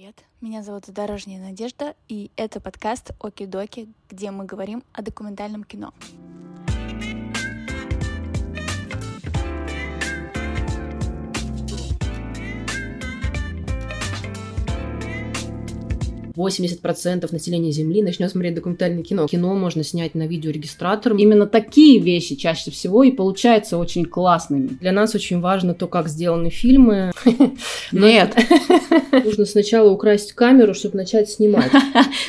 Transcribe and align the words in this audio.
привет! 0.00 0.24
Меня 0.40 0.62
зовут 0.62 0.84
Дорожняя 0.88 1.38
Надежда, 1.42 1.94
и 2.08 2.30
это 2.36 2.58
подкаст 2.58 3.10
Оки-Доки, 3.20 3.92
где 4.08 4.30
мы 4.30 4.46
говорим 4.46 4.82
о 4.94 5.02
документальном 5.02 5.62
кино. 5.62 5.92
80% 16.46 17.28
населения 17.32 17.72
Земли 17.72 18.02
начнет 18.02 18.30
смотреть 18.30 18.54
документальное 18.54 19.02
кино. 19.02 19.26
Кино 19.26 19.54
можно 19.54 19.84
снять 19.84 20.14
на 20.14 20.26
видеорегистратор. 20.26 21.14
Именно 21.14 21.46
такие 21.46 22.00
вещи 22.00 22.36
чаще 22.36 22.70
всего 22.70 23.02
и 23.02 23.10
получаются 23.10 23.78
очень 23.78 24.04
классными. 24.04 24.68
Для 24.80 24.92
нас 24.92 25.14
очень 25.14 25.40
важно 25.40 25.74
то, 25.74 25.86
как 25.86 26.08
сделаны 26.08 26.50
фильмы. 26.50 27.12
Нет. 27.92 28.36
Нужно 29.12 29.44
сначала 29.44 29.90
украсть 29.90 30.32
камеру, 30.32 30.74
чтобы 30.74 30.96
начать 30.96 31.30
снимать. 31.30 31.70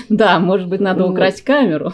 Да, 0.09 0.39
может 0.39 0.67
быть, 0.67 0.81
надо 0.81 1.05
украсть 1.05 1.41
камеру. 1.41 1.93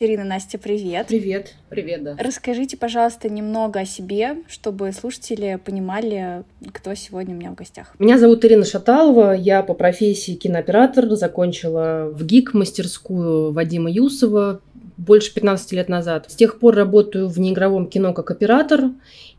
Ирина, 0.00 0.22
Настя, 0.22 0.58
привет. 0.58 1.08
Привет. 1.08 1.54
Привет, 1.68 2.04
да. 2.04 2.16
Расскажите, 2.18 2.76
пожалуйста, 2.76 3.28
немного 3.28 3.80
о 3.80 3.84
себе, 3.84 4.36
чтобы 4.48 4.92
слушатели 4.92 5.58
понимали, 5.64 6.44
кто 6.72 6.94
сегодня 6.94 7.34
у 7.34 7.38
меня 7.38 7.50
в 7.50 7.56
гостях. 7.56 7.94
Меня 7.98 8.16
зовут 8.18 8.44
Ирина 8.44 8.64
Шаталова, 8.64 9.32
я 9.32 9.62
по 9.62 9.74
профессии 9.74 10.34
кинооператор, 10.34 11.16
закончила 11.16 12.10
в 12.12 12.24
ГИК 12.24 12.54
мастерскую 12.54 13.52
Вадима 13.52 13.90
Юсова 13.90 14.60
больше 14.98 15.32
15 15.32 15.72
лет 15.72 15.88
назад. 15.88 16.30
С 16.30 16.34
тех 16.34 16.58
пор 16.58 16.74
работаю 16.74 17.28
в 17.28 17.38
неигровом 17.38 17.86
кино 17.86 18.12
как 18.12 18.30
оператор. 18.30 18.90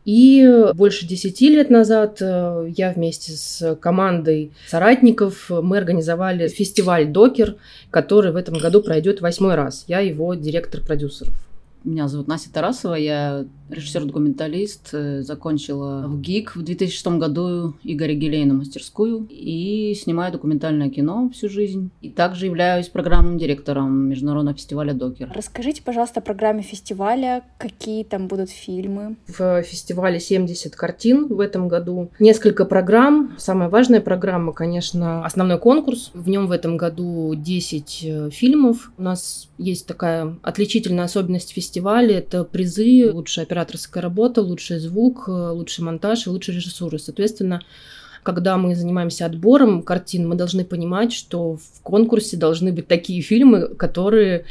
И 0.04 0.66
больше 0.74 1.06
10 1.06 1.40
лет 1.42 1.70
назад 1.70 2.18
э, 2.20 2.70
я 2.76 2.92
вместе 2.92 3.32
с 3.32 3.76
командой 3.76 4.52
соратников 4.66 5.50
мы 5.50 5.76
организовали 5.78 6.48
фестиваль 6.48 7.06
«Докер», 7.06 7.56
который 7.90 8.32
в 8.32 8.36
этом 8.36 8.58
году 8.58 8.82
пройдет 8.82 9.20
восьмой 9.20 9.56
раз. 9.56 9.84
Я 9.88 10.00
его 10.00 10.34
директор-продюсер. 10.34 11.28
Меня 11.84 12.08
зовут 12.08 12.28
Настя 12.28 12.52
Тарасова, 12.52 12.94
я 12.94 13.46
режиссер-документалист, 13.70 14.90
э, 14.92 15.22
закончила 15.22 16.06
в 16.08 16.20
ГИК 16.20 16.56
в 16.56 16.62
2006 16.62 17.18
году 17.18 17.74
Игоря 17.84 18.14
Гелейна 18.14 18.54
мастерскую 18.54 19.26
и 19.30 19.94
снимаю 19.94 20.32
документальное 20.32 20.90
кино 20.90 21.30
всю 21.32 21.48
жизнь. 21.48 21.90
И 22.00 22.10
также 22.10 22.46
являюсь 22.46 22.88
программным 22.88 23.38
директором 23.38 24.08
Международного 24.08 24.56
фестиваля 24.56 24.92
«Докер». 24.92 25.32
Расскажите, 25.34 25.82
пожалуйста, 25.82 26.20
о 26.20 26.22
программе 26.22 26.62
фестиваля, 26.62 27.44
какие 27.58 28.04
там 28.04 28.28
будут 28.28 28.50
фильмы? 28.50 29.16
В 29.26 29.62
фестивале 29.62 30.20
70 30.20 30.74
картин 30.74 31.28
в 31.28 31.40
этом 31.40 31.68
году. 31.68 32.10
Несколько 32.18 32.64
программ. 32.64 33.34
Самая 33.38 33.68
важная 33.68 34.00
программа, 34.00 34.52
конечно, 34.52 35.24
основной 35.24 35.58
конкурс. 35.58 36.10
В 36.12 36.28
нем 36.28 36.46
в 36.46 36.52
этом 36.52 36.76
году 36.76 37.34
10 37.34 38.00
э, 38.04 38.30
фильмов. 38.30 38.92
У 38.98 39.02
нас 39.02 39.48
есть 39.58 39.86
такая 39.86 40.36
отличительная 40.42 41.04
особенность 41.04 41.50
фестиваля. 41.50 41.69
Это 41.78 42.44
призы 42.44 43.10
лучшая 43.12 43.44
операторская 43.44 44.02
работа, 44.02 44.42
лучший 44.42 44.78
звук, 44.78 45.24
э, 45.28 45.30
лучший 45.30 45.84
монтаж 45.84 46.26
и 46.26 46.30
лучшая 46.30 46.56
режиссура. 46.56 46.98
Соответственно, 46.98 47.62
когда 48.22 48.56
мы 48.58 48.74
занимаемся 48.74 49.26
отбором 49.26 49.82
картин, 49.82 50.28
мы 50.28 50.34
должны 50.34 50.64
понимать, 50.64 51.12
что 51.12 51.56
в 51.56 51.82
конкурсе 51.82 52.36
должны 52.36 52.72
быть 52.72 52.86
такие 52.86 53.22
фильмы, 53.22 53.68
которые 53.68 54.44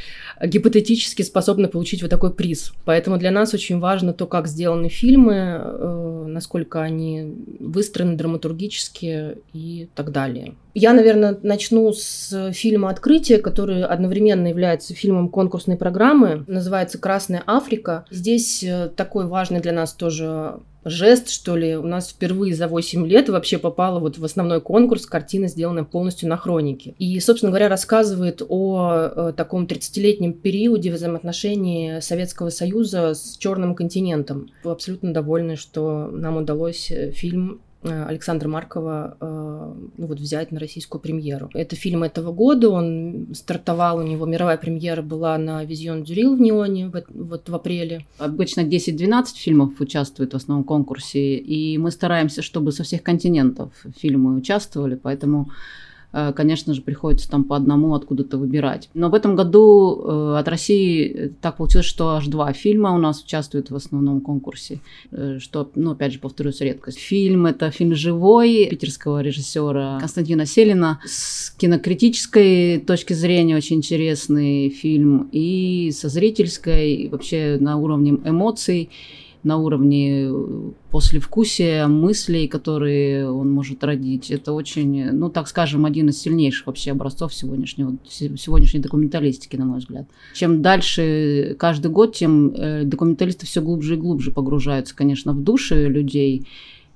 гипотетически 0.43 1.21
способны 1.21 1.67
получить 1.67 2.01
вот 2.01 2.09
такой 2.09 2.33
приз. 2.33 2.73
Поэтому 2.85 3.17
для 3.17 3.31
нас 3.31 3.53
очень 3.53 3.79
важно 3.79 4.13
то, 4.13 4.25
как 4.25 4.47
сделаны 4.47 4.89
фильмы, 4.89 5.35
э, 5.35 6.25
насколько 6.27 6.81
они 6.81 7.35
выстроены 7.59 8.15
драматургически 8.15 9.37
и 9.53 9.87
так 9.93 10.11
далее. 10.11 10.55
Я, 10.79 10.93
наверное, 10.93 11.37
начну 11.43 11.91
с 11.91 12.53
фильма 12.53 12.89
«Открытие», 12.89 13.39
который 13.39 13.83
одновременно 13.83 14.47
является 14.47 14.93
фильмом 14.93 15.27
конкурсной 15.27 15.75
программы. 15.75 16.45
Называется 16.47 16.97
«Красная 16.97 17.43
Африка». 17.45 18.05
Здесь 18.09 18.63
э, 18.63 18.89
такой 18.95 19.27
важный 19.27 19.59
для 19.59 19.73
нас 19.73 19.91
тоже 19.91 20.61
жест, 20.85 21.29
что 21.31 21.57
ли. 21.57 21.75
У 21.75 21.83
нас 21.83 22.11
впервые 22.11 22.55
за 22.55 22.69
8 22.69 23.05
лет 23.05 23.27
вообще 23.27 23.57
попала 23.57 23.99
вот 23.99 24.17
в 24.17 24.23
основной 24.23 24.61
конкурс 24.61 25.05
картина, 25.05 25.49
сделанная 25.49 25.83
полностью 25.83 26.29
на 26.29 26.37
хронике. 26.37 26.95
И, 26.97 27.19
собственно 27.19 27.51
говоря, 27.51 27.67
рассказывает 27.67 28.41
о, 28.47 29.27
о 29.29 29.33
таком 29.33 29.65
30-летнем 29.65 30.31
периоде 30.31 30.93
взаимоотношений 30.93 31.99
Советского 31.99 32.51
Союза 32.51 33.15
с 33.15 33.35
Черным 33.35 33.75
континентом. 33.75 34.49
Абсолютно 34.63 35.13
довольны, 35.13 35.57
что 35.57 36.07
нам 36.07 36.37
удалось 36.37 36.89
э, 36.89 37.11
фильм 37.11 37.59
Э, 37.59 37.68
Александра 37.83 38.49
Маркова 38.49 39.17
э, 39.19 39.73
ну, 39.97 40.07
вот, 40.07 40.19
взять 40.19 40.51
на 40.51 40.59
российскую 40.59 41.01
премьеру. 41.01 41.49
Это 41.53 41.75
фильм 41.75 42.03
этого 42.03 42.33
года, 42.33 42.69
он 42.69 43.27
стартовал, 43.33 43.97
у 43.99 44.01
него 44.01 44.25
мировая 44.25 44.57
премьера 44.57 45.01
была 45.01 45.37
на 45.37 45.63
Визион 45.63 46.03
Дюрил 46.03 46.35
в 46.35 46.41
Неоне 46.41 46.89
в, 46.89 47.03
вот 47.09 47.47
в 47.47 47.55
апреле. 47.55 48.05
Обычно 48.17 48.61
10-12 48.61 49.25
фильмов 49.35 49.79
участвуют 49.79 50.33
в 50.33 50.35
основном 50.35 50.65
конкурсе, 50.65 51.37
и 51.37 51.77
мы 51.77 51.91
стараемся, 51.91 52.41
чтобы 52.41 52.71
со 52.73 52.83
всех 52.83 53.01
континентов 53.01 53.71
фильмы 53.97 54.35
участвовали, 54.35 54.95
поэтому 54.95 55.49
Э, 55.49 55.53
конечно 56.11 56.73
же, 56.73 56.81
приходится 56.81 57.29
там 57.29 57.43
по 57.43 57.55
одному 57.55 57.93
откуда-то 57.93 58.37
выбирать. 58.37 58.89
Но 58.93 59.09
в 59.09 59.13
этом 59.13 59.35
году 59.35 60.01
э, 60.03 60.37
от 60.39 60.47
России 60.47 61.33
так 61.41 61.57
получилось, 61.57 61.85
что 61.85 62.09
аж 62.09 62.27
два 62.27 62.51
фильма 62.53 62.95
у 62.95 62.97
нас 62.97 63.21
участвуют 63.23 63.69
в 63.69 63.75
основном 63.75 64.21
конкурсе, 64.21 64.79
э, 65.11 65.37
что, 65.39 65.69
ну, 65.75 65.91
опять 65.91 66.13
же, 66.13 66.19
повторюсь, 66.19 66.61
редкость. 66.61 66.99
Фильм— 66.99 67.45
это 67.47 67.69
фильм 67.71 67.93
«Живой» 67.95 68.67
питерского 68.69 69.21
режиссера 69.21 69.99
Константина 69.99 70.45
Селина. 70.45 70.99
С 71.05 71.51
кинокритической 71.51 72.79
точки 72.79 73.13
зрения 73.13 73.55
очень 73.55 73.77
интересный 73.77 74.69
фильм 74.69 75.29
и 75.31 75.91
со 75.91 76.09
зрительской, 76.09 77.09
вообще 77.09 77.57
на 77.59 77.77
уровне 77.77 78.17
эмоций 78.25 78.89
на 79.43 79.57
уровне 79.57 80.25
э, 80.25 80.71
послевкусия, 80.91 81.87
мыслей, 81.87 82.47
которые 82.47 83.31
он 83.31 83.51
может 83.51 83.83
родить. 83.83 84.31
Это 84.31 84.53
очень, 84.53 85.11
ну, 85.11 85.29
так 85.29 85.47
скажем, 85.47 85.85
один 85.85 86.09
из 86.09 86.21
сильнейших 86.21 86.67
вообще 86.67 86.91
образцов 86.91 87.33
сегодняшнего, 87.33 87.97
сегодняшней 88.07 88.79
документалистики, 88.79 89.55
на 89.55 89.65
мой 89.65 89.79
взгляд. 89.79 90.07
Чем 90.33 90.61
дальше 90.61 91.55
каждый 91.57 91.91
год, 91.91 92.15
тем 92.15 92.53
э, 92.53 92.83
документалисты 92.83 93.45
все 93.45 93.61
глубже 93.61 93.95
и 93.95 93.97
глубже 93.97 94.31
погружаются, 94.31 94.95
конечно, 94.95 95.33
в 95.33 95.43
души 95.43 95.87
людей. 95.87 96.45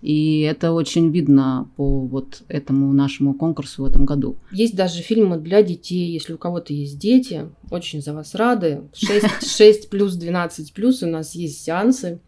И 0.03 0.41
это 0.41 0.73
очень 0.73 1.11
видно 1.11 1.69
по 1.77 2.01
вот 2.01 2.43
этому 2.49 2.91
нашему 2.91 3.33
конкурсу 3.33 3.83
в 3.83 3.85
этом 3.85 4.05
году. 4.05 4.35
Есть 4.51 4.75
даже 4.75 5.01
фильмы 5.01 5.37
для 5.37 5.63
детей, 5.63 6.11
если 6.11 6.33
у 6.33 6.37
кого-то 6.37 6.73
есть 6.73 6.99
дети, 6.99 7.47
очень 7.71 8.01
за 8.01 8.13
вас 8.13 8.35
рады. 8.35 8.81
6, 8.93 9.47
6 9.49 9.89
плюс, 9.89 10.15
12 10.15 10.73
плюс 10.73 11.03
у 11.03 11.07
нас 11.07 11.35
есть 11.35 11.63
сеансы. 11.63 12.19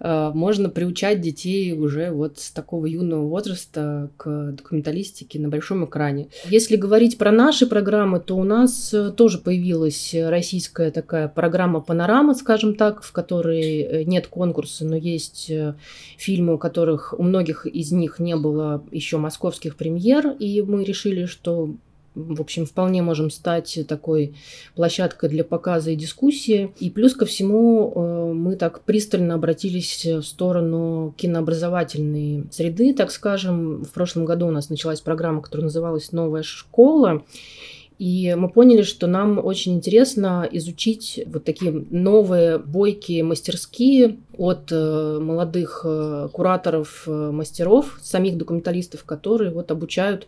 Э, 0.00 0.30
можно 0.34 0.68
приучать 0.68 1.20
детей 1.20 1.72
уже 1.72 2.10
вот 2.10 2.38
с 2.38 2.50
такого 2.50 2.86
юного 2.86 3.26
возраста 3.26 4.10
к 4.16 4.52
документалистике 4.52 5.38
на 5.38 5.48
большом 5.48 5.84
экране. 5.84 6.28
Если 6.48 6.76
говорить 6.76 7.18
про 7.18 7.32
наши 7.32 7.66
программы, 7.66 8.20
то 8.20 8.36
у 8.36 8.44
нас 8.44 8.92
э, 8.92 9.10
тоже 9.10 9.38
появилась 9.38 10.14
российская 10.14 10.90
такая 10.90 11.28
программа 11.28 11.80
«Панорама», 11.80 12.34
скажем 12.34 12.74
так, 12.74 13.02
в 13.02 13.12
которой 13.12 13.80
э, 13.80 14.04
нет 14.04 14.26
конкурса, 14.26 14.84
но 14.84 14.96
есть 14.96 15.50
фильмы, 16.18 16.54
у 16.54 16.58
которых 16.58 17.14
у 17.18 17.22
многих 17.22 17.66
из 17.66 17.92
них 17.92 18.18
не 18.18 18.36
было 18.36 18.82
еще 18.90 19.18
московских 19.18 19.76
премьер, 19.76 20.28
и 20.38 20.62
мы 20.62 20.84
решили, 20.84 21.26
что 21.26 21.74
в 22.16 22.40
общем, 22.40 22.64
вполне 22.64 23.02
можем 23.02 23.30
стать 23.30 23.78
такой 23.86 24.34
площадкой 24.74 25.28
для 25.28 25.44
показа 25.44 25.90
и 25.90 25.96
дискуссии. 25.96 26.72
И 26.80 26.88
плюс 26.90 27.14
ко 27.14 27.26
всему 27.26 27.92
э, 27.94 28.32
мы 28.32 28.56
так 28.56 28.80
пристально 28.80 29.34
обратились 29.34 30.04
в 30.04 30.22
сторону 30.22 31.14
кинообразовательной 31.16 32.44
среды, 32.50 32.94
так 32.94 33.10
скажем. 33.10 33.84
В 33.84 33.90
прошлом 33.90 34.24
году 34.24 34.46
у 34.46 34.50
нас 34.50 34.70
началась 34.70 35.02
программа, 35.02 35.42
которая 35.42 35.64
называлась 35.64 36.10
«Новая 36.12 36.42
школа». 36.42 37.22
И 37.98 38.34
мы 38.36 38.50
поняли, 38.50 38.82
что 38.82 39.06
нам 39.06 39.42
очень 39.42 39.74
интересно 39.74 40.46
изучить 40.52 41.20
вот 41.26 41.44
такие 41.44 41.86
новые 41.90 42.58
бойкие 42.58 43.24
мастерские 43.24 44.18
от 44.36 44.70
э, 44.70 45.18
молодых 45.20 45.82
э, 45.84 46.28
кураторов, 46.30 47.04
мастеров, 47.06 47.98
самих 48.02 48.36
документалистов, 48.36 49.04
которые 49.04 49.50
вот 49.50 49.70
обучают 49.70 50.26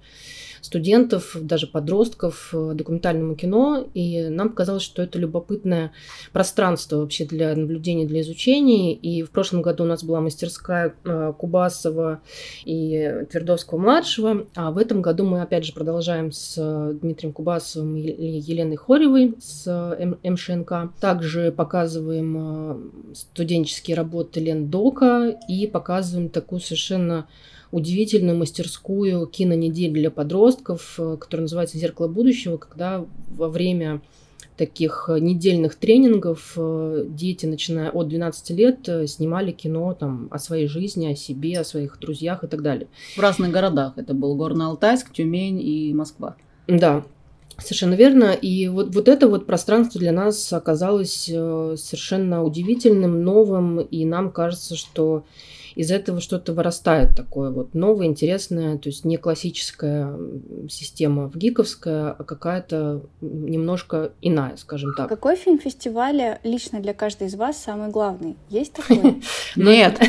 студентов, 0.60 1.36
даже 1.40 1.66
подростков 1.66 2.50
э, 2.52 2.72
документальному 2.74 3.34
кино, 3.34 3.86
и 3.94 4.28
нам 4.28 4.50
показалось, 4.50 4.82
что 4.82 5.02
это 5.02 5.18
любопытное 5.18 5.92
пространство 6.32 6.98
вообще 6.98 7.24
для 7.24 7.54
наблюдения, 7.54 8.06
для 8.06 8.20
изучения. 8.20 8.94
И 8.94 9.22
в 9.22 9.30
прошлом 9.30 9.62
году 9.62 9.84
у 9.84 9.86
нас 9.86 10.04
была 10.04 10.20
мастерская 10.20 10.94
э, 11.04 11.32
Кубасова 11.36 12.20
и 12.64 13.24
Твердовского-младшего, 13.30 14.46
а 14.54 14.70
в 14.70 14.78
этом 14.78 15.02
году 15.02 15.24
мы 15.24 15.42
опять 15.42 15.64
же 15.64 15.72
продолжаем 15.72 16.32
с 16.32 16.56
Дмитрием 17.00 17.32
Кубасовым 17.32 17.96
и 17.96 18.40
Еленой 18.40 18.76
Хоревой 18.76 19.34
с 19.40 19.96
МШНК. 20.22 20.92
Также 21.00 21.52
показываем 21.52 22.36
э, 22.38 23.14
студенческие 23.14 23.96
работы 23.96 24.40
Лен 24.40 24.68
Дока 24.68 25.38
и 25.48 25.66
показываем 25.66 26.28
такую 26.28 26.60
совершенно 26.60 27.28
удивительную 27.70 28.38
мастерскую 28.38 29.26
кинонедель 29.26 29.92
для 29.92 30.10
подростков, 30.10 30.94
э, 30.98 31.16
которая 31.20 31.42
называется 31.42 31.78
«Зеркало 31.78 32.08
будущего», 32.08 32.56
когда 32.56 33.04
во 33.30 33.48
время 33.48 34.00
таких 34.56 35.08
недельных 35.20 35.76
тренингов 35.76 36.54
э, 36.56 37.04
дети, 37.08 37.46
начиная 37.46 37.90
от 37.90 38.08
12 38.08 38.50
лет, 38.50 38.88
э, 38.88 39.06
снимали 39.06 39.52
кино 39.52 39.94
там, 39.94 40.28
о 40.30 40.38
своей 40.38 40.66
жизни, 40.66 41.06
о 41.06 41.14
себе, 41.14 41.60
о 41.60 41.64
своих 41.64 41.98
друзьях 42.00 42.42
и 42.42 42.46
так 42.48 42.62
далее. 42.62 42.88
В 43.16 43.20
разных 43.20 43.52
городах. 43.52 43.92
Это 43.96 44.14
был 44.14 44.36
Горно-Алтайск, 44.36 45.12
Тюмень 45.12 45.60
и 45.60 45.92
Москва. 45.94 46.36
Да, 46.66 47.04
Совершенно 47.60 47.94
верно. 47.94 48.34
И 48.34 48.68
вот, 48.68 48.94
вот 48.94 49.08
это 49.08 49.26
вот 49.26 49.44
пространство 49.44 50.00
для 50.00 50.12
нас 50.12 50.52
оказалось 50.52 51.24
совершенно 51.24 52.44
удивительным, 52.44 53.24
новым, 53.24 53.80
и 53.80 54.04
нам 54.04 54.30
кажется, 54.30 54.76
что 54.76 55.24
из 55.78 55.92
этого 55.92 56.20
что-то 56.20 56.54
вырастает 56.54 57.14
такое 57.14 57.50
вот 57.50 57.72
новое, 57.72 58.06
интересное, 58.06 58.78
то 58.78 58.88
есть 58.88 59.04
не 59.04 59.16
классическая 59.16 60.12
система 60.68 61.28
в 61.28 61.36
гиковская, 61.36 62.10
а 62.18 62.24
какая-то 62.24 63.02
немножко 63.20 64.10
иная, 64.20 64.56
скажем 64.56 64.92
так. 64.96 65.08
Какой 65.08 65.36
фильм 65.36 65.60
фестиваля 65.60 66.40
лично 66.42 66.80
для 66.80 66.94
каждой 66.94 67.28
из 67.28 67.36
вас 67.36 67.62
самый 67.62 67.90
главный? 67.90 68.34
Есть 68.50 68.72
такой? 68.88 69.22
Нет. 69.54 70.00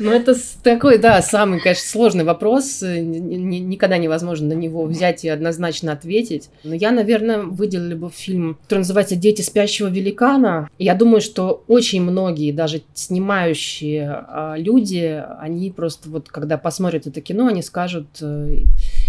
Ну, 0.00 0.10
это 0.10 0.34
такой, 0.64 0.98
да, 0.98 1.22
самый, 1.22 1.60
конечно, 1.60 1.86
сложный 1.86 2.24
вопрос. 2.24 2.82
Никогда 2.82 3.96
невозможно 3.96 4.48
на 4.48 4.58
него 4.58 4.86
взять 4.86 5.24
и 5.24 5.28
однозначно 5.28 5.92
ответить. 5.92 6.50
Но 6.64 6.74
я, 6.74 6.90
наверное, 6.90 7.44
выделила 7.44 7.96
бы 7.96 8.10
фильм, 8.10 8.58
который 8.64 8.80
называется 8.80 9.14
«Дети 9.14 9.42
спящего 9.42 9.86
великана». 9.86 10.68
Я 10.80 10.96
думаю, 10.96 11.20
что 11.20 11.62
очень 11.68 12.02
многие, 12.02 12.50
даже 12.50 12.82
снимающие 12.94 14.10
а, 14.10 14.56
люди, 14.64 15.22
они 15.38 15.70
просто 15.70 16.08
вот, 16.08 16.28
когда 16.28 16.58
посмотрят 16.58 17.06
это 17.06 17.20
кино, 17.20 17.46
они 17.46 17.62
скажут, 17.62 18.06
э, 18.20 18.58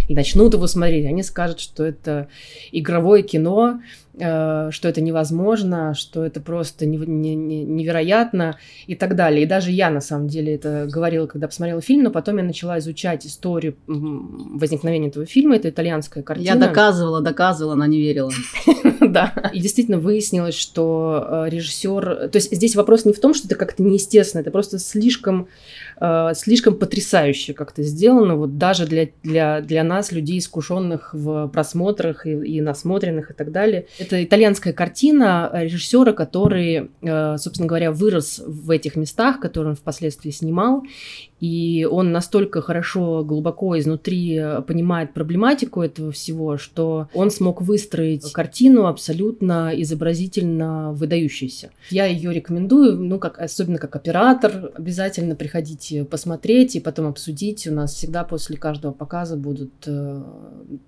и 0.08 0.14
начнут 0.14 0.54
его 0.54 0.68
смотреть, 0.68 1.06
они 1.06 1.24
скажут, 1.24 1.60
что 1.60 1.84
это 1.84 2.28
игровое 2.72 3.24
кино, 3.24 3.80
что 4.18 4.72
это 4.84 5.02
невозможно, 5.02 5.94
что 5.94 6.26
это 6.26 6.40
просто 6.40 6.86
невероятно 6.86 8.58
и 8.88 8.96
так 8.96 9.16
далее. 9.16 9.44
И 9.44 9.46
даже 9.46 9.72
я, 9.72 9.90
на 9.90 10.02
самом 10.02 10.28
деле, 10.28 10.56
это 10.56 10.88
говорила, 10.90 11.28
когда 11.28 11.48
посмотрела 11.48 11.82
фильм, 11.82 12.04
но 12.04 12.12
потом 12.12 12.38
я 12.38 12.44
начала 12.44 12.80
изучать 12.80 13.26
историю 13.26 13.76
возникновения 13.88 15.10
этого 15.10 15.26
фильма. 15.26 15.58
Это 15.58 15.70
итальянская 15.70 16.24
картина. 16.24 16.48
Я 16.48 16.56
доказывала, 16.56 17.22
доказывала, 17.22 17.74
она 17.74 17.88
не 17.88 18.00
верила. 18.00 18.32
Да. 19.02 19.34
И 19.54 19.60
действительно 19.60 20.00
выяснилось, 20.00 20.56
что 20.56 21.46
э, 21.46 21.50
режиссер... 21.50 22.30
То 22.30 22.38
есть 22.38 22.54
здесь 22.54 22.76
вопрос 22.76 23.06
не 23.06 23.14
в 23.14 23.20
том, 23.20 23.34
что 23.34 23.48
это 23.48 23.56
как-то 23.56 23.84
неестественно, 23.84 24.42
это 24.42 24.52
просто 24.52 24.80
слишком 24.80 25.48
э, 26.00 26.32
слишком 26.36 26.76
потрясающе 26.76 27.54
как-то 27.54 27.84
сделано, 27.84 28.36
вот 28.36 28.58
даже 28.58 28.86
для, 28.86 29.10
для, 29.24 29.62
для 29.62 29.84
нас, 29.84 30.12
людей, 30.12 30.40
искушенных 30.40 31.14
в 31.14 31.48
просмотрах 31.48 32.26
и, 32.26 32.32
и 32.32 32.62
насмотренных 32.62 33.32
и 33.32 33.34
так 33.34 33.52
далее. 33.52 33.88
Это 34.06 34.24
итальянская 34.24 34.72
картина 34.72 35.50
режиссера, 35.52 36.14
который, 36.14 36.92
э, 37.02 37.38
собственно 37.40 37.68
говоря, 37.68 37.92
вырос 37.92 38.40
в 38.46 38.70
этих 38.70 38.96
местах, 38.96 39.40
которые 39.40 39.72
он 39.72 39.76
впоследствии 39.76 40.30
снимал, 40.30 40.84
и 41.40 41.88
он 41.90 42.12
настолько 42.12 42.62
хорошо, 42.62 43.24
глубоко 43.24 43.78
изнутри 43.78 44.42
понимает 44.68 45.14
проблематику 45.14 45.82
этого 45.82 46.12
всего, 46.12 46.58
что 46.58 47.10
он 47.14 47.30
смог 47.30 47.62
выстроить 47.62 48.32
картину 48.32 48.86
абсолютно 48.88 49.72
изобразительно 49.76 50.94
выдающуюся. 50.94 51.72
Я 51.90 52.06
ее 52.06 52.34
рекомендую, 52.34 52.98
ну, 52.98 53.20
как, 53.20 53.40
особенно 53.40 53.78
как 53.78 53.96
оператор, 53.96 54.72
обязательно 54.76 55.36
приходите 55.36 56.06
посмотреть 56.06 56.76
и 56.76 56.80
потом 56.80 57.08
обсудить. 57.08 57.68
У 57.68 57.74
нас 57.74 57.94
всегда 57.94 58.24
после 58.24 58.58
каждого 58.58 58.94
показа 58.94 59.36
будут 59.36 59.74
э, 59.88 60.24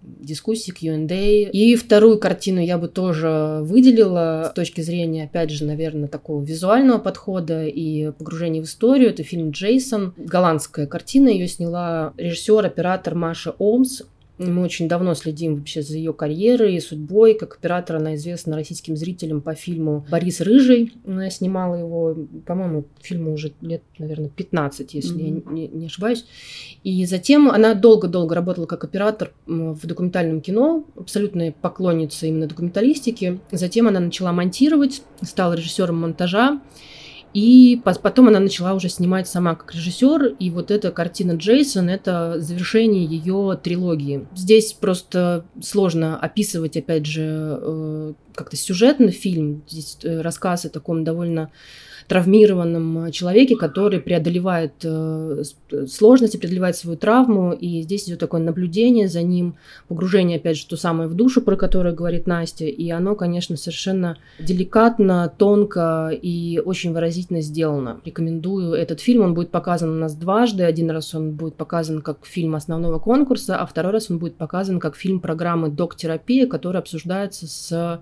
дискуссии, 0.02 0.72
Q&A. 0.72 1.50
И 1.50 1.76
вторую 1.76 2.20
картину 2.20 2.60
я 2.60 2.78
бы 2.78 2.88
тоже 2.88 3.60
выделила 3.62 4.50
с 4.52 4.56
точки 4.56 4.82
зрения, 4.82 5.26
опять 5.26 5.52
же, 5.52 5.66
наверное, 5.66 6.08
такого 6.08 6.44
визуального 6.44 7.00
подхода 7.00 7.66
и 7.66 8.12
погружения 8.12 8.62
в 8.62 8.66
историю. 8.66 9.10
Это 9.10 9.24
фильм 9.24 9.52
«Джейсон», 9.52 10.14
голландская 10.38 10.86
картина. 10.86 11.30
Ее 11.30 11.48
сняла 11.48 12.14
режиссер, 12.18 12.64
оператор 12.66 13.16
Маша 13.16 13.56
Омс. 13.58 14.04
Мы 14.38 14.62
очень 14.62 14.88
давно 14.88 15.16
следим 15.16 15.56
вообще 15.56 15.82
за 15.82 15.98
ее 15.98 16.14
карьерой 16.14 16.76
и 16.76 16.80
судьбой. 16.80 17.34
Как 17.34 17.56
оператор 17.56 17.96
она 17.96 18.14
известна 18.14 18.56
российским 18.56 18.96
зрителям 18.96 19.42
по 19.42 19.56
фильму 19.56 20.06
«Борис 20.12 20.42
Рыжий». 20.42 20.94
Она 21.08 21.32
снимала 21.32 21.74
его, 21.74 22.16
по-моему, 22.46 22.86
фильму 23.02 23.34
уже 23.34 23.54
лет, 23.62 23.82
наверное, 23.98 24.30
15, 24.30 24.94
если 24.94 25.18
mm-hmm. 25.18 25.44
я 25.48 25.52
не, 25.54 25.68
не 25.70 25.86
ошибаюсь. 25.88 26.24
И 26.84 27.04
затем 27.08 27.50
она 27.50 27.74
долго-долго 27.74 28.36
работала 28.36 28.68
как 28.68 28.84
оператор 28.84 29.34
в 29.48 29.88
документальном 29.88 30.42
кино, 30.42 30.86
абсолютная 30.96 31.52
поклонница 31.52 32.28
именно 32.28 32.46
документалистики. 32.46 33.40
Затем 33.52 33.88
она 33.88 34.00
начала 34.00 34.32
монтировать, 34.34 35.02
стала 35.24 35.54
режиссером 35.54 36.00
монтажа. 36.00 36.62
И 37.34 37.82
потом 37.84 38.30
она 38.30 38.40
начала 38.40 38.74
уже 38.74 38.90
снимать 38.90 39.28
сама 39.28 39.56
как 39.56 39.74
режиссер, 39.74 40.36
и 40.40 40.50
вот 40.50 40.72
эта 40.72 40.92
картина 40.92 41.34
Джейсон– 41.34 41.90
это 41.90 42.40
завершение 42.40 43.06
ее 43.06 43.60
трилогии. 43.62 44.28
Здесь 44.36 44.74
просто 44.74 45.46
сложно 45.62 46.18
описывать, 46.18 46.78
опять 46.78 47.06
же, 47.06 47.60
э, 47.62 48.14
как-то 48.38 48.56
сюжетный 48.56 49.12
фильм. 49.12 49.64
Здесь 49.68 49.98
э, 50.04 50.22
рассказ 50.22 50.66
о 50.66 50.70
таком 50.70 51.04
довольно 51.04 51.50
травмированном 52.08 53.12
человеке, 53.12 53.56
который 53.58 54.00
преодолевает 54.00 54.74
э, 54.84 55.44
сложности, 55.88 56.38
преодолевает 56.38 56.78
свою 56.78 56.98
травму, 56.98 57.52
и 57.52 57.82
здесь 57.82 58.08
идет 58.08 58.20
такое 58.20 58.40
наблюдение 58.40 59.10
за 59.10 59.22
ним, 59.22 59.56
погружение, 59.90 60.38
опять 60.38 60.58
же, 60.58 60.68
то 60.68 60.78
самое 60.78 61.10
в 61.10 61.16
душу, 61.16 61.42
про 61.42 61.58
которое 61.58 61.94
говорит 61.94 62.26
Настя, 62.26 62.66
и 62.66 62.90
оно, 62.90 63.16
конечно, 63.16 63.58
совершенно 63.58 64.18
деликатно, 64.40 65.32
тонко 65.38 66.10
и 66.10 66.62
очень 66.64 66.94
выразительно 66.94 67.42
сделано. 67.42 68.00
Рекомендую 68.06 68.74
этот 68.74 69.02
фильм, 69.02 69.24
он 69.24 69.34
будет 69.34 69.52
показан 69.52 69.90
у 69.90 70.00
нас 70.00 70.16
дважды, 70.16 70.64
один 70.64 70.90
раз 70.90 71.14
он 71.14 71.32
будет 71.32 71.56
показан 71.56 72.02
как 72.02 72.26
фильм 72.26 72.56
основного 72.56 73.00
конкурса, 73.00 73.58
а 73.58 73.66
второй 73.66 73.92
раз 73.92 74.10
он 74.10 74.18
будет 74.18 74.36
показан 74.36 74.80
как 74.80 74.96
фильм 74.96 75.20
программы 75.20 75.70
«Док-терапия», 75.70 76.48
который 76.48 76.80
обсуждается 76.80 77.48
с 77.48 78.00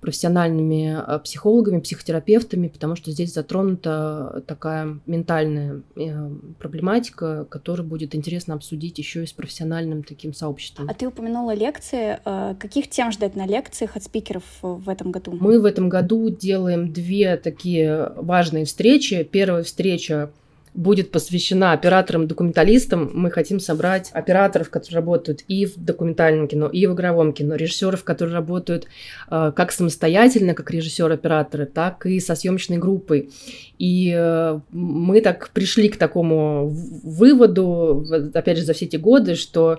профессиональными 0.00 0.98
э, 1.06 1.18
психологами, 1.20 1.80
психотерапевтами, 1.80 2.68
потому 2.68 2.96
что 2.96 3.10
здесь 3.10 3.32
затронута 3.32 4.42
такая 4.46 4.98
ментальная 5.06 5.82
э, 5.96 6.30
проблематика, 6.58 7.44
которую 7.44 7.86
будет 7.86 8.14
интересно 8.14 8.54
обсудить 8.54 8.98
еще 8.98 9.24
и 9.24 9.26
с 9.26 9.32
профессиональным 9.32 10.02
таким 10.02 10.34
сообществом. 10.34 10.88
А 10.88 10.94
ты 10.94 11.06
упомянула 11.06 11.54
лекции. 11.54 12.18
Э, 12.24 12.54
каких 12.58 12.88
тем 12.88 13.12
ждать 13.12 13.36
на 13.36 13.46
лекциях 13.46 13.96
от 13.96 14.04
спикеров 14.04 14.44
в 14.62 14.88
этом 14.88 15.10
году? 15.12 15.32
Мы 15.32 15.60
в 15.60 15.64
этом 15.64 15.88
году 15.88 16.30
делаем 16.30 16.92
две 16.92 17.36
такие 17.36 18.12
важные 18.16 18.64
встречи. 18.64 19.22
Первая 19.24 19.62
встреча 19.62 20.30
будет 20.74 21.10
посвящена 21.10 21.72
операторам-документалистам. 21.72 23.10
Мы 23.12 23.30
хотим 23.30 23.60
собрать 23.60 24.10
операторов, 24.12 24.70
которые 24.70 24.96
работают 24.96 25.42
и 25.46 25.66
в 25.66 25.76
документальном 25.76 26.48
кино, 26.48 26.68
и 26.68 26.86
в 26.86 26.94
игровом 26.94 27.32
кино, 27.32 27.56
режиссеров, 27.56 28.04
которые 28.04 28.34
работают 28.34 28.86
э, 29.30 29.52
как 29.54 29.72
самостоятельно, 29.72 30.54
как 30.54 30.70
режиссеры-операторы, 30.70 31.66
так 31.66 32.06
и 32.06 32.20
со 32.20 32.34
съемочной 32.34 32.78
группой. 32.78 33.30
И 33.78 34.14
э, 34.16 34.60
мы 34.70 35.20
так 35.20 35.50
пришли 35.50 35.88
к 35.88 35.96
такому 35.96 36.68
выводу, 36.68 38.06
опять 38.32 38.58
же, 38.58 38.64
за 38.64 38.72
все 38.72 38.86
эти 38.86 38.96
годы, 38.96 39.34
что 39.34 39.78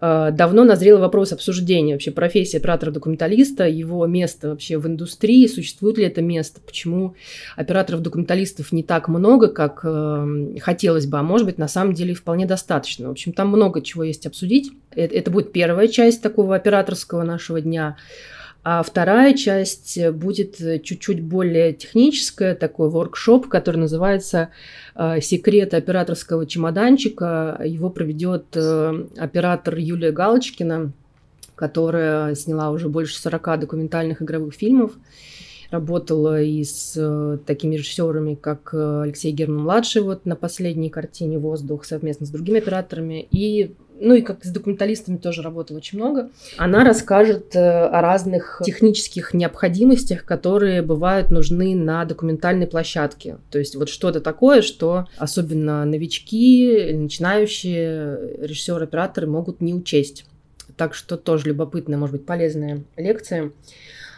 э, 0.00 0.30
давно 0.32 0.64
назрел 0.64 0.98
вопрос 0.98 1.32
обсуждения 1.32 1.94
вообще 1.94 2.10
профессии 2.10 2.58
оператора-документалиста, 2.58 3.66
его 3.66 4.06
место 4.06 4.50
вообще 4.50 4.76
в 4.76 4.86
индустрии, 4.86 5.46
существует 5.46 5.96
ли 5.96 6.04
это 6.04 6.20
место, 6.20 6.60
почему 6.60 7.14
операторов-документалистов 7.56 8.72
не 8.72 8.82
так 8.82 9.08
много, 9.08 9.48
как 9.48 9.80
э, 9.84 10.33
хотелось 10.60 11.06
бы, 11.06 11.18
а 11.18 11.22
может 11.22 11.46
быть, 11.46 11.58
на 11.58 11.68
самом 11.68 11.94
деле 11.94 12.14
вполне 12.14 12.46
достаточно. 12.46 13.08
В 13.08 13.12
общем, 13.12 13.32
там 13.32 13.48
много 13.48 13.82
чего 13.82 14.04
есть 14.04 14.26
обсудить. 14.26 14.72
Это, 14.90 15.14
это 15.14 15.30
будет 15.30 15.52
первая 15.52 15.88
часть 15.88 16.22
такого 16.22 16.56
операторского 16.56 17.22
нашего 17.22 17.60
дня. 17.60 17.96
А 18.66 18.82
вторая 18.82 19.34
часть 19.34 19.98
будет 20.12 20.56
чуть-чуть 20.82 21.22
более 21.22 21.74
техническая, 21.74 22.54
такой 22.54 22.88
воркшоп, 22.88 23.46
который 23.46 23.76
называется 23.76 24.48
э, 24.94 25.20
«Секреты 25.20 25.76
операторского 25.76 26.46
чемоданчика». 26.46 27.60
Его 27.62 27.90
проведет 27.90 28.46
э, 28.54 29.06
оператор 29.18 29.76
Юлия 29.76 30.12
Галочкина, 30.12 30.92
которая 31.54 32.34
сняла 32.34 32.70
уже 32.70 32.88
больше 32.88 33.18
40 33.20 33.60
документальных 33.60 34.22
игровых 34.22 34.54
фильмов 34.54 34.92
работала 35.74 36.40
и 36.40 36.64
с 36.64 36.94
э, 36.96 37.38
такими 37.44 37.76
режиссерами, 37.76 38.34
как 38.34 38.72
Алексей 38.72 39.32
Герман-младший, 39.32 40.02
вот 40.02 40.24
на 40.24 40.36
последней 40.36 40.88
картине 40.88 41.38
«Воздух» 41.38 41.84
совместно 41.84 42.24
с 42.26 42.30
другими 42.30 42.58
операторами, 42.58 43.26
и 43.30 43.74
ну 44.00 44.14
и 44.14 44.22
как 44.22 44.44
с 44.44 44.50
документалистами 44.50 45.16
тоже 45.16 45.42
работала 45.42 45.76
очень 45.76 45.98
много. 45.98 46.30
Она 46.56 46.84
расскажет 46.84 47.54
э, 47.54 47.60
о 47.60 48.00
разных 48.00 48.60
технических 48.64 49.34
необходимостях, 49.34 50.24
которые 50.24 50.82
бывают 50.82 51.30
нужны 51.30 51.74
на 51.74 52.04
документальной 52.04 52.66
площадке. 52.66 53.38
То 53.50 53.58
есть 53.58 53.76
вот 53.76 53.88
что-то 53.88 54.20
такое, 54.20 54.62
что 54.62 55.06
особенно 55.16 55.84
новички, 55.84 56.92
начинающие 56.92 58.46
режиссеры, 58.46 58.84
операторы 58.84 59.26
могут 59.26 59.60
не 59.60 59.74
учесть. 59.74 60.26
Так 60.76 60.94
что 60.94 61.16
тоже 61.16 61.48
любопытная, 61.48 61.98
может 61.98 62.16
быть, 62.16 62.26
полезная 62.26 62.82
лекция. 62.96 63.52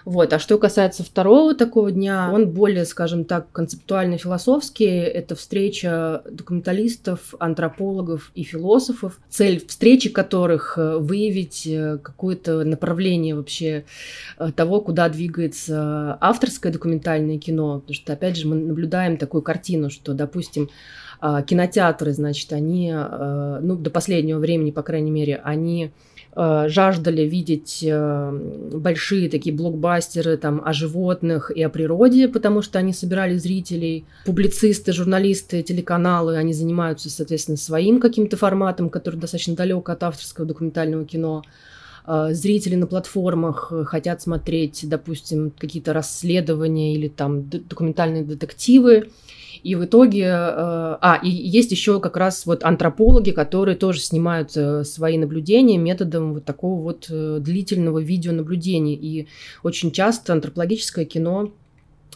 Вот. 0.07 0.33
А 0.33 0.39
что 0.39 0.57
касается 0.57 1.03
второго 1.03 1.53
такого 1.53 1.91
дня, 1.91 2.31
он 2.33 2.49
более, 2.49 2.85
скажем 2.85 3.25
так, 3.25 3.51
концептуально-философский. 3.51 4.85
Это 4.85 5.35
встреча 5.35 6.23
документалистов, 6.31 7.35
антропологов 7.41 8.31
и 8.37 8.45
философов, 8.45 9.19
цель 9.29 9.67
встречи 9.67 10.09
которых 10.09 10.79
э, 10.79 10.99
выявить 10.99 11.67
э, 11.67 11.99
какое-то 12.01 12.63
направление 12.63 13.35
вообще 13.35 13.85
э, 14.39 14.53
того, 14.53 14.81
куда 14.81 15.09
двигается 15.09 16.17
авторское 16.21 16.73
документальное 16.73 17.39
кино. 17.39 17.81
Потому 17.81 17.95
что, 17.95 18.13
опять 18.13 18.37
же, 18.37 18.47
мы 18.47 18.55
наблюдаем 18.55 19.17
такую 19.17 19.43
картину, 19.43 19.91
что, 19.91 20.15
допустим, 20.15 20.71
кинотеатры, 21.21 22.13
значит, 22.13 22.53
они, 22.53 22.93
ну, 22.93 23.75
до 23.75 23.91
последнего 23.91 24.39
времени, 24.39 24.71
по 24.71 24.83
крайней 24.83 25.11
мере, 25.11 25.41
они 25.43 25.91
жаждали 26.69 27.23
видеть 27.23 27.83
э, 27.83 28.31
большие 28.75 29.31
такие 29.31 29.57
блокбастеры 29.57 30.37
там 30.37 30.61
о 30.63 30.75
животных 30.75 31.51
и 31.51 31.63
о 31.63 31.71
природе, 31.71 32.29
потому 32.29 32.61
что 32.61 32.79
они 32.79 32.93
собирали 32.93 33.39
зрителей. 33.39 34.05
Публицисты, 34.27 34.93
журналисты, 34.93 35.63
телеканалы, 35.63 36.37
они 36.37 36.53
занимаются, 36.53 37.09
соответственно, 37.09 37.57
своим 37.57 38.01
каким-то 38.01 38.37
форматом, 38.37 38.91
который 38.91 39.17
достаточно 39.17 39.55
далек 39.55 39.89
от 39.89 40.03
авторского 40.03 40.47
документального 40.47 41.07
кино. 41.07 41.43
Э, 42.07 42.29
зрители 42.33 42.75
на 42.75 42.87
платформах 42.87 43.73
хотят 43.87 44.21
смотреть, 44.21 44.87
допустим, 44.87 45.53
какие-то 45.57 45.95
расследования 45.95 46.95
или 46.95 47.09
там 47.09 47.49
документальные 47.49 48.25
детективы. 48.25 49.09
И 49.63 49.75
в 49.75 49.85
итоге, 49.85 50.23
э, 50.23 50.29
а, 50.31 51.21
и 51.23 51.29
есть 51.29 51.71
еще 51.71 52.01
как 52.01 52.17
раз 52.17 52.47
вот 52.47 52.65
антропологи, 52.65 53.31
которые 53.31 53.77
тоже 53.77 54.01
снимают 54.01 54.57
э, 54.57 54.85
свои 54.85 55.19
наблюдения 55.19 55.79
методом 55.79 56.35
вот 56.35 56.45
такого 56.45 56.83
вот 56.83 57.07
э, 57.11 57.39
длительного 57.41 57.99
видеонаблюдения. 57.99 58.97
И 58.97 59.29
очень 59.63 59.91
часто 59.93 60.33
антропологическое 60.33 61.05
кино 61.05 61.53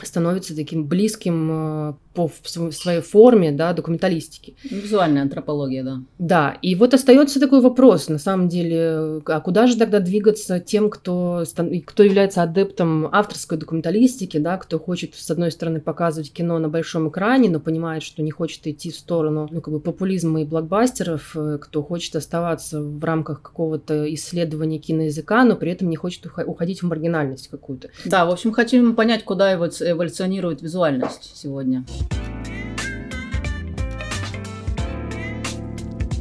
становится 0.07 0.55
таким 0.55 0.87
близким 0.87 1.97
по 2.15 2.31
своей 2.71 3.01
форме, 3.01 3.53
да, 3.53 3.73
документалистики. 3.73 4.57
Визуальная 4.65 5.23
антропология, 5.23 5.85
да. 5.85 6.01
Да, 6.19 6.59
и 6.61 6.75
вот 6.75 6.93
остается 6.93 7.39
такой 7.39 7.61
вопрос, 7.61 8.09
на 8.09 8.19
самом 8.19 8.49
деле, 8.49 9.23
а 9.27 9.41
куда 9.41 9.67
же 9.67 9.77
тогда 9.77 10.01
двигаться 10.01 10.59
тем, 10.59 10.91
кто, 10.91 11.45
кто 11.87 12.03
является 12.03 12.43
адептом 12.43 13.09
авторской 13.13 13.59
документалистики, 13.59 14.39
да, 14.39 14.57
кто 14.57 14.79
хочет, 14.79 15.15
с 15.15 15.31
одной 15.31 15.53
стороны, 15.53 15.81
показывать 15.81 16.33
кино 16.33 16.59
на 16.59 16.69
большом 16.69 17.09
экране, 17.09 17.49
но 17.49 17.61
понимает, 17.61 18.03
что 18.03 18.23
не 18.23 18.31
хочет 18.31 18.67
идти 18.67 18.91
в 18.91 18.97
сторону, 18.97 19.49
ну, 19.51 19.61
как 19.61 19.73
бы 19.73 19.81
популизма 19.81 20.43
и 20.43 20.45
блокбастеров, 20.45 21.37
э, 21.37 21.59
кто 21.61 21.83
хочет 21.83 22.17
оставаться 22.17 22.81
в 22.81 23.03
рамках 23.05 23.41
какого-то 23.43 24.13
исследования 24.15 24.79
киноязыка, 24.79 25.45
но 25.45 25.55
при 25.55 25.71
этом 25.71 25.89
не 25.89 25.97
хочет 25.97 26.27
уходить 26.27 26.83
в 26.83 26.87
маргинальность 26.87 27.49
какую-то. 27.49 27.91
Да, 28.05 28.27
в 28.27 28.31
общем, 28.31 28.53
хотим 28.53 28.97
понять, 28.97 29.25
куда 29.25 29.53
эволюционирует 29.91 30.63
визуальность 30.63 31.33
сегодня. 31.37 31.85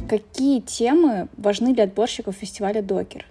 Какие 0.08 0.60
темы 0.60 1.28
важны 1.36 1.72
для 1.72 1.84
отборщиков 1.84 2.34
фестиваля 2.34 2.82
«Докер»? 2.82 3.26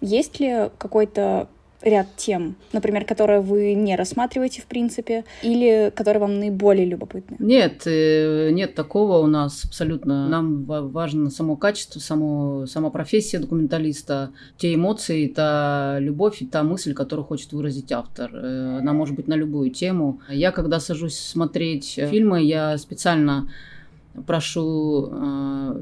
Есть 0.00 0.40
ли 0.40 0.70
какой-то 0.78 1.48
ряд 1.82 2.08
тем, 2.16 2.56
например, 2.72 3.04
которые 3.04 3.40
вы 3.40 3.74
не 3.74 3.96
рассматриваете 3.96 4.62
в 4.62 4.66
принципе, 4.66 5.24
или 5.42 5.92
которые 5.94 6.20
вам 6.20 6.38
наиболее 6.38 6.86
любопытны? 6.86 7.36
Нет, 7.38 7.82
э, 7.86 8.50
нет 8.50 8.74
такого 8.74 9.18
у 9.18 9.26
нас 9.26 9.64
абсолютно. 9.64 10.28
Нам 10.28 10.64
важно 10.64 11.30
само 11.30 11.56
качество, 11.56 12.00
само, 12.00 12.66
сама 12.66 12.90
профессия 12.90 13.38
документалиста, 13.38 14.30
те 14.56 14.74
эмоции, 14.74 15.28
та 15.28 15.98
любовь 16.00 16.42
и 16.42 16.46
та 16.46 16.62
мысль, 16.62 16.94
которую 16.94 17.24
хочет 17.24 17.52
выразить 17.52 17.92
автор. 17.92 18.30
Э, 18.34 18.78
она 18.78 18.92
может 18.92 19.14
быть 19.14 19.28
на 19.28 19.34
любую 19.34 19.70
тему. 19.70 20.20
Я, 20.28 20.50
когда 20.52 20.80
сажусь 20.80 21.18
смотреть 21.18 21.94
фильмы, 22.10 22.42
я 22.42 22.76
специально 22.78 23.48
прошу 24.26 25.10
э, 25.10 25.72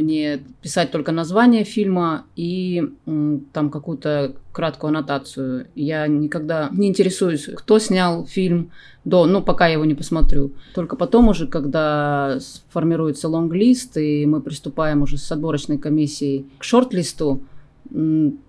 мне 0.00 0.40
писать 0.62 0.90
только 0.90 1.12
название 1.12 1.64
фильма 1.64 2.24
и 2.36 2.82
э, 3.06 3.38
там 3.52 3.70
какую-то 3.70 4.34
краткую 4.52 4.88
аннотацию. 4.88 5.68
Я 5.74 6.06
никогда 6.06 6.68
не 6.72 6.88
интересуюсь, 6.88 7.48
кто 7.54 7.78
снял 7.78 8.26
фильм 8.26 8.70
до, 9.04 9.26
ну, 9.26 9.42
пока 9.42 9.66
я 9.66 9.74
его 9.74 9.84
не 9.84 9.94
посмотрю. 9.94 10.52
Только 10.74 10.96
потом 10.96 11.28
уже, 11.28 11.46
когда 11.46 12.38
формируется 12.70 13.28
лонг-лист, 13.28 13.96
и 13.96 14.26
мы 14.26 14.40
приступаем 14.40 15.02
уже 15.02 15.16
с 15.16 15.30
отборочной 15.32 15.78
комиссией 15.78 16.46
к 16.58 16.64
шорт-листу, 16.64 17.42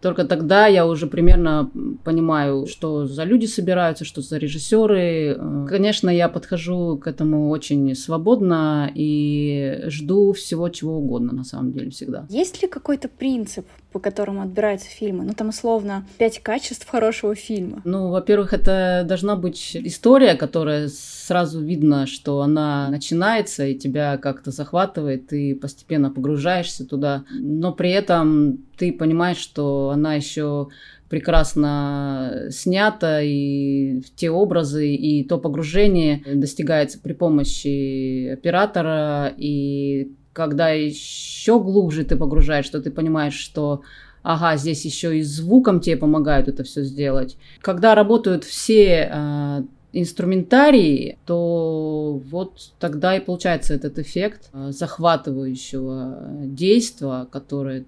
только 0.01 0.25
тогда 0.25 0.67
я 0.67 0.85
уже 0.85 1.07
примерно 1.07 1.71
понимаю, 2.03 2.67
что 2.67 3.05
за 3.05 3.23
люди 3.23 3.47
собираются, 3.47 4.05
что 4.05 4.21
за 4.21 4.37
режиссеры. 4.37 5.35
Э, 5.37 5.65
конечно, 5.67 6.09
я 6.09 6.29
подхожу 6.29 6.97
к 6.97 7.07
этому 7.07 7.49
очень 7.49 7.95
свободно 7.95 8.91
и 8.93 9.81
жду 9.87 10.33
всего 10.33 10.69
чего 10.69 10.97
угодно, 10.97 11.33
на 11.33 11.43
самом 11.43 11.71
деле, 11.71 11.89
всегда. 11.89 12.25
Есть 12.29 12.61
ли 12.61 12.67
какой-то 12.67 13.09
принцип, 13.09 13.65
по 13.91 13.99
которому 13.99 14.41
отбираются 14.41 14.87
фильмы? 14.87 15.23
Ну, 15.23 15.33
там, 15.33 15.49
условно, 15.49 16.05
пять 16.17 16.39
качеств 16.39 16.87
хорошего 16.87 17.35
фильма. 17.35 17.81
Ну, 17.83 18.09
во-первых, 18.09 18.53
это 18.53 19.03
должна 19.05 19.35
быть 19.35 19.75
история, 19.75 20.35
которая 20.35 20.89
сразу 20.89 21.61
видно, 21.61 22.07
что 22.07 22.41
она 22.41 22.89
начинается 22.89 23.65
и 23.65 23.75
тебя 23.75 24.17
как-то 24.17 24.51
захватывает, 24.51 25.27
ты 25.27 25.55
постепенно 25.55 26.09
погружаешься 26.09 26.85
туда, 26.85 27.23
но 27.31 27.73
при 27.73 27.91
этом 27.91 28.59
ты 28.77 28.91
понимаешь, 28.93 29.37
что 29.37 29.91
она 29.93 30.15
еще 30.15 30.69
прекрасно 31.09 32.47
снята, 32.51 33.21
и 33.21 34.01
те 34.15 34.31
образы, 34.31 34.95
и 34.95 35.25
то 35.25 35.37
погружение 35.37 36.23
достигается 36.25 36.99
при 36.99 37.11
помощи 37.11 38.29
оператора, 38.29 39.33
и 39.35 40.13
когда 40.33 40.69
еще 40.69 41.59
глубже 41.59 42.03
ты 42.03 42.15
погружаешь, 42.15 42.65
что 42.65 42.81
ты 42.81 42.91
понимаешь, 42.91 43.35
что 43.35 43.81
ага, 44.23 44.57
здесь 44.57 44.85
еще 44.85 45.17
и 45.17 45.21
звуком 45.23 45.79
тебе 45.79 45.97
помогают 45.97 46.47
это 46.47 46.63
все 46.63 46.83
сделать. 46.83 47.37
Когда 47.61 47.95
работают 47.95 48.43
все 48.43 49.09
э, 49.11 49.63
инструментарии, 49.93 51.17
то 51.25 52.21
вот 52.29 52.71
тогда 52.79 53.17
и 53.17 53.19
получается 53.19 53.73
этот 53.73 53.99
эффект 53.99 54.49
э, 54.53 54.71
захватывающего 54.71 56.29
действия, 56.43 57.25
которое 57.31 57.85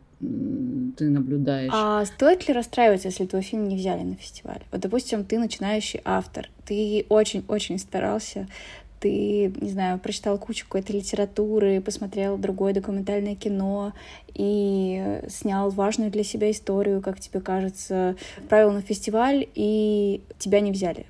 ты 0.97 1.09
наблюдаешь. 1.09 1.71
А 1.73 2.05
стоит 2.05 2.47
ли 2.47 2.53
расстраиваться, 2.53 3.09
если 3.09 3.25
твой 3.25 3.41
фильм 3.41 3.67
не 3.67 3.75
взяли 3.75 4.03
на 4.03 4.15
фестиваль? 4.15 4.61
Вот, 4.71 4.79
допустим, 4.79 5.25
ты 5.25 5.37
начинающий 5.37 6.01
автор, 6.05 6.49
ты 6.65 7.05
очень-очень 7.09 7.77
старался, 7.77 8.47
ты, 9.03 9.53
не 9.59 9.69
знаю, 9.69 9.99
прочитал 9.99 10.37
кучу 10.37 10.63
какой-то 10.63 10.93
литературы, 10.93 11.81
посмотрел 11.81 12.37
другое 12.37 12.73
документальное 12.73 13.35
кино 13.35 13.91
и 14.33 15.19
снял 15.27 15.69
важную 15.71 16.09
для 16.09 16.23
себя 16.23 16.49
историю, 16.49 17.01
как 17.01 17.19
тебе 17.19 17.41
кажется, 17.41 18.15
отправил 18.37 18.71
на 18.71 18.81
фестиваль, 18.81 19.45
и 19.55 20.21
тебя 20.39 20.61
не 20.61 20.71
взяли. 20.71 21.05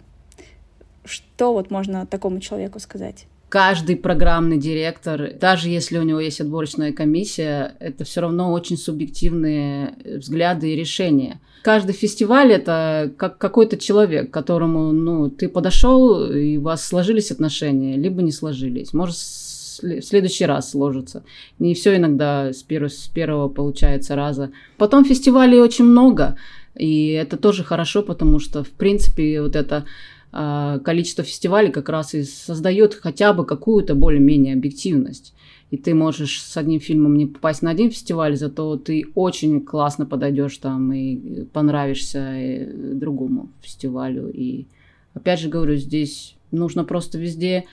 Что 1.06 1.54
вот 1.54 1.70
можно 1.70 2.08
такому 2.08 2.40
человеку 2.40 2.80
сказать? 2.80 3.28
Каждый 3.54 3.98
программный 3.98 4.58
директор, 4.58 5.30
даже 5.40 5.70
если 5.70 6.00
у 6.00 6.02
него 6.02 6.20
есть 6.20 6.42
отборочная 6.42 6.92
комиссия, 6.92 7.76
это 7.80 8.04
все 8.04 8.22
равно 8.22 8.52
очень 8.52 8.78
субъективные 8.78 9.94
взгляды 10.04 10.74
и 10.74 10.76
решения. 10.76 11.40
Каждый 11.62 11.94
фестиваль 11.94 12.52
это 12.52 13.14
как 13.16 13.38
какой-то 13.38 13.78
человек, 13.78 14.32
которому 14.32 14.92
ну, 14.92 15.30
ты 15.30 15.50
подошел, 15.50 16.32
и 16.32 16.58
у 16.58 16.64
вас 16.64 16.84
сложились 16.84 17.30
отношения, 17.30 17.96
либо 17.96 18.24
не 18.24 18.32
сложились. 18.32 18.92
Может, 18.92 19.18
в 19.18 20.02
следующий 20.02 20.48
раз 20.48 20.72
сложится. 20.72 21.24
Не 21.60 21.76
все 21.76 21.96
иногда 21.96 22.54
с 22.54 22.64
первого, 22.64 22.90
с 22.90 23.08
первого 23.08 23.50
получается 23.50 24.16
раза. 24.16 24.50
Потом 24.80 25.06
фестивалей 25.06 25.60
очень 25.60 25.86
много, 25.86 26.38
и 26.76 27.10
это 27.10 27.38
тоже 27.38 27.64
хорошо, 27.64 28.02
потому 28.02 28.40
что, 28.40 28.64
в 28.64 28.72
принципе, 28.72 29.44
вот 29.44 29.56
это 29.56 29.86
количество 30.34 31.24
фестивалей 31.24 31.72
как 31.72 31.90
раз 31.90 32.16
и 32.16 32.24
создает 32.24 32.96
хотя 32.96 33.34
бы 33.34 33.46
какую-то 33.46 33.96
более-менее 33.96 34.56
объективность. 34.56 35.34
И 35.70 35.78
ты 35.78 35.96
можешь 35.96 36.42
с 36.42 36.56
одним 36.58 36.80
фильмом 36.80 37.18
не 37.18 37.26
попасть 37.26 37.64
на 37.64 37.72
один 37.72 37.90
фестиваль, 37.90 38.36
зато 38.36 38.78
ты 38.78 39.06
очень 39.16 39.62
классно 39.62 40.06
подойдешь 40.06 40.58
там 40.58 40.94
и 40.94 41.46
понравишься 41.46 42.20
э, 42.20 42.94
другому 42.94 43.50
фестивалю. 43.62 44.30
И 44.32 44.68
опять 45.16 45.40
же 45.40 45.50
говорю, 45.50 45.76
здесь 45.76 46.36
нужно 46.52 46.84
просто 46.84 47.18
везде 47.18 47.66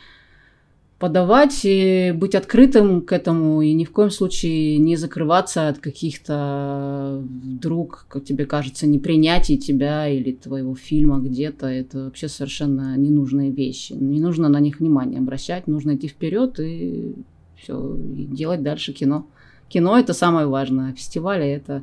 подавать 1.01 1.63
и 1.65 2.13
быть 2.15 2.35
открытым 2.35 3.01
к 3.01 3.13
этому 3.13 3.63
и 3.63 3.73
ни 3.73 3.87
в 3.87 3.91
коем 3.91 4.11
случае 4.11 4.77
не 4.77 4.97
закрываться 4.97 5.69
от 5.69 5.79
каких-то 5.79 7.25
вдруг, 7.25 8.05
как 8.11 8.25
тебе 8.25 8.45
кажется, 8.45 8.87
непринятий 8.87 9.57
тебя 9.57 10.07
или 10.07 10.33
твоего 10.33 10.75
фильма 10.75 11.19
где-то. 11.19 11.67
Это 11.67 12.05
вообще 12.05 12.29
совершенно 12.29 12.99
ненужные 12.99 13.51
вещи. 13.51 13.95
Не 13.95 14.21
нужно 14.21 14.51
на 14.51 14.61
них 14.61 14.81
внимание 14.81 15.21
обращать, 15.21 15.67
нужно 15.67 15.97
идти 15.97 16.07
вперед 16.07 16.61
и 16.61 17.15
все, 17.57 17.97
и 17.97 18.27
делать 18.27 18.63
дальше 18.63 18.93
кино. 18.93 19.27
Кино 19.71 19.99
это 19.99 20.13
самое 20.13 20.49
важное, 20.49 20.91
а 20.93 20.95
фестивали 20.95 21.49
это 21.49 21.83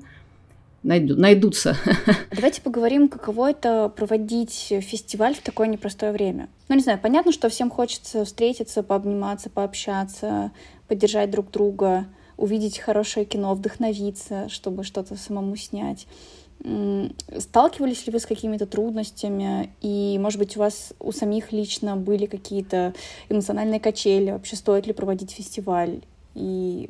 найду, 0.87 1.15
найдутся. 1.15 1.75
Давайте 2.31 2.61
поговорим, 2.61 3.09
каково 3.09 3.51
это 3.51 3.89
проводить 3.89 4.73
фестиваль 4.81 5.35
в 5.35 5.41
такое 5.41 5.67
непростое 5.67 6.11
время. 6.11 6.49
Ну, 6.69 6.75
не 6.75 6.81
знаю, 6.81 6.99
понятно, 7.01 7.31
что 7.31 7.49
всем 7.49 7.69
хочется 7.69 8.25
встретиться, 8.25 8.83
пообниматься, 8.83 9.49
пообщаться, 9.49 10.51
поддержать 10.87 11.29
друг 11.29 11.51
друга, 11.51 12.07
увидеть 12.37 12.79
хорошее 12.79 13.25
кино, 13.25 13.53
вдохновиться, 13.53 14.47
чтобы 14.49 14.83
что-то 14.83 15.15
самому 15.15 15.55
снять. 15.55 16.07
Сталкивались 17.37 18.07
ли 18.07 18.13
вы 18.13 18.19
с 18.19 18.25
какими-то 18.25 18.65
трудностями? 18.65 19.71
И, 19.81 20.17
может 20.19 20.39
быть, 20.39 20.57
у 20.57 20.61
вас 20.61 20.93
у 20.99 21.11
самих 21.11 21.51
лично 21.51 21.95
были 21.95 22.25
какие-то 22.25 22.93
эмоциональные 23.29 23.79
качели? 23.79 24.31
Вообще, 24.31 24.55
стоит 24.55 24.87
ли 24.87 24.93
проводить 24.93 25.31
фестиваль? 25.31 26.01
И 26.33 26.89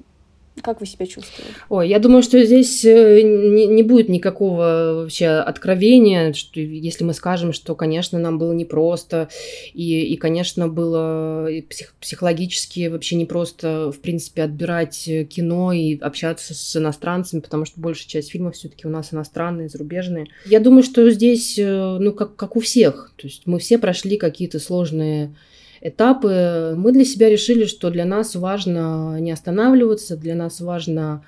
как 0.61 0.79
вы 0.79 0.85
себя 0.85 1.05
чувствуете? 1.05 1.53
Ой, 1.69 1.89
я 1.89 1.99
думаю, 1.99 2.23
что 2.23 2.43
здесь 2.43 2.83
э, 2.85 3.21
не, 3.21 3.67
не 3.67 3.83
будет 3.83 4.09
никакого 4.09 5.01
вообще 5.01 5.27
откровения, 5.27 6.33
что 6.33 6.59
если 6.59 7.03
мы 7.03 7.13
скажем, 7.13 7.53
что, 7.53 7.75
конечно, 7.75 8.19
нам 8.19 8.37
было 8.37 8.53
непросто, 8.53 9.29
и, 9.73 10.01
и 10.01 10.17
конечно, 10.17 10.67
было 10.67 11.47
псих, 11.69 11.93
психологически 11.99 12.87
вообще 12.87 13.15
непросто, 13.15 13.91
в 13.91 13.99
принципе, 13.99 14.43
отбирать 14.43 15.09
кино 15.29 15.73
и 15.73 15.97
общаться 15.97 16.53
с 16.53 16.75
иностранцами, 16.75 17.41
потому 17.41 17.65
что 17.65 17.79
большая 17.79 18.07
часть 18.07 18.31
фильмов 18.31 18.55
все-таки 18.55 18.87
у 18.87 18.89
нас 18.89 19.13
иностранные, 19.13 19.69
зарубежные. 19.69 20.27
Я 20.45 20.59
думаю, 20.59 20.83
что 20.83 21.09
здесь, 21.09 21.57
э, 21.57 21.97
ну, 21.99 22.11
как, 22.13 22.35
как 22.35 22.55
у 22.55 22.59
всех, 22.59 23.11
то 23.15 23.27
есть 23.27 23.43
мы 23.45 23.59
все 23.59 23.77
прошли 23.77 24.17
какие-то 24.17 24.59
сложные 24.59 25.35
этапы, 25.81 26.75
мы 26.77 26.91
для 26.91 27.05
себя 27.05 27.29
решили, 27.29 27.65
что 27.65 27.89
для 27.89 28.05
нас 28.05 28.35
важно 28.35 29.19
не 29.19 29.31
останавливаться, 29.31 30.17
для 30.17 30.35
нас 30.35 30.61
важно 30.61 31.23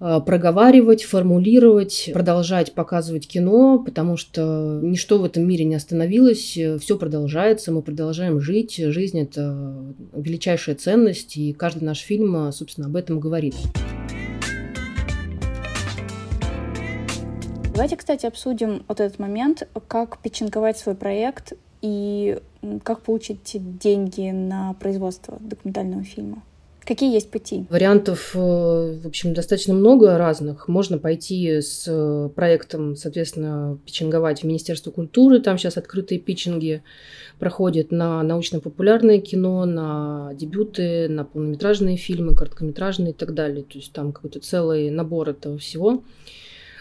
э, 0.00 0.20
проговаривать, 0.24 1.04
формулировать, 1.04 2.10
продолжать 2.12 2.74
показывать 2.74 3.28
кино, 3.28 3.82
потому 3.84 4.16
что 4.16 4.80
ничто 4.82 5.18
в 5.18 5.24
этом 5.24 5.46
мире 5.46 5.64
не 5.64 5.74
остановилось, 5.74 6.58
все 6.80 6.98
продолжается, 6.98 7.72
мы 7.72 7.82
продолжаем 7.82 8.40
жить. 8.40 8.76
Жизнь– 8.78 9.20
это 9.20 9.74
величайшая 10.14 10.76
ценность, 10.76 11.36
и 11.36 11.52
каждый 11.52 11.84
наш 11.84 11.98
фильм, 11.98 12.52
собственно, 12.52 12.86
об 12.86 12.96
этом 12.96 13.20
говорит. 13.20 13.54
Давайте, 17.78 17.96
кстати, 17.96 18.26
обсудим 18.26 18.82
вот 18.88 18.98
этот 18.98 19.20
момент, 19.20 19.68
как 19.86 20.20
печенковать 20.20 20.76
свой 20.78 20.96
проект 20.96 21.52
и 21.82 22.38
как 22.82 23.02
получить 23.02 23.56
деньги 23.78 24.30
на 24.30 24.74
производство 24.74 25.38
документального 25.40 26.04
фильма? 26.04 26.42
Какие 26.88 27.12
есть 27.12 27.30
пути? 27.30 27.66
Вариантов, 27.68 28.30
э, 28.34 28.38
в 28.38 29.06
общем, 29.06 29.34
достаточно 29.34 29.74
много 29.74 30.16
разных. 30.16 30.68
Можно 30.68 30.96
пойти 30.96 31.60
с 31.60 31.84
э, 31.86 32.30
проектом, 32.34 32.96
соответственно, 32.96 33.78
пичинговать 33.84 34.40
в 34.40 34.44
Министерство 34.44 34.90
культуры. 34.90 35.40
Там 35.40 35.58
сейчас 35.58 35.76
открытые 35.76 36.18
питчинги 36.18 36.82
проходят 37.38 37.92
на 37.92 38.22
научно-популярное 38.22 39.20
кино, 39.20 39.66
на 39.66 40.30
дебюты, 40.32 41.10
на 41.10 41.24
полнометражные 41.24 41.98
фильмы, 41.98 42.34
короткометражные 42.34 43.10
и 43.10 43.14
так 43.14 43.34
далее. 43.34 43.64
То 43.64 43.76
есть 43.76 43.92
там 43.92 44.12
какой-то 44.12 44.40
целый 44.40 44.88
набор 44.88 45.28
этого 45.28 45.58
всего. 45.58 46.02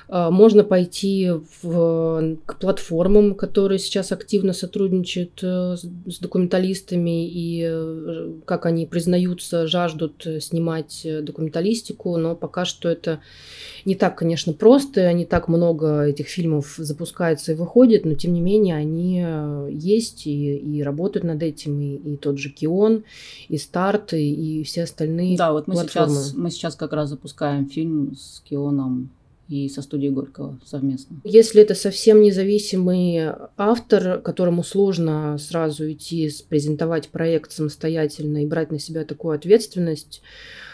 А, 0.10 0.32
можно 0.32 0.64
пойти 0.64 1.32
в, 1.62 2.38
к 2.46 2.60
платформам, 2.60 3.36
которые 3.36 3.80
сейчас 3.80 4.12
активно 4.12 4.54
сотрудничают 4.54 5.40
э, 5.42 5.76
с 5.76 6.20
документалистами 6.20 7.28
и 7.28 7.68
э, 7.70 8.32
как 8.46 8.66
они 8.66 8.86
признаются, 8.86 9.68
жаждут 9.68 10.26
снимать 10.40 11.06
документалистику, 11.22 12.16
но 12.18 12.36
пока 12.36 12.64
что 12.64 12.88
это 12.88 13.20
не 13.84 13.96
так, 13.96 14.18
конечно, 14.18 14.54
просто, 14.54 15.12
не 15.12 15.26
так 15.26 15.50
много 15.50 16.04
этих 16.04 16.28
фильмов 16.28 16.76
запускается 16.78 17.52
и 17.52 17.56
выходит, 17.56 18.06
но 18.06 18.14
тем 18.14 18.34
не 18.34 18.42
менее 18.42 18.76
они 18.76 19.24
э, 19.26 19.70
есть 19.72 20.26
и, 20.26 20.56
и 20.56 20.84
работают 20.84 21.26
над 21.26 21.44
этим, 21.44 21.82
и, 21.82 21.96
и 21.96 22.16
тот 22.16 22.38
же 22.38 22.50
Кион, 22.50 23.04
и 23.50 23.58
Старт, 23.58 24.14
и, 24.14 24.62
и 24.62 24.64
все 24.64 24.84
остальные 24.84 25.38
Да, 25.38 25.52
вот 25.52 25.68
мы 25.68 25.76
сейчас, 25.76 26.34
мы 26.34 26.50
сейчас 26.50 26.76
как 26.76 26.94
раз 26.94 27.10
запускаем 27.10 27.68
фильм 27.68 28.16
с 28.16 28.42
Кионом 28.48 29.10
и 29.48 29.70
со 29.70 29.82
студией 29.82 30.12
Горького 30.12 30.60
совместно. 30.66 31.18
Если 31.24 31.62
это 31.62 31.76
совсем 31.76 32.22
независимый 32.22 33.32
автор, 33.58 34.22
которому 34.22 34.64
сложно 34.64 35.38
сразу 35.38 35.92
идти 35.92 36.30
презентовать 36.50 37.10
проект 37.10 37.52
самостоятельно 37.52 38.44
и 38.44 38.48
брать 38.48 38.72
на 38.72 38.80
себя 38.80 39.06
такую 39.06 39.36
ответственность, 39.36 40.22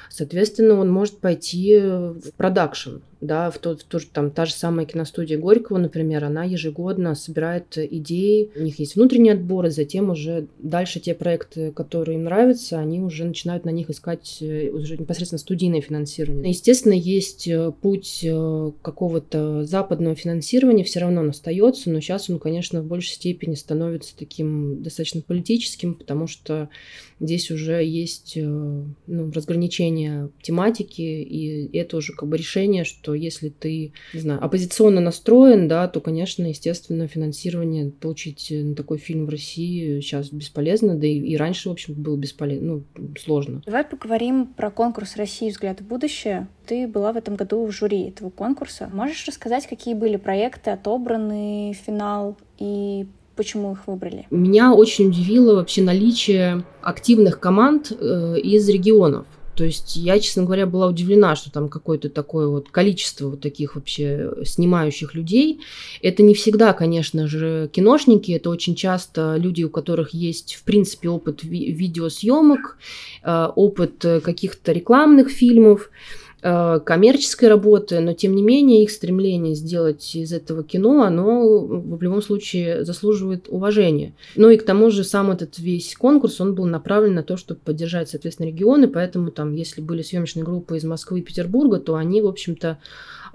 соответственно, 0.09 0.75
он 0.75 0.91
может 0.91 1.19
пойти 1.19 1.79
в 1.79 2.31
продакшн 2.36 2.97
да, 3.23 3.49
в 3.49 3.57
тот, 3.57 3.81
в 3.81 3.86
тот, 3.86 4.09
там, 4.12 4.31
та 4.31 4.45
же 4.45 4.53
самая 4.53 4.86
киностудия 4.86 5.38
Горького, 5.38 5.77
например, 5.77 6.25
она 6.25 6.43
ежегодно 6.43 7.15
собирает 7.15 7.77
идеи, 7.77 8.51
у 8.55 8.62
них 8.62 8.79
есть 8.79 8.95
внутренний 8.95 9.29
отбор, 9.29 9.65
и 9.65 9.69
затем 9.69 10.09
уже 10.09 10.47
дальше 10.59 10.99
те 10.99 11.13
проекты, 11.13 11.71
которые 11.71 12.17
им 12.17 12.25
нравятся, 12.25 12.79
они 12.79 12.99
уже 12.99 13.23
начинают 13.23 13.63
на 13.63 13.69
них 13.69 13.89
искать 13.89 14.39
э, 14.41 14.69
уже 14.69 14.97
непосредственно 14.97 15.39
студийное 15.39 15.79
финансирование. 15.79 16.49
Естественно, 16.49 16.93
есть 16.93 17.47
э, 17.47 17.71
путь 17.81 18.19
э, 18.23 18.71
какого-то 18.81 19.63
западного 19.63 20.15
финансирования, 20.15 20.83
все 20.83 20.99
равно 20.99 21.21
он 21.21 21.29
остается, 21.29 21.89
но 21.89 22.01
сейчас 22.01 22.29
он, 22.29 22.39
конечно, 22.39 22.81
в 22.81 22.86
большей 22.86 23.13
степени 23.13 23.55
становится 23.55 24.17
таким 24.17 24.83
достаточно 24.83 25.21
политическим, 25.21 25.95
потому 25.95 26.27
что 26.27 26.69
здесь 27.21 27.51
уже 27.51 27.83
есть 27.86 28.36
ну, 28.36 29.31
разграничение 29.31 30.29
тематики, 30.41 31.01
и 31.01 31.77
это 31.77 31.97
уже 31.97 32.12
как 32.12 32.27
бы 32.27 32.36
решение, 32.36 32.83
что 32.83 33.12
если 33.13 33.49
ты, 33.49 33.93
не 34.13 34.19
знаю, 34.19 34.43
оппозиционно 34.43 35.02
настроен, 35.02 35.67
да, 35.67 35.88
то, 35.88 35.99
конечно, 36.02 36.45
естественно, 36.45 37.08
финансирование 37.08 37.91
получить 37.91 38.47
на 38.52 38.76
такой 38.76 38.97
фильм 38.97 39.26
в 39.26 39.30
России 39.30 39.99
сейчас 39.99 40.30
бесполезно, 40.30 40.95
да 40.95 41.08
и, 41.08 41.17
и 41.19 41.38
раньше, 41.38 41.69
в 41.69 41.71
общем, 41.71 41.93
было 41.93 42.17
бесполезно, 42.17 42.84
ну, 42.95 43.13
сложно. 43.19 43.62
Давай 43.65 43.84
поговорим 43.84 44.47
про 44.47 44.71
конкурс 44.71 45.15
«России. 45.17 45.49
Взгляд 45.49 45.82
в 45.82 45.88
будущее». 45.88 46.47
Ты 46.65 46.88
была 46.88 47.12
в 47.12 47.17
этом 47.17 47.36
году 47.36 47.65
в 47.65 47.71
жюри 47.71 48.10
этого 48.10 48.30
конкурса. 48.30 48.89
Можешь 48.93 49.28
рассказать, 49.28 49.67
какие 49.67 49.93
были 49.93 50.15
проекты 50.15 50.71
отобраны, 50.71 51.76
финал 51.86 52.38
и 52.58 53.06
почему 53.36 53.73
их 53.73 53.88
выбрали? 53.88 54.26
Меня 54.30 54.73
очень 54.73 55.08
удивило 55.08 55.56
вообще 55.56 55.82
наличие 55.82 56.63
активных 56.82 57.39
команд 57.39 57.91
э, 57.91 58.39
из 58.39 58.67
регионов. 58.69 59.26
То 59.55 59.63
есть 59.63 59.95
я, 59.95 60.19
честно 60.19 60.43
говоря, 60.43 60.65
была 60.65 60.87
удивлена, 60.87 61.35
что 61.35 61.51
там 61.51 61.69
какое-то 61.69 62.09
такое 62.09 62.47
вот 62.47 62.69
количество 62.69 63.29
вот 63.29 63.41
таких 63.41 63.75
вообще 63.75 64.31
снимающих 64.45 65.13
людей. 65.13 65.59
Это 66.01 66.23
не 66.23 66.33
всегда, 66.33 66.73
конечно 66.73 67.27
же, 67.27 67.69
киношники, 67.71 68.31
это 68.31 68.49
очень 68.49 68.75
часто 68.75 69.35
люди, 69.37 69.63
у 69.63 69.69
которых 69.69 70.13
есть, 70.13 70.55
в 70.55 70.63
принципе, 70.63 71.09
опыт 71.09 71.43
ви- 71.43 71.71
видеосъемок, 71.71 72.77
э, 73.23 73.47
опыт 73.55 74.05
каких-то 74.23 74.71
рекламных 74.71 75.29
фильмов. 75.29 75.89
Э, 76.45 76.82
коммерческой 76.86 77.47
работы, 77.47 78.01
но 78.01 78.12
тем 78.12 78.36
не 78.36 78.43
менее 78.43 78.84
их 78.84 78.91
стремление 78.91 79.56
сделать 79.56 80.13
из 80.13 80.34
этого 80.34 80.62
кино, 80.62 81.03
оно 81.03 81.65
в 81.65 82.01
любом 82.01 82.21
случае 82.21 82.84
заслуживает 82.84 83.47
уважения. 83.47 84.13
Ну 84.36 84.49
и 84.49 84.58
к 84.58 84.63
тому 84.63 84.89
же 84.89 85.06
сам 85.06 85.32
этот 85.32 85.58
весь 85.58 85.95
конкурс, 85.95 86.41
он 86.41 86.53
был 86.53 86.65
направлен 86.65 87.13
на 87.13 87.23
то, 87.23 87.38
чтобы 87.38 87.62
поддержать, 87.62 88.10
соответственно, 88.10 88.47
регионы, 88.47 88.89
поэтому 88.89 89.32
там, 89.32 89.53
если 89.53 89.79
были 89.79 90.01
съемочные 90.01 90.43
группы 90.43 90.75
из 90.75 90.84
Москвы 90.84 91.19
и 91.19 91.23
Петербурга, 91.23 91.79
то 91.79 91.95
они, 91.95 92.21
в 92.21 92.27
общем-то, 92.27 92.77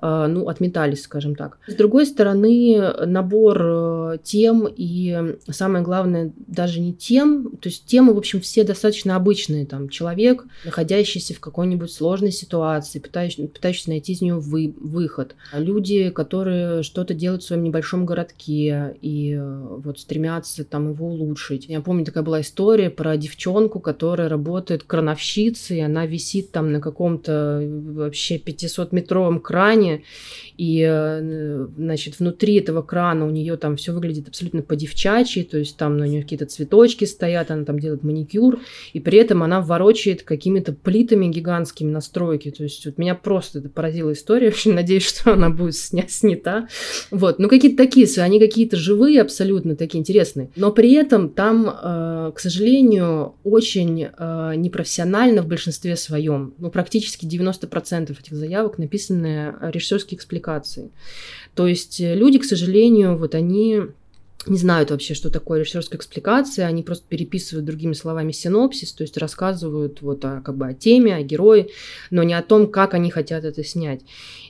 ну, 0.01 0.49
отметались, 0.49 1.03
скажем 1.03 1.35
так. 1.35 1.59
С 1.67 1.75
другой 1.75 2.07
стороны, 2.07 2.93
набор 3.07 3.59
э, 3.61 4.19
тем 4.23 4.69
и 4.75 5.37
самое 5.49 5.85
главное, 5.85 6.33
даже 6.47 6.81
не 6.81 6.93
тем, 6.93 7.57
то 7.61 7.69
есть 7.69 7.87
темы, 7.87 8.15
в 8.15 8.19
общем, 8.19 8.41
все 8.41 8.65
достаточно 8.65 9.17
обычные. 9.17 9.67
Там 9.67 9.89
человек, 9.89 10.45
находящийся 10.65 11.35
в 11.35 11.41
какой-нибудь 11.41 11.91
сложной 11.91 12.33
ситуации, 12.33 12.99
пытающийся, 12.99 13.49
пытающийся 13.49 13.91
найти 13.91 14.13
из 14.13 14.21
нее 14.21 14.37
вы, 14.37 14.75
выход. 14.79 15.35
Люди, 15.53 16.11
которые 16.11 16.83
что-то 16.83 17.15
делают 17.15 17.43
в 17.43 17.47
своем 17.47 17.65
небольшом 17.65 18.07
городке 18.07 18.97
и 19.01 19.33
э, 19.33 19.67
вот 19.79 19.99
стремятся 19.99 20.65
там 20.65 20.93
его 20.93 21.09
улучшить. 21.09 21.67
Я 21.69 21.81
помню, 21.81 22.05
такая 22.05 22.23
была 22.23 22.41
история 22.41 22.91
про 22.91 23.17
девчонку, 23.17 23.81
которая 23.81 24.29
работает 24.29 24.83
крановщицей, 24.83 25.85
она 25.85 26.07
висит 26.07 26.53
там 26.53 26.73
на 26.73 26.81
каком-то 26.81 27.63
вообще 27.65 28.39
500-метровом 28.39 29.41
кране, 29.41 29.88
экране, 29.89 30.03
и, 30.57 30.85
э, 30.85 31.67
значит, 31.77 32.19
внутри 32.19 32.57
этого 32.57 32.83
крана 32.83 33.25
у 33.25 33.31
нее 33.31 33.57
там 33.57 33.77
все 33.77 33.93
выглядит 33.93 34.27
абсолютно 34.27 34.63
по-девчачьи, 34.63 35.45
то 35.45 35.57
есть 35.57 35.77
там 35.77 36.01
у 36.01 36.05
нее 36.05 36.23
какие-то 36.23 36.47
цветочки 36.47 37.05
стоят, 37.05 37.53
она 37.53 37.65
там 37.65 37.79
делает 37.79 38.03
маникюр, 38.03 38.61
и 38.93 38.99
при 38.99 39.19
этом 39.19 39.45
она 39.45 39.61
ворочает 39.61 40.25
какими-то 40.25 40.73
плитами 40.73 41.27
гигантскими 41.29 41.91
настройки, 41.91 42.51
то 42.51 42.65
есть 42.65 42.85
вот 42.87 42.99
меня 42.99 43.15
просто 43.15 43.61
это 43.61 43.69
поразила 43.69 44.13
история, 44.13 44.49
очень 44.59 44.75
надеюсь, 44.75 45.07
что 45.07 45.33
она 45.33 45.49
будет 45.49 45.77
сня 45.77 46.05
снята, 46.09 46.69
вот, 47.13 47.39
ну 47.39 47.49
какие-то 47.49 47.77
такие, 47.77 48.09
они 48.19 48.41
какие-то 48.41 48.77
живые 48.77 49.23
абсолютно, 49.23 49.77
такие 49.77 50.01
интересные, 50.01 50.51
но 50.57 50.73
при 50.73 50.93
этом 50.95 51.29
там, 51.29 51.69
э, 51.69 52.33
к 52.35 52.41
сожалению, 52.41 53.35
очень 53.45 54.09
э, 54.11 54.53
непрофессионально 54.57 55.43
в 55.43 55.47
большинстве 55.47 55.95
своем, 55.95 56.55
ну 56.59 56.71
практически 56.71 57.27
90% 57.27 58.11
этих 58.11 58.35
заявок 58.35 58.79
написаны 58.79 59.55
режиссерские 59.79 60.17
экспликации. 60.17 60.91
То 61.55 61.67
есть 61.67 62.01
э, 62.01 62.15
люди, 62.15 62.39
к 62.39 62.45
сожалению, 62.45 63.17
вот 63.17 63.35
они 63.35 63.83
не 64.47 64.57
знают 64.57 64.91
вообще, 64.91 65.15
что 65.15 65.31
такое 65.31 65.61
режиссерская 65.61 65.99
экспликация, 65.99 66.67
они 66.67 66.83
просто 66.83 67.05
переписывают 67.09 67.67
другими 67.67 67.93
словами 67.93 68.33
синопсис, 68.33 68.93
то 68.93 69.03
есть 69.03 69.19
рассказывают 69.19 70.01
вот 70.01 70.25
о, 70.25 70.41
как 70.43 70.57
бы 70.57 70.69
о 70.69 70.75
теме, 70.75 71.17
о 71.17 71.23
герое, 71.23 71.69
но 72.11 72.23
не 72.23 72.35
о 72.35 72.43
том, 72.43 72.69
как 72.69 72.95
они 72.95 73.11
хотят 73.11 73.45
это 73.45 73.65
снять. 73.65 74.01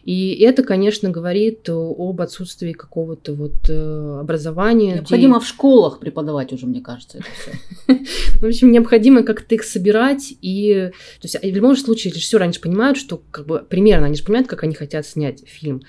И 0.05 0.35
это, 0.43 0.63
конечно, 0.63 1.11
говорит 1.11 1.69
об 1.69 2.21
отсутствии 2.21 2.73
какого-то 2.73 3.35
вот 3.35 3.69
э, 3.69 4.19
образования. 4.21 4.95
Необходимо 4.95 5.39
где... 5.39 5.45
в 5.45 5.49
школах 5.49 6.01
преподавать 6.01 6.53
уже, 6.53 6.67
мне 6.67 6.81
кажется, 6.81 7.19
это 7.19 7.27
все. 7.41 8.05
В 8.41 8.47
общем, 8.47 8.71
необходимо 8.71 9.23
как-то 9.23 9.55
их 9.55 9.65
собирать. 9.65 10.35
И 10.41 10.91
то 11.21 11.25
есть, 11.25 11.43
в 11.43 11.55
любом 11.55 11.77
случае 11.77 12.13
режиссеры, 12.13 12.45
они 12.45 12.53
же 12.53 12.61
понимают, 12.61 12.97
что 12.97 13.21
как 13.31 13.47
бы 13.47 13.65
примерно, 13.69 14.07
они 14.07 14.17
же 14.17 14.25
понимают, 14.25 14.49
как 14.49 14.63
они 14.63 14.75
хотят 14.75 15.07
снять 15.07 15.47
фильм 15.47 15.83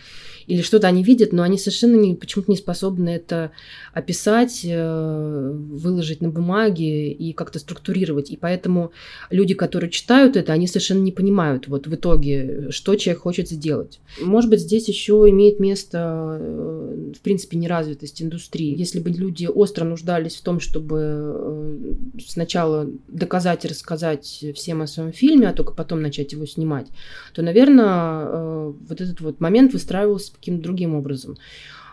или 0.49 0.63
что-то 0.63 0.87
они 0.87 1.03
видят, 1.03 1.31
но 1.31 1.43
они 1.43 1.59
совершенно 1.59 1.95
не, 1.95 2.15
почему-то 2.15 2.49
не 2.49 2.57
способны 2.57 3.09
это 3.09 3.51
описать, 3.93 4.61
э, 4.63 5.51
выложить 5.53 6.21
на 6.21 6.29
бумаге 6.29 7.11
и 7.11 7.33
как-то 7.33 7.59
структурировать. 7.59 8.31
И 8.31 8.37
поэтому 8.37 8.91
люди, 9.29 9.53
которые 9.53 9.91
читают 9.91 10.35
это, 10.35 10.51
они 10.51 10.65
совершенно 10.65 11.03
не 11.03 11.11
понимают 11.11 11.67
вот 11.67 11.85
в 11.85 11.93
итоге, 11.93 12.71
что 12.71 12.95
человек 12.95 13.21
хочет 13.21 13.47
сделать. 13.47 13.99
Может 14.19 14.49
быть, 14.49 14.61
здесь 14.61 14.87
еще 14.87 15.23
имеет 15.27 15.59
место, 15.59 16.37
э, 16.41 17.13
в 17.15 17.21
принципе, 17.21 17.55
неразвитость 17.57 18.23
индустрии. 18.23 18.75
Если 18.75 18.99
бы 18.99 19.11
люди 19.11 19.45
остро 19.45 19.85
нуждались 19.85 20.35
в 20.35 20.41
том, 20.41 20.59
чтобы 20.59 20.97
э, 20.99 21.93
сначала 22.27 22.89
доказать 23.07 23.65
и 23.65 23.67
рассказать 23.67 24.43
всем 24.55 24.81
о 24.81 24.87
своем 24.87 25.11
фильме, 25.11 25.47
а 25.47 25.53
только 25.53 25.73
потом 25.73 26.01
начать 26.01 26.31
его 26.31 26.47
снимать, 26.47 26.87
то, 27.35 27.43
наверное, 27.43 28.69
вот 28.71 28.99
этот 28.99 29.21
вот 29.21 29.39
момент 29.39 29.73
выстраивался 29.73 30.38
каким-то 30.39 30.63
другим 30.63 30.95
образом. 30.95 31.37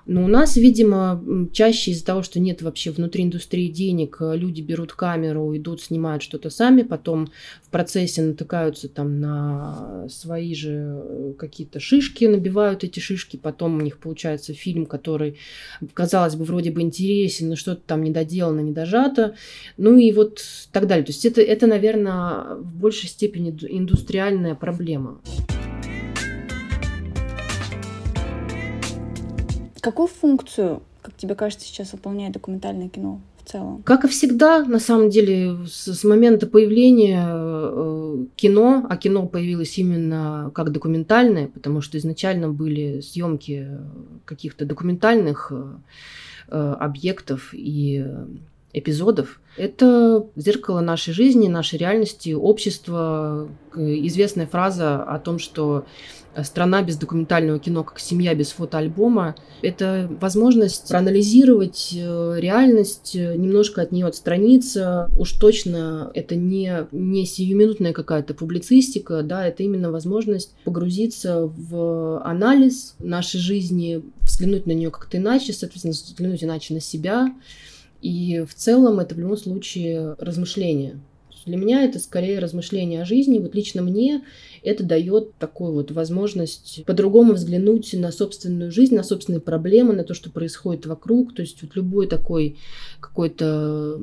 Но 0.06 0.24
у 0.24 0.28
нас, 0.28 0.56
видимо, 0.56 1.20
чаще 1.52 1.90
из-за 1.90 2.04
того, 2.04 2.22
что 2.22 2.38
нет 2.38 2.62
вообще 2.62 2.92
внутри 2.92 3.24
индустрии 3.24 3.66
денег, 3.66 4.18
э, 4.20 4.36
люди 4.36 4.60
берут 4.60 4.92
камеру, 4.92 5.56
идут, 5.56 5.82
снимают 5.82 6.22
что-то 6.22 6.48
сами, 6.48 6.82
потом 6.82 7.32
в 7.62 7.70
процессе 7.70 8.22
натыкаются 8.22 8.88
там 8.88 9.18
на 9.18 10.06
свои 10.08 10.54
же 10.54 11.02
э, 11.02 11.32
какие-то 11.36 11.80
шишки, 11.80 12.24
набивают 12.24 12.84
эти 12.84 13.00
шишки, 13.00 13.36
потом 13.36 13.78
у 13.78 13.80
них 13.80 13.98
получается 13.98 14.54
фильм, 14.54 14.86
который, 14.86 15.38
казалось 15.92 16.36
бы, 16.36 16.44
вроде 16.44 16.70
бы 16.70 16.82
интересен, 16.82 17.48
но 17.48 17.56
что-то 17.56 17.82
там 17.84 18.04
недоделано, 18.04 18.60
недожато, 18.60 19.34
ну 19.76 19.98
и 19.98 20.12
вот 20.12 20.40
так 20.70 20.86
далее. 20.86 21.04
То 21.04 21.10
есть 21.10 21.24
это, 21.24 21.40
это 21.40 21.66
наверное, 21.66 22.54
в 22.54 22.76
большей 22.76 23.08
степени 23.08 23.50
индустриальная 23.50 24.54
проблема. 24.54 25.20
Какую 29.86 30.08
функцию, 30.08 30.82
как 31.00 31.14
тебе 31.14 31.36
кажется, 31.36 31.64
сейчас 31.64 31.92
выполняет 31.92 32.32
документальное 32.32 32.88
кино 32.88 33.20
в 33.40 33.48
целом? 33.48 33.84
Как 33.84 34.04
и 34.04 34.08
всегда, 34.08 34.64
на 34.64 34.80
самом 34.80 35.10
деле, 35.10 35.58
с, 35.64 35.94
с 35.94 36.02
момента 36.02 36.48
появления 36.48 37.24
э, 37.24 38.24
кино, 38.34 38.84
а 38.90 38.96
кино 38.96 39.28
появилось 39.28 39.78
именно 39.78 40.50
как 40.56 40.72
документальное, 40.72 41.46
потому 41.46 41.82
что 41.82 41.98
изначально 41.98 42.48
были 42.48 43.00
съемки 43.00 43.68
каких-то 44.24 44.64
документальных 44.64 45.52
э, 45.52 46.76
объектов 46.80 47.50
и 47.52 48.04
эпизодов. 48.76 49.40
Это 49.56 50.26
зеркало 50.36 50.80
нашей 50.80 51.14
жизни, 51.14 51.48
нашей 51.48 51.78
реальности, 51.78 52.34
общества. 52.34 53.48
Известная 53.74 54.46
фраза 54.46 55.02
о 55.02 55.18
том, 55.18 55.38
что 55.38 55.86
страна 56.44 56.82
без 56.82 56.96
документального 56.96 57.58
кино, 57.58 57.84
как 57.84 57.98
семья 57.98 58.34
без 58.34 58.50
фотоальбома. 58.50 59.34
Это 59.62 60.10
возможность 60.20 60.88
проанализировать 60.88 61.94
э, 61.96 62.36
реальность, 62.38 63.16
э, 63.16 63.34
немножко 63.36 63.82
от 63.82 63.92
нее 63.92 64.06
отстраниться. 64.06 65.10
Уж 65.16 65.32
точно 65.32 66.10
это 66.14 66.36
не, 66.36 66.86
не 66.92 67.24
сиюминутная 67.24 67.94
какая-то 67.94 68.34
публицистика, 68.34 69.22
да, 69.22 69.46
это 69.46 69.62
именно 69.62 69.90
возможность 69.90 70.54
погрузиться 70.64 71.46
в 71.46 72.22
анализ 72.22 72.94
нашей 72.98 73.40
жизни, 73.40 74.02
взглянуть 74.20 74.66
на 74.66 74.72
нее 74.72 74.90
как-то 74.90 75.16
иначе, 75.16 75.52
соответственно, 75.52 75.92
взглянуть 75.92 76.44
иначе 76.44 76.74
на 76.74 76.80
себя. 76.80 77.32
И 78.02 78.44
в 78.46 78.54
целом 78.54 79.00
это 79.00 79.14
в 79.14 79.18
любом 79.18 79.36
случае 79.36 80.14
размышление. 80.18 81.00
Для 81.46 81.56
меня 81.56 81.84
это 81.84 82.00
скорее 82.00 82.40
размышление 82.40 83.02
о 83.02 83.04
жизни. 83.04 83.38
Вот 83.38 83.54
лично 83.54 83.80
мне 83.80 84.24
это 84.64 84.82
дает 84.82 85.36
такую 85.38 85.72
вот 85.72 85.92
возможность 85.92 86.84
по-другому 86.86 87.34
взглянуть 87.34 87.94
на 87.94 88.10
собственную 88.10 88.72
жизнь, 88.72 88.96
на 88.96 89.04
собственные 89.04 89.40
проблемы, 89.40 89.94
на 89.94 90.02
то, 90.02 90.12
что 90.12 90.28
происходит 90.28 90.86
вокруг. 90.86 91.34
То 91.36 91.42
есть 91.42 91.62
вот 91.62 91.76
любой 91.76 92.08
такой 92.08 92.56
какой-то 92.98 94.00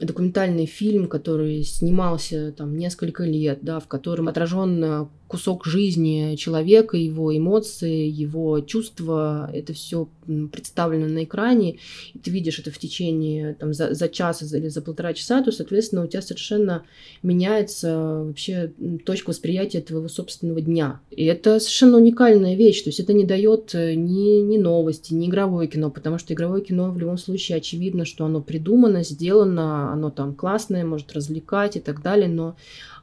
документальный 0.00 0.66
фильм, 0.66 1.06
который 1.06 1.62
снимался 1.62 2.52
там 2.52 2.76
несколько 2.76 3.24
лет, 3.24 3.58
да, 3.62 3.78
в 3.78 3.88
котором 3.88 4.28
отражен 4.28 5.08
кусок 5.28 5.66
жизни 5.66 6.36
человека, 6.36 6.96
его 6.96 7.36
эмоции, 7.36 8.08
его 8.08 8.60
чувства, 8.60 9.50
это 9.52 9.72
все 9.72 10.08
представлено 10.50 11.06
на 11.06 11.24
экране, 11.24 11.78
и 12.14 12.18
ты 12.18 12.30
видишь 12.30 12.58
это 12.58 12.70
в 12.70 12.78
течение 12.78 13.54
там, 13.54 13.72
за, 13.72 13.94
за 13.94 14.08
час 14.08 14.42
или 14.52 14.68
за 14.68 14.82
полтора 14.82 15.14
часа, 15.14 15.42
то, 15.42 15.52
соответственно, 15.52 16.04
у 16.04 16.06
тебя 16.06 16.22
совершенно 16.22 16.84
меняется 17.22 18.24
вообще 18.26 18.72
точка 19.04 19.30
восприятия 19.30 19.80
твоего 19.80 20.08
собственного 20.08 20.60
дня. 20.60 21.00
И 21.10 21.24
это 21.24 21.58
совершенно 21.60 21.98
уникальная 21.98 22.56
вещь, 22.56 22.82
то 22.82 22.90
есть 22.90 23.00
это 23.00 23.12
не 23.12 23.24
дает 23.24 23.74
э, 23.74 23.94
ни, 23.94 24.40
ни 24.40 24.58
новости, 24.58 25.14
ни 25.14 25.28
игровое 25.28 25.68
кино, 25.68 25.90
потому 25.90 26.18
что 26.18 26.34
игровое 26.34 26.62
кино 26.62 26.90
в 26.90 26.98
любом 26.98 27.18
случае 27.18 27.58
очевидно, 27.58 28.04
что 28.04 28.24
оно 28.24 28.40
придумано, 28.40 29.04
сделано, 29.04 29.92
оно 29.92 30.10
там 30.10 30.34
классное, 30.34 30.84
может 30.84 31.12
развлекать 31.12 31.76
и 31.76 31.80
так 31.80 32.02
далее, 32.02 32.28
но 32.28 32.56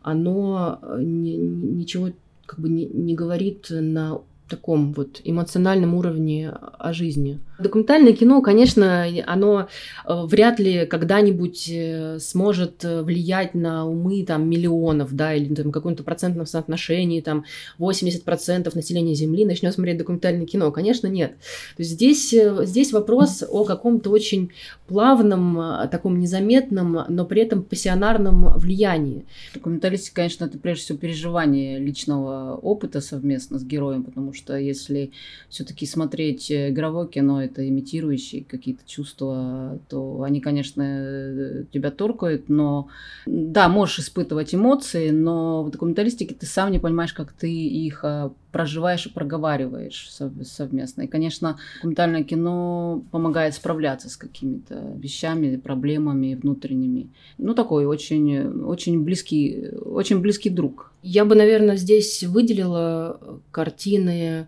оно 0.04 0.80
э, 0.82 1.00
не, 1.02 1.38
ничего 1.38 2.12
как 2.46 2.60
бы 2.60 2.70
не, 2.70 2.86
не 2.86 3.16
говорит 3.16 3.68
на 3.70 4.22
таком 4.54 4.94
вот 4.94 5.20
эмоциональном 5.24 5.96
уровне 5.96 6.52
о 6.52 6.94
жизни. 6.94 7.40
Документальное 7.60 8.14
кино, 8.14 8.42
конечно, 8.42 9.06
оно 9.26 9.68
э, 10.06 10.26
вряд 10.26 10.60
ли 10.60 10.86
когда-нибудь 10.86 11.70
э, 11.72 12.20
сможет 12.20 12.84
э, 12.84 13.02
влиять 13.02 13.56
на 13.56 13.88
умы 13.88 14.24
там 14.28 14.48
миллионов, 14.50 15.16
да, 15.16 15.34
или 15.34 15.54
там 15.54 15.72
каком-то 15.72 16.04
процентном 16.04 16.46
соотношении, 16.46 17.22
там 17.22 17.46
80% 17.80 18.72
населения 18.76 19.16
Земли 19.16 19.46
начнет 19.46 19.74
смотреть 19.74 19.98
документальное 19.98 20.46
кино. 20.46 20.72
Конечно, 20.72 21.08
нет. 21.08 21.32
То 21.78 21.84
есть 21.84 21.92
здесь, 21.92 22.36
здесь 22.68 22.92
вопрос 22.92 23.44
о 23.48 23.64
каком-то 23.64 24.10
очень 24.10 24.52
плавном, 24.88 25.90
таком 25.90 26.20
незаметном, 26.20 27.06
но 27.08 27.26
при 27.26 27.42
этом 27.42 27.64
пассионарном 27.64 28.58
влиянии. 28.58 29.26
Документалистика, 29.54 30.18
конечно, 30.18 30.46
это 30.46 30.58
прежде 30.58 30.84
всего 30.84 30.98
переживание 30.98 31.80
личного 31.80 32.56
опыта 32.56 33.00
совместно 33.00 33.58
с 33.58 33.64
героем, 33.64 34.04
потому 34.04 34.34
что 34.34 34.43
если 34.50 35.12
все-таки 35.50 35.86
смотреть 35.86 36.52
игровое 36.52 37.08
кино, 37.08 37.44
это 37.44 37.68
имитирующие 37.68 38.44
какие-то 38.44 38.84
чувства, 38.86 39.80
то 39.90 40.24
они, 40.24 40.42
конечно, 40.42 41.66
тебя 41.72 41.92
торкают, 41.92 42.50
но 42.50 42.88
да, 43.26 43.70
можешь 43.70 44.00
испытывать 44.00 44.54
эмоции, 44.54 45.10
но 45.12 45.64
в 45.64 45.72
документалистике 45.72 46.36
ты 46.36 46.46
сам 46.46 46.72
не 46.72 46.80
понимаешь, 46.80 47.14
как 47.14 47.32
ты 47.34 47.52
их 47.52 48.04
а, 48.04 48.34
проживаешь 48.54 49.08
и 49.08 49.10
проговариваешь 49.10 50.10
совместно. 50.44 51.02
И, 51.02 51.08
конечно, 51.08 51.58
документальное 51.78 52.24
кино 52.24 53.04
помогает 53.12 53.56
справляться 53.56 54.10
с 54.10 54.16
какими-то 54.16 54.94
вещами, 54.96 55.58
проблемами 55.58 56.36
внутренними. 56.36 57.10
Ну, 57.38 57.56
такой 57.56 57.86
очень, 57.86 58.64
очень 58.64 59.04
близкий, 59.04 59.70
очень 59.82 60.22
близкий 60.22 60.52
друг. 60.52 60.94
Я 61.02 61.26
бы, 61.26 61.36
наверное, 61.36 61.76
здесь 61.76 62.24
выделила 62.24 63.42
картины 63.52 64.48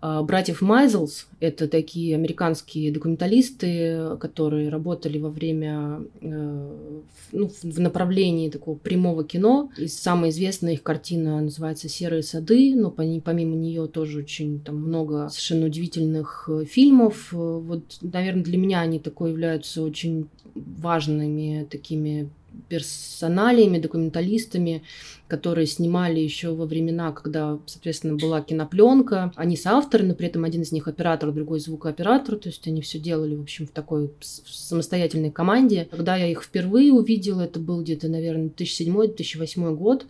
братьев 0.00 0.62
Майзелс. 0.62 1.26
Это 1.40 1.68
такие 1.68 2.14
американские 2.14 2.92
документалисты, 2.92 4.16
которые 4.20 4.68
работали 4.68 5.18
во 5.18 5.30
время, 5.30 6.02
э, 6.20 7.00
ну, 7.32 7.50
в 7.62 7.80
направлении 7.80 8.50
такого 8.50 8.76
прямого 8.76 9.24
кино. 9.24 9.70
И 9.76 9.88
самая 9.88 10.30
известная 10.30 10.74
их 10.74 10.82
картина 10.82 11.40
называется 11.40 11.88
«Серые 11.88 12.22
сады», 12.22 12.74
но 12.74 12.90
помимо 12.90 13.56
нее 13.56 13.86
тоже 13.86 14.20
очень 14.20 14.60
там 14.60 14.76
много 14.76 15.28
совершенно 15.28 15.66
удивительных 15.66 16.48
э, 16.48 16.64
фильмов. 16.64 17.28
Вот, 17.32 17.82
наверное, 18.02 18.44
для 18.44 18.58
меня 18.58 18.80
они 18.80 18.98
такой 18.98 19.30
являются 19.30 19.82
очень 19.82 20.28
важными 20.54 21.66
такими 21.70 22.30
персоналиями, 22.68 23.78
документалистами, 23.78 24.82
которые 25.26 25.66
снимали 25.66 26.20
еще 26.20 26.54
во 26.54 26.66
времена, 26.66 27.12
когда, 27.12 27.58
соответственно, 27.66 28.16
была 28.16 28.40
кинопленка. 28.40 29.32
Они 29.36 29.56
соавторы, 29.56 30.04
но 30.04 30.14
при 30.14 30.26
этом 30.26 30.44
один 30.44 30.62
из 30.62 30.72
них 30.72 30.88
оператор, 30.88 31.32
другой 31.32 31.60
звукооператор, 31.60 32.36
то 32.36 32.48
есть 32.48 32.66
они 32.66 32.80
все 32.80 32.98
делали, 32.98 33.34
в 33.34 33.42
общем, 33.42 33.66
в 33.66 33.70
такой 33.70 34.10
самостоятельной 34.20 35.30
команде. 35.30 35.86
Когда 35.90 36.16
я 36.16 36.26
их 36.26 36.42
впервые 36.42 36.92
увидела, 36.92 37.42
это 37.42 37.60
был 37.60 37.82
где-то, 37.82 38.08
наверное, 38.08 38.48
2007-2008 38.48 39.74
год, 39.74 40.06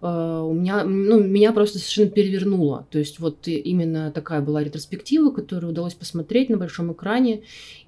э, 0.00 0.06
у 0.06 0.52
меня, 0.52 0.84
ну, 0.84 1.20
меня 1.22 1.52
просто 1.52 1.78
совершенно 1.78 2.10
перевернуло. 2.10 2.86
То 2.90 2.98
есть 2.98 3.18
вот 3.18 3.48
именно 3.48 4.12
такая 4.12 4.40
была 4.42 4.62
ретроспектива, 4.62 5.30
которую 5.30 5.72
удалось 5.72 5.94
посмотреть 5.94 6.50
на 6.50 6.56
большом 6.56 6.92
экране. 6.92 7.42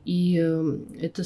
И 0.04 0.40
э, 0.42 0.78
это 1.00 1.22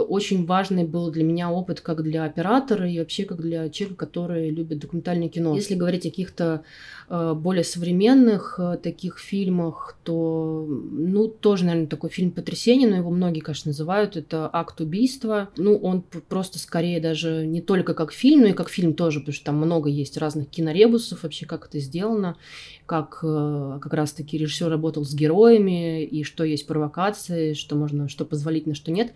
очень 0.00 0.46
важный 0.46 0.84
был 0.84 1.10
для 1.10 1.24
меня 1.24 1.50
опыт 1.50 1.80
как 1.80 2.02
для 2.02 2.24
оператора 2.24 2.88
и 2.88 2.98
вообще 2.98 3.24
как 3.24 3.40
для 3.40 3.68
человека, 3.68 4.06
который 4.06 4.50
любит 4.50 4.78
документальное 4.78 5.28
кино. 5.28 5.54
Если 5.54 5.74
говорить 5.74 6.06
о 6.06 6.10
каких-то 6.10 6.62
э, 7.08 7.34
более 7.34 7.64
современных 7.64 8.56
э, 8.58 8.78
таких 8.82 9.18
фильмах, 9.18 9.96
то, 10.04 10.66
ну, 10.68 11.28
тоже, 11.28 11.64
наверное, 11.64 11.88
такой 11.88 12.10
фильм 12.10 12.30
потрясения, 12.30 12.86
но 12.86 12.96
его 12.96 13.10
многие, 13.10 13.40
конечно, 13.40 13.70
называют. 13.70 14.16
Это 14.16 14.48
«Акт 14.52 14.80
убийства». 14.80 15.50
Ну, 15.56 15.76
он 15.76 16.02
просто 16.02 16.58
скорее 16.58 17.00
даже 17.00 17.46
не 17.46 17.60
только 17.60 17.94
как 17.94 18.12
фильм, 18.12 18.42
но 18.42 18.46
и 18.48 18.52
как 18.52 18.68
фильм 18.68 18.94
тоже, 18.94 19.20
потому 19.20 19.34
что 19.34 19.46
там 19.46 19.56
много 19.56 19.88
есть 19.88 20.16
разных 20.16 20.48
киноребусов 20.48 21.22
вообще, 21.22 21.46
как 21.46 21.66
это 21.66 21.78
сделано 21.78 22.36
как 22.86 23.18
э, 23.22 23.78
как 23.82 23.92
раз-таки 23.92 24.38
режиссер 24.38 24.68
работал 24.68 25.04
с 25.04 25.12
героями, 25.12 26.04
и 26.04 26.22
что 26.22 26.44
есть 26.44 26.66
провокации, 26.66 27.52
что 27.52 27.74
можно, 27.74 28.08
что 28.08 28.24
позволительно, 28.24 28.74
что 28.74 28.92
нет. 28.92 29.12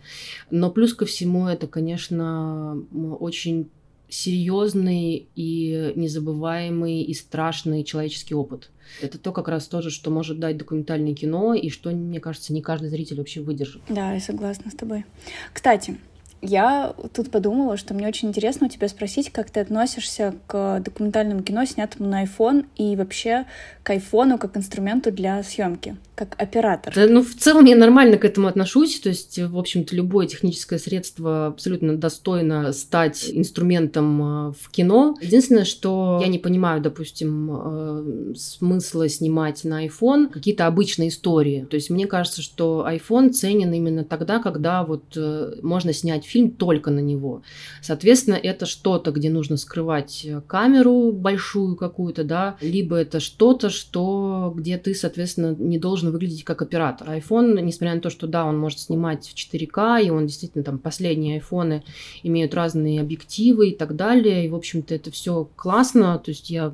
Но 0.51 0.69
плюс 0.71 0.93
ко 0.93 1.05
всему 1.05 1.47
это, 1.47 1.67
конечно, 1.67 2.77
очень 3.19 3.69
серьезный 4.09 5.29
и 5.35 5.93
незабываемый 5.95 7.01
и 7.01 7.13
страшный 7.13 7.83
человеческий 7.83 8.35
опыт. 8.35 8.69
Это 9.01 9.17
то 9.17 9.31
как 9.31 9.47
раз 9.47 9.67
тоже, 9.67 9.89
что 9.89 10.11
может 10.11 10.37
дать 10.37 10.57
документальное 10.57 11.15
кино, 11.15 11.53
и 11.53 11.69
что, 11.69 11.91
мне 11.91 12.19
кажется, 12.19 12.51
не 12.51 12.61
каждый 12.61 12.89
зритель 12.89 13.17
вообще 13.17 13.39
выдержит. 13.39 13.81
Да, 13.87 14.13
я 14.13 14.19
согласна 14.19 14.69
с 14.69 14.75
тобой. 14.75 15.05
Кстати, 15.53 15.97
я 16.41 16.95
тут 17.13 17.29
подумала, 17.29 17.77
что 17.77 17.93
мне 17.93 18.07
очень 18.07 18.29
интересно 18.29 18.67
у 18.67 18.69
тебя 18.69 18.87
спросить, 18.87 19.31
как 19.31 19.51
ты 19.51 19.59
относишься 19.59 20.33
к 20.47 20.79
документальному 20.79 21.43
кино, 21.43 21.65
снятому 21.65 22.09
на 22.09 22.23
iPhone, 22.23 22.65
и 22.77 22.95
вообще 22.95 23.45
к 23.83 23.89
айфону 23.91 24.37
как 24.37 24.57
инструменту 24.57 25.11
для 25.11 25.41
съемки, 25.43 25.97
как 26.15 26.35
оператор. 26.41 26.93
Да, 26.95 27.07
ну, 27.07 27.23
в 27.23 27.35
целом 27.35 27.65
я 27.65 27.75
нормально 27.75 28.17
к 28.17 28.25
этому 28.25 28.47
отношусь. 28.47 28.99
То 28.99 29.09
есть, 29.09 29.39
в 29.39 29.57
общем-то, 29.57 29.95
любое 29.95 30.27
техническое 30.27 30.79
средство 30.79 31.47
абсолютно 31.47 31.95
достойно 31.95 32.73
стать 32.73 33.29
инструментом 33.31 34.21
э, 34.49 34.53
в 34.59 34.69
кино. 34.71 35.15
Единственное, 35.21 35.65
что 35.65 36.19
я 36.21 36.27
не 36.27 36.39
понимаю, 36.39 36.81
допустим, 36.81 37.51
э, 37.53 38.33
смысла 38.35 39.09
снимать 39.09 39.63
на 39.63 39.85
iPhone 39.85 40.27
какие-то 40.27 40.67
обычные 40.67 41.09
истории. 41.09 41.67
То 41.69 41.75
есть, 41.75 41.89
мне 41.89 42.07
кажется, 42.07 42.41
что 42.41 42.85
iPhone 42.87 43.31
ценен 43.31 43.71
именно 43.73 44.03
тогда, 44.03 44.39
когда 44.39 44.83
вот 44.83 45.03
э, 45.15 45.55
можно 45.61 45.93
снять 45.93 46.25
фильм 46.31 46.51
только 46.51 46.89
на 46.91 46.99
него. 46.99 47.43
Соответственно, 47.81 48.35
это 48.35 48.65
что-то, 48.65 49.11
где 49.11 49.29
нужно 49.29 49.57
скрывать 49.57 50.27
камеру 50.47 51.11
большую 51.11 51.75
какую-то, 51.75 52.23
да, 52.23 52.57
либо 52.61 52.95
это 52.95 53.19
что-то, 53.19 53.69
что 53.69 54.53
где 54.55 54.77
ты, 54.77 54.95
соответственно, 54.95 55.55
не 55.57 55.77
должен 55.77 56.11
выглядеть 56.11 56.43
как 56.43 56.61
оператор. 56.61 57.09
iPhone, 57.09 57.61
несмотря 57.61 57.95
на 57.95 58.01
то, 58.01 58.09
что 58.09 58.27
да, 58.27 58.45
он 58.45 58.57
может 58.57 58.79
снимать 58.79 59.27
в 59.27 59.35
4К, 59.35 60.03
и 60.03 60.09
он 60.09 60.27
действительно 60.27 60.63
там 60.63 60.79
последние 60.79 61.35
айфоны 61.35 61.83
имеют 62.23 62.53
разные 62.53 63.01
объективы 63.01 63.69
и 63.69 63.75
так 63.75 63.95
далее, 63.95 64.45
и, 64.45 64.49
в 64.49 64.55
общем-то, 64.55 64.95
это 64.95 65.11
все 65.11 65.49
классно, 65.55 66.17
то 66.19 66.31
есть 66.31 66.49
я 66.49 66.73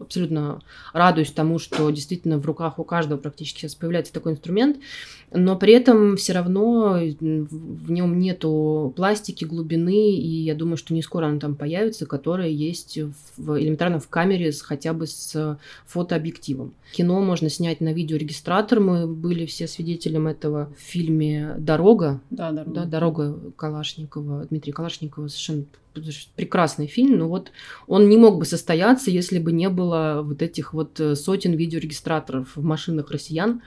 абсолютно 0.00 0.62
радуюсь 0.92 1.30
тому, 1.30 1.58
что 1.58 1.90
действительно 1.90 2.38
в 2.38 2.46
руках 2.46 2.78
у 2.78 2.84
каждого 2.84 3.18
практически 3.18 3.60
сейчас 3.60 3.74
появляется 3.74 4.12
такой 4.12 4.32
инструмент, 4.32 4.78
но 5.32 5.56
при 5.56 5.72
этом 5.72 6.16
все 6.16 6.32
равно 6.32 6.98
в 7.20 7.90
нем 7.90 8.18
нету 8.18 8.92
пластики, 8.96 9.44
глубины, 9.44 10.12
и 10.12 10.42
я 10.42 10.54
думаю, 10.54 10.76
что 10.76 10.94
не 10.94 11.02
скоро 11.02 11.26
она 11.26 11.38
там 11.38 11.56
появится, 11.56 12.06
которая 12.06 12.48
есть 12.48 12.98
в, 13.36 13.60
элементарно 13.60 13.98
в 13.98 14.08
камере 14.08 14.52
с, 14.52 14.60
хотя 14.62 14.92
бы 14.92 15.06
с 15.06 15.58
фотообъективом. 15.86 16.74
Кино 16.92 17.20
можно 17.20 17.50
снять 17.50 17.80
на 17.80 17.92
видеорегистратор, 17.92 18.80
мы 18.80 19.06
были 19.06 19.46
все 19.46 19.66
свидетелем 19.66 20.26
этого 20.26 20.72
в 20.76 20.80
фильме 20.80 21.54
«Дорога». 21.58 22.20
Да, 22.30 22.52
«Дорога». 22.52 22.72
Да, 22.72 22.84
«Дорога» 22.84 23.38
Калашникова, 23.56 24.46
Дмитрия 24.50 24.72
Калашникова, 24.72 25.28
совершенно 25.28 25.64
прекрасный 26.36 26.86
фильм, 26.86 27.18
но 27.18 27.28
вот 27.28 27.52
он 27.86 28.08
не 28.08 28.16
мог 28.16 28.38
бы 28.38 28.44
состояться, 28.44 29.10
если 29.10 29.38
бы 29.38 29.52
не 29.52 29.68
было 29.68 30.22
вот 30.22 30.42
этих 30.42 30.72
вот 30.72 30.98
э, 31.00 31.14
сотен 31.14 31.52
видеорегистраторов 31.54 32.56
в 32.56 32.62
машинах 32.62 33.10
россиян, 33.10 33.62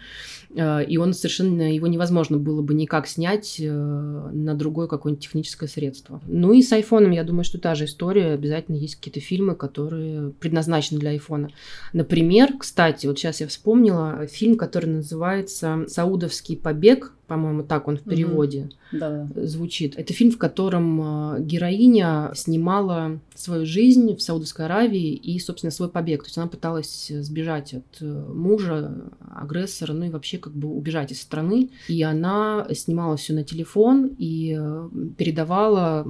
э, 0.56 0.86
и 0.86 0.98
он 0.98 1.14
совершенно, 1.14 1.74
его 1.74 1.88
невозможно 1.88 2.38
было 2.38 2.62
бы 2.62 2.74
никак 2.74 3.08
снять 3.08 3.58
э, 3.60 3.70
на 3.72 4.56
другое 4.56 4.88
какое-нибудь 4.88 5.24
техническое 5.24 5.68
средство. 5.68 6.22
Ну 6.28 6.54
и 6.54 6.62
с 6.62 6.72
айфоном, 6.72 7.12
я 7.12 7.24
думаю, 7.24 7.44
что 7.44 7.58
та 7.58 7.76
же 7.76 7.86
история, 7.86 8.34
обязательно 8.34 8.76
есть 8.76 8.96
какие-то 8.96 9.20
фильмы, 9.20 9.56
которые 9.56 10.32
предназначены 10.32 11.00
для 11.00 11.12
айфона. 11.12 11.50
Например, 11.94 12.54
кстати, 12.58 13.08
вот 13.08 13.20
сейчас 13.20 13.42
я 13.42 13.48
вспомнила 13.48 14.28
фильм, 14.28 14.56
который 14.58 14.90
называется 14.90 15.86
«Саудовский 15.88 16.58
побег», 16.58 17.14
по-моему, 17.30 17.64
так 17.64 17.88
он 17.88 17.98
в 17.98 18.02
переводе 18.02 18.72
да. 18.92 19.28
звучит. 19.36 19.98
Это 19.98 20.14
фильм, 20.14 20.32
в 20.32 20.38
котором 20.38 21.36
э, 21.36 21.42
героиня 22.20 22.36
снимала 22.36 23.20
свою 23.36 23.66
жизнь 23.66 24.16
в 24.16 24.22
Саудовской 24.22 24.66
Аравии 24.66 25.14
и, 25.14 25.40
собственно, 25.40 25.72
свой 25.72 25.90
побег. 25.90 26.24
То 26.24 26.28
есть 26.28 26.38
она 26.38 26.48
пыталась 26.48 27.08
сбежать 27.10 27.74
от 27.74 28.02
э, 28.02 28.06
мужа, 28.34 28.94
агрессора, 29.34 29.94
ну 29.94 30.06
и 30.06 30.10
вообще 30.10 30.38
как 30.38 30.54
бы 30.54 30.68
убежать 30.68 31.12
из 31.12 31.22
страны. 31.22 31.70
И 31.88 32.02
она 32.04 32.68
снимала 32.74 33.16
все 33.18 33.34
на 33.34 33.44
телефон 33.44 34.16
и 34.18 34.58
э, 34.60 34.90
передавала, 35.18 36.06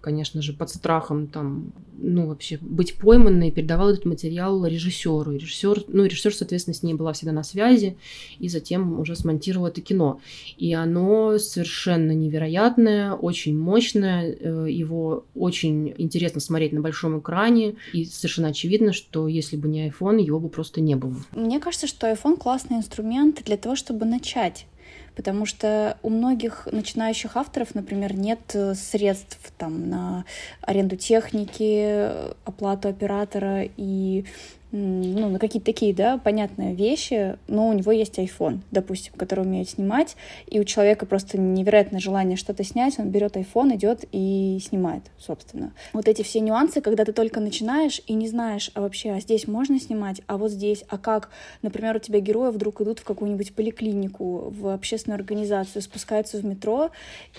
конечно 0.00 0.42
же, 0.42 0.52
под 0.52 0.70
страхом 0.70 1.26
там, 1.26 1.72
ну 1.98 2.26
вообще 2.26 2.58
быть 2.60 2.94
пойманной, 2.94 3.50
передавала 3.50 3.90
этот 3.90 4.04
материал 4.04 4.64
режиссеру. 4.66 5.32
Режиссер, 5.32 5.84
ну 5.88 6.04
режиссер, 6.04 6.34
соответственно, 6.34 6.74
с 6.74 6.82
ней 6.82 6.94
была 6.94 7.12
всегда 7.12 7.32
на 7.32 7.42
связи 7.42 7.96
и 8.38 8.48
затем 8.48 9.00
уже 9.00 9.16
смонтировал 9.16 9.66
это 9.66 9.80
кино. 9.80 10.20
И 10.56 10.72
оно 10.74 11.38
совершенно 11.38 12.12
невероятное, 12.12 13.12
очень 13.12 13.56
мощное, 13.58 14.32
э, 14.32 14.66
его 14.70 15.24
очень 15.34 15.94
интересно 15.98 16.40
смотреть 16.40 16.72
на 16.72 16.80
большом 16.80 17.18
экране, 17.20 17.76
и 17.92 18.04
совершенно 18.04 18.48
очевидно, 18.48 18.92
что 18.92 19.28
если 19.28 19.56
бы 19.56 19.68
не 19.68 19.88
iPhone, 19.88 20.22
его 20.22 20.40
бы 20.40 20.48
просто 20.48 20.80
не 20.80 20.94
было. 20.94 21.16
Мне 21.34 21.60
кажется, 21.60 21.86
что 21.86 22.10
iPhone 22.10 22.36
классный 22.36 22.78
инструмент 22.78 23.42
для 23.44 23.56
того, 23.56 23.76
чтобы 23.76 24.04
начать 24.06 24.66
потому 25.16 25.46
что 25.46 25.96
у 26.02 26.10
многих 26.10 26.68
начинающих 26.70 27.36
авторов, 27.36 27.74
например, 27.74 28.14
нет 28.14 28.40
э, 28.54 28.74
средств 28.74 29.52
там, 29.58 29.88
на 29.88 30.24
аренду 30.60 30.96
техники, 30.96 32.10
оплату 32.44 32.88
оператора 32.88 33.62
и 33.76 34.26
ну, 34.72 35.30
на 35.30 35.38
какие-то 35.38 35.66
такие, 35.66 35.94
да, 35.94 36.18
понятные 36.18 36.74
вещи, 36.74 37.38
но 37.48 37.68
у 37.68 37.72
него 37.72 37.92
есть 37.92 38.18
iPhone, 38.18 38.60
допустим, 38.70 39.12
который 39.16 39.44
умеет 39.44 39.70
снимать, 39.70 40.16
и 40.46 40.58
у 40.60 40.64
человека 40.64 41.06
просто 41.06 41.38
невероятное 41.38 42.00
желание 42.00 42.36
что-то 42.36 42.64
снять, 42.64 42.98
он 42.98 43.10
берет 43.10 43.36
iPhone, 43.36 43.74
идет 43.76 44.04
и 44.12 44.58
снимает, 44.62 45.02
собственно. 45.18 45.72
Вот 45.92 46.08
эти 46.08 46.22
все 46.22 46.40
нюансы, 46.40 46.80
когда 46.80 47.04
ты 47.04 47.12
только 47.12 47.40
начинаешь 47.40 48.00
и 48.06 48.14
не 48.14 48.28
знаешь, 48.28 48.70
а 48.74 48.80
вообще, 48.80 49.12
а 49.12 49.20
здесь 49.20 49.46
можно 49.46 49.78
снимать, 49.78 50.20
а 50.26 50.36
вот 50.36 50.50
здесь, 50.50 50.84
а 50.88 50.98
как, 50.98 51.30
например, 51.62 51.96
у 51.96 52.00
тебя 52.00 52.20
герои 52.20 52.50
вдруг 52.50 52.80
идут 52.80 52.98
в 52.98 53.04
какую-нибудь 53.04 53.54
поликлинику, 53.54 54.50
в 54.50 54.68
общественную 54.74 55.18
организацию, 55.18 55.82
спускаются 55.82 56.38
в 56.38 56.44
метро, 56.44 56.90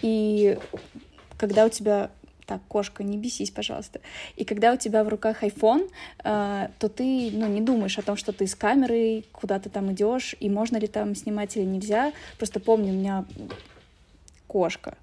и 0.01 0.57
когда 1.37 1.65
у 1.65 1.69
тебя 1.69 2.09
так, 2.47 2.61
кошка, 2.67 3.03
не 3.03 3.17
бесись, 3.17 3.51
пожалуйста. 3.51 3.99
И 4.37 4.45
когда 4.45 4.73
у 4.73 4.77
тебя 4.77 5.03
в 5.03 5.09
руках 5.09 5.43
iPhone, 5.43 5.91
э, 6.23 6.69
то 6.79 6.89
ты, 6.89 7.29
ну, 7.31 7.47
не 7.47 7.61
думаешь 7.61 7.99
о 7.99 8.01
том, 8.01 8.15
что 8.15 8.31
ты 8.31 8.47
с 8.47 8.55
камерой, 8.55 9.25
куда 9.33 9.59
ты 9.59 9.69
там 9.69 9.91
идешь, 9.91 10.35
и 10.39 10.49
можно 10.49 10.77
ли 10.77 10.87
там 10.87 11.13
снимать 11.13 11.57
или 11.57 11.65
нельзя. 11.65 12.13
Просто 12.37 12.59
помню, 12.59 12.93
у 12.93 12.95
меня 12.95 13.25
кошка, 14.47 14.97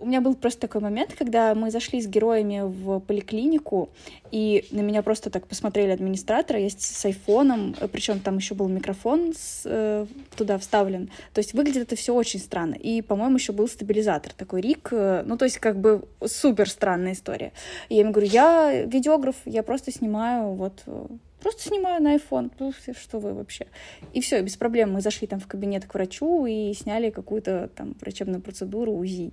У 0.00 0.06
меня 0.06 0.20
был 0.22 0.34
просто 0.34 0.62
такой 0.62 0.80
момент, 0.80 1.14
когда 1.16 1.54
мы 1.54 1.70
зашли 1.70 2.00
с 2.00 2.06
героями 2.06 2.62
в 2.64 3.00
поликлинику, 3.00 3.90
и 4.32 4.64
на 4.70 4.80
меня 4.80 5.02
просто 5.02 5.28
так 5.28 5.46
посмотрели 5.46 5.90
администратора, 5.90 6.58
есть 6.58 6.80
с 6.80 7.04
айфоном, 7.04 7.76
причем 7.92 8.20
там 8.20 8.38
еще 8.38 8.54
был 8.54 8.68
микрофон 8.68 9.34
с, 9.36 9.62
э, 9.66 10.06
туда 10.36 10.56
вставлен. 10.58 11.10
То 11.34 11.40
есть 11.40 11.52
выглядит 11.52 11.82
это 11.82 11.96
все 11.96 12.14
очень 12.14 12.40
странно. 12.40 12.74
И, 12.74 13.02
по-моему, 13.02 13.36
еще 13.36 13.52
был 13.52 13.68
стабилизатор 13.68 14.32
такой 14.32 14.62
Рик. 14.62 14.88
Э, 14.92 15.22
ну, 15.26 15.36
то 15.36 15.44
есть 15.44 15.58
как 15.58 15.78
бы 15.78 16.02
супер 16.24 16.68
странная 16.68 17.12
история. 17.12 17.52
И 17.90 17.96
я 17.96 18.00
ему 18.00 18.12
говорю, 18.12 18.30
я 18.30 18.82
видеограф, 18.84 19.36
я 19.44 19.62
просто 19.62 19.92
снимаю 19.92 20.54
вот 20.54 20.82
э, 20.86 21.06
Просто 21.40 21.62
снимаю 21.62 22.02
на 22.02 22.16
iPhone. 22.16 22.50
Что 22.98 23.18
вы 23.18 23.32
вообще? 23.34 23.66
И 24.12 24.20
все, 24.20 24.42
без 24.42 24.56
проблем. 24.56 24.92
Мы 24.92 25.00
зашли 25.00 25.26
там 25.26 25.40
в 25.40 25.46
кабинет 25.46 25.86
к 25.86 25.94
врачу 25.94 26.46
и 26.46 26.72
сняли 26.74 27.10
какую-то 27.10 27.70
там 27.74 27.94
врачебную 28.00 28.42
процедуру 28.42 28.92
УЗИ. 28.92 29.32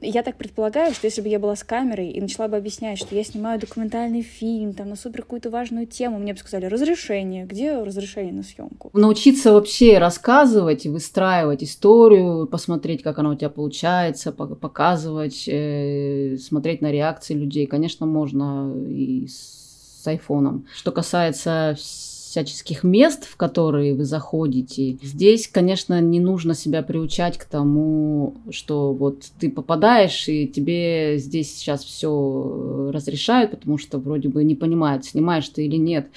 Я 0.00 0.22
так 0.22 0.36
предполагаю, 0.36 0.94
что 0.94 1.06
если 1.06 1.20
бы 1.20 1.28
я 1.28 1.38
была 1.38 1.56
с 1.56 1.64
камерой 1.64 2.10
и 2.10 2.20
начала 2.20 2.48
бы 2.48 2.56
объяснять, 2.56 2.98
что 2.98 3.14
я 3.14 3.24
снимаю 3.24 3.58
документальный 3.58 4.22
фильм, 4.22 4.72
там, 4.72 4.88
на 4.88 4.96
супер 4.96 5.22
какую-то 5.22 5.50
важную 5.50 5.86
тему, 5.86 6.18
мне 6.18 6.32
бы 6.32 6.38
сказали, 6.38 6.66
разрешение. 6.66 7.44
Где 7.44 7.82
разрешение 7.82 8.32
на 8.32 8.42
съемку? 8.42 8.90
Научиться 8.92 9.52
вообще 9.52 9.98
рассказывать, 9.98 10.86
выстраивать 10.86 11.64
историю, 11.64 12.46
посмотреть, 12.46 13.02
как 13.02 13.18
она 13.18 13.30
у 13.30 13.34
тебя 13.34 13.50
получается, 13.50 14.32
показывать, 14.32 15.44
э, 15.48 16.36
смотреть 16.38 16.82
на 16.82 16.92
реакции 16.92 17.34
людей, 17.34 17.66
конечно, 17.66 18.06
можно 18.06 18.74
и 18.88 19.26
с 19.26 19.61
с 20.02 20.06
айфоном. 20.06 20.66
Что 20.74 20.90
касается 20.90 21.76
всяческих 21.78 22.82
мест, 22.82 23.26
в 23.26 23.36
которые 23.36 23.94
вы 23.94 24.04
заходите. 24.04 24.96
Здесь, 25.02 25.48
конечно, 25.48 26.00
не 26.00 26.18
нужно 26.18 26.54
себя 26.54 26.82
приучать 26.82 27.36
к 27.36 27.44
тому, 27.44 28.34
что 28.50 28.94
вот 28.94 29.24
ты 29.38 29.50
попадаешь, 29.50 30.28
и 30.28 30.48
тебе 30.48 31.18
здесь 31.18 31.54
сейчас 31.54 31.84
все 31.84 32.90
разрешают, 32.90 33.50
потому 33.50 33.76
что 33.76 33.98
вроде 33.98 34.30
бы 34.30 34.44
не 34.44 34.54
понимают, 34.54 35.04
снимаешь 35.04 35.48
ты 35.50 35.66
или 35.66 35.76
нет 35.76 36.08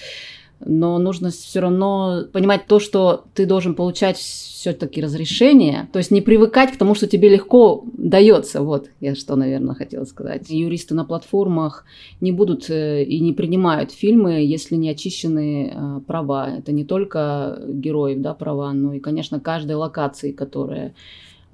но 0.60 0.98
нужно 0.98 1.30
все 1.32 1.60
равно 1.60 2.24
понимать 2.32 2.68
то, 2.68 2.80
что 2.80 3.26
ты 3.34 3.46
должен 3.46 3.76
получать 3.76 4.18
все-таки 4.18 5.02
разрешение, 5.02 5.89
то 5.94 6.00
есть 6.00 6.12
не 6.12 6.22
привыкать 6.22 6.72
к 6.72 6.78
тому, 6.78 6.96
что 6.96 7.08
тебе 7.08 7.30
легко 7.30 7.86
дается. 7.94 8.62
Вот 8.62 8.89
я 9.00 9.15
что, 9.15 9.36
наверное, 9.36 9.76
хотела 9.76 10.06
сказать. 10.06 10.50
Юристы 10.50 10.96
на 10.96 11.06
платформах 11.06 11.86
не 12.20 12.32
будут 12.32 12.70
э, 12.70 13.04
и 13.04 13.20
не 13.20 13.34
принимают 13.34 13.91
фильмы, 13.91 14.44
если 14.44 14.76
не 14.76 14.89
очищены 14.89 15.72
э, 15.74 16.00
права. 16.08 16.50
Это 16.58 16.72
не 16.72 16.84
только 16.84 17.62
героев, 17.68 18.22
да, 18.22 18.34
права, 18.34 18.74
но 18.74 18.94
и, 18.94 19.00
конечно, 19.00 19.39
каждой 19.39 19.76
локации, 19.76 20.32
которая 20.32 20.96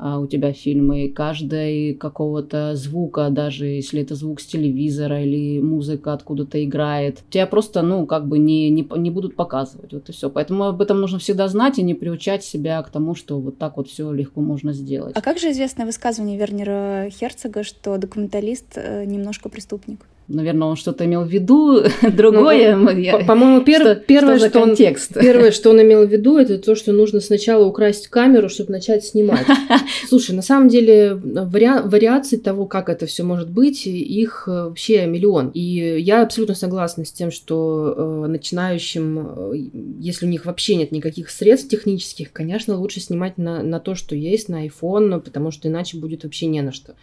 у 0.02 0.28
тебя 0.28 0.52
фильмы, 0.52 1.10
каждой 1.10 1.94
какого-то 1.94 2.76
звука, 2.76 3.30
даже 3.30 3.68
если 3.68 4.02
это 4.02 4.16
звук 4.16 4.42
с 4.42 4.46
телевизора 4.46 5.24
или 5.24 5.60
музыка 5.62 6.14
откуда-то 6.14 6.64
играет, 6.64 7.20
тебя 7.30 7.46
просто, 7.46 7.82
ну, 7.84 8.06
как 8.08 8.28
бы 8.28 8.40
не, 8.40 8.70
не, 8.70 8.88
не 8.98 9.12
будут 9.12 9.36
показывать. 9.36 9.94
Вот 9.94 10.10
и 10.10 10.12
все. 10.12 10.30
Поэтому 10.30 10.66
об 10.66 10.82
этом 10.82 11.00
нужно 11.00 11.20
всегда 11.20 11.48
знать 11.48 11.78
и 11.78 11.84
не 11.84 11.94
приучать 11.94 12.44
себя 12.44 12.82
к 12.82 12.90
тому, 12.90 13.14
что 13.14 13.40
вот 13.40 13.58
так 13.58 13.78
вот 13.78 13.90
все 13.90 14.12
легко 14.12 14.42
можно 14.42 14.74
сделать. 14.74 15.16
А 15.16 15.22
как 15.22 15.38
же 15.38 15.52
известное 15.52 15.86
высказывание 15.86 16.38
Вернера 16.38 17.10
Херцога, 17.12 17.64
что 17.64 17.98
документалист 17.98 18.74
э, 18.78 19.06
немножко 19.06 19.50
преступник? 19.50 20.08
Наверное, 20.34 20.67
он 20.67 20.76
что-то 20.76 21.06
имел 21.06 21.24
в 21.24 21.30
виду 21.30 21.84
другое. 22.02 22.76
Ну. 22.76 23.26
По-моему, 23.26 23.62
пер... 23.62 23.82
что, 23.82 23.96
первое, 23.96 24.38
что, 24.39 24.50
что 24.50 24.60
он, 24.62 24.76
первое, 24.76 25.52
что 25.52 25.70
он 25.72 25.82
имел 25.82 26.06
в 26.06 26.10
виду, 26.10 26.38
это 26.38 26.58
то, 26.58 26.76
что 26.76 26.91
нужно 26.94 27.20
сначала 27.20 27.65
украсть 27.65 28.08
камеру, 28.08 28.50
чтобы 28.50 28.72
начать 28.72 29.06
снимать. 29.06 29.46
Слушай, 30.08 30.36
на 30.36 30.41
самом 30.41 30.70
деле 30.70 31.15
вари... 31.15 31.70
вариаций 31.84 32.38
того, 32.38 32.65
как 32.65 32.89
это 32.89 33.06
все 33.06 33.24
может 33.24 33.50
быть, 33.50 33.86
их 33.86 34.44
э, 34.48 34.52
вообще 34.52 35.06
миллион. 35.06 35.50
И 35.50 36.00
я 36.00 36.24
абсолютно 36.24 36.56
согласна 36.56 37.06
с 37.06 37.12
тем, 37.12 37.32
что 37.32 37.94
э, 37.96 38.28
начинающим, 38.28 39.52
э, 39.54 39.54
если 40.00 40.26
у 40.26 40.30
них 40.30 40.46
вообще 40.46 40.76
нет 40.76 40.91
никаких 40.91 41.30
средств 41.30 41.70
технических, 41.70 42.32
конечно, 42.32 42.78
лучше 42.78 43.00
снимать 43.00 43.38
на, 43.38 43.63
на 43.63 43.80
то, 43.80 43.96
что 43.96 44.15
есть, 44.15 44.50
на 44.50 44.65
iPhone, 44.65 45.20
потому 45.20 45.52
что 45.52 45.67
иначе 45.67 45.98
будет 45.98 46.24
вообще 46.24 46.48
не 46.48 46.62
на 46.62 46.72
что. 46.72 46.96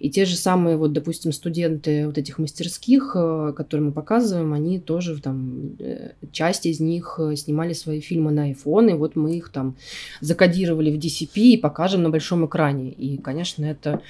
И 0.00 0.10
те 0.10 0.24
же 0.24 0.36
самые, 0.36 0.76
вот, 0.76 0.92
допустим, 0.92 1.32
студенты 1.32 2.06
вот 2.06 2.18
этих 2.18 2.38
мастерских, 2.38 3.12
э, 3.14 3.52
которые 3.56 3.86
мы 3.86 3.92
показываем, 3.92 4.52
они 4.52 4.78
тоже 4.78 5.20
там, 5.20 5.76
э, 5.78 6.12
часть 6.32 6.66
из 6.66 6.80
них 6.80 7.18
э, 7.18 7.36
снимали 7.36 7.72
свои 7.72 8.00
фильмы 8.00 8.30
на 8.30 8.50
iPhone, 8.52 8.90
и 8.90 8.94
вот 8.94 9.16
мы 9.16 9.36
их 9.36 9.50
там 9.50 9.76
закодировали 10.20 10.90
в 10.90 10.98
DCP 10.98 11.40
и 11.40 11.56
покажем 11.56 12.02
на 12.02 12.10
большом 12.10 12.46
экране. 12.46 12.90
И, 12.90 13.18
конечно, 13.18 13.64
это 13.64 14.00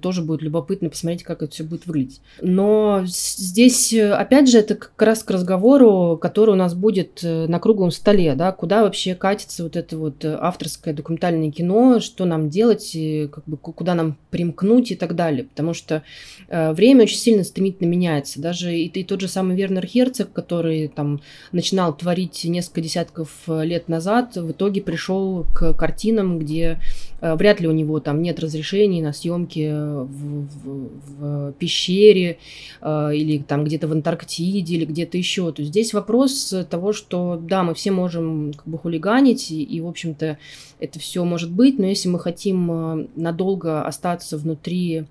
тоже 0.00 0.22
будет 0.22 0.42
любопытно 0.42 0.88
посмотреть, 0.88 1.22
как 1.22 1.42
это 1.42 1.52
все 1.52 1.64
будет 1.64 1.86
выглядеть. 1.86 2.20
Но 2.40 3.02
здесь, 3.06 3.92
опять 3.94 4.48
же, 4.48 4.58
это 4.58 4.74
как 4.74 5.00
раз 5.00 5.22
к 5.22 5.30
разговору, 5.30 6.18
который 6.20 6.50
у 6.50 6.56
нас 6.56 6.74
будет 6.74 7.20
на 7.22 7.58
круглом 7.58 7.90
столе, 7.90 8.34
да, 8.34 8.52
куда 8.52 8.82
вообще 8.82 9.14
катится 9.14 9.64
вот 9.64 9.76
это 9.76 9.98
вот 9.98 10.24
авторское 10.24 10.94
документальное 10.94 11.50
кино, 11.50 12.00
что 12.00 12.24
нам 12.24 12.48
делать, 12.48 12.96
как 13.30 13.44
бы 13.46 13.56
куда 13.56 13.94
нам 13.94 14.16
примкнуть 14.30 14.92
и 14.92 14.96
так 14.96 15.14
далее, 15.14 15.15
потому 15.16 15.74
что 15.74 16.02
э, 16.48 16.72
время 16.72 17.04
очень 17.04 17.18
сильно 17.18 17.44
стремительно 17.44 17.88
меняется. 17.88 18.40
Даже 18.40 18.74
и, 18.76 18.86
и 18.86 19.04
тот 19.04 19.20
же 19.20 19.28
самый 19.28 19.56
Вернер 19.56 19.86
Херцог, 19.86 20.32
который 20.32 20.88
там 20.88 21.20
начинал 21.52 21.96
творить 21.96 22.44
несколько 22.44 22.80
десятков 22.80 23.30
э, 23.48 23.64
лет 23.64 23.88
назад, 23.88 24.36
в 24.36 24.52
итоге 24.52 24.82
пришел 24.82 25.46
к 25.54 25.72
картинам, 25.74 26.38
где 26.38 26.80
вряд 27.20 27.60
ли 27.60 27.68
у 27.68 27.72
него 27.72 28.00
там 28.00 28.22
нет 28.22 28.40
разрешений 28.40 29.00
на 29.00 29.12
съемки 29.12 29.70
в, 29.70 30.06
в, 30.06 30.90
в 31.18 31.52
пещере 31.52 32.38
э, 32.80 33.10
или 33.14 33.38
там 33.38 33.64
где-то 33.64 33.88
в 33.88 33.92
Антарктиде 33.92 34.74
или 34.74 34.84
где-то 34.84 35.16
еще. 35.16 35.50
То 35.52 35.62
есть 35.62 35.70
здесь 35.70 35.94
вопрос 35.94 36.54
того, 36.68 36.92
что 36.92 37.40
да, 37.40 37.62
мы 37.62 37.74
все 37.74 37.90
можем 37.90 38.52
как 38.52 38.66
бы 38.66 38.78
хулиганить 38.78 39.50
и, 39.50 39.62
и 39.62 39.80
в 39.80 39.88
общем-то 39.88 40.38
это 40.78 40.98
все 40.98 41.24
может 41.24 41.50
быть, 41.50 41.78
но 41.78 41.86
если 41.86 42.08
мы 42.08 42.20
хотим 42.20 42.70
э, 42.70 43.06
надолго 43.16 43.82
остаться 43.82 44.36
внутри 44.36 45.04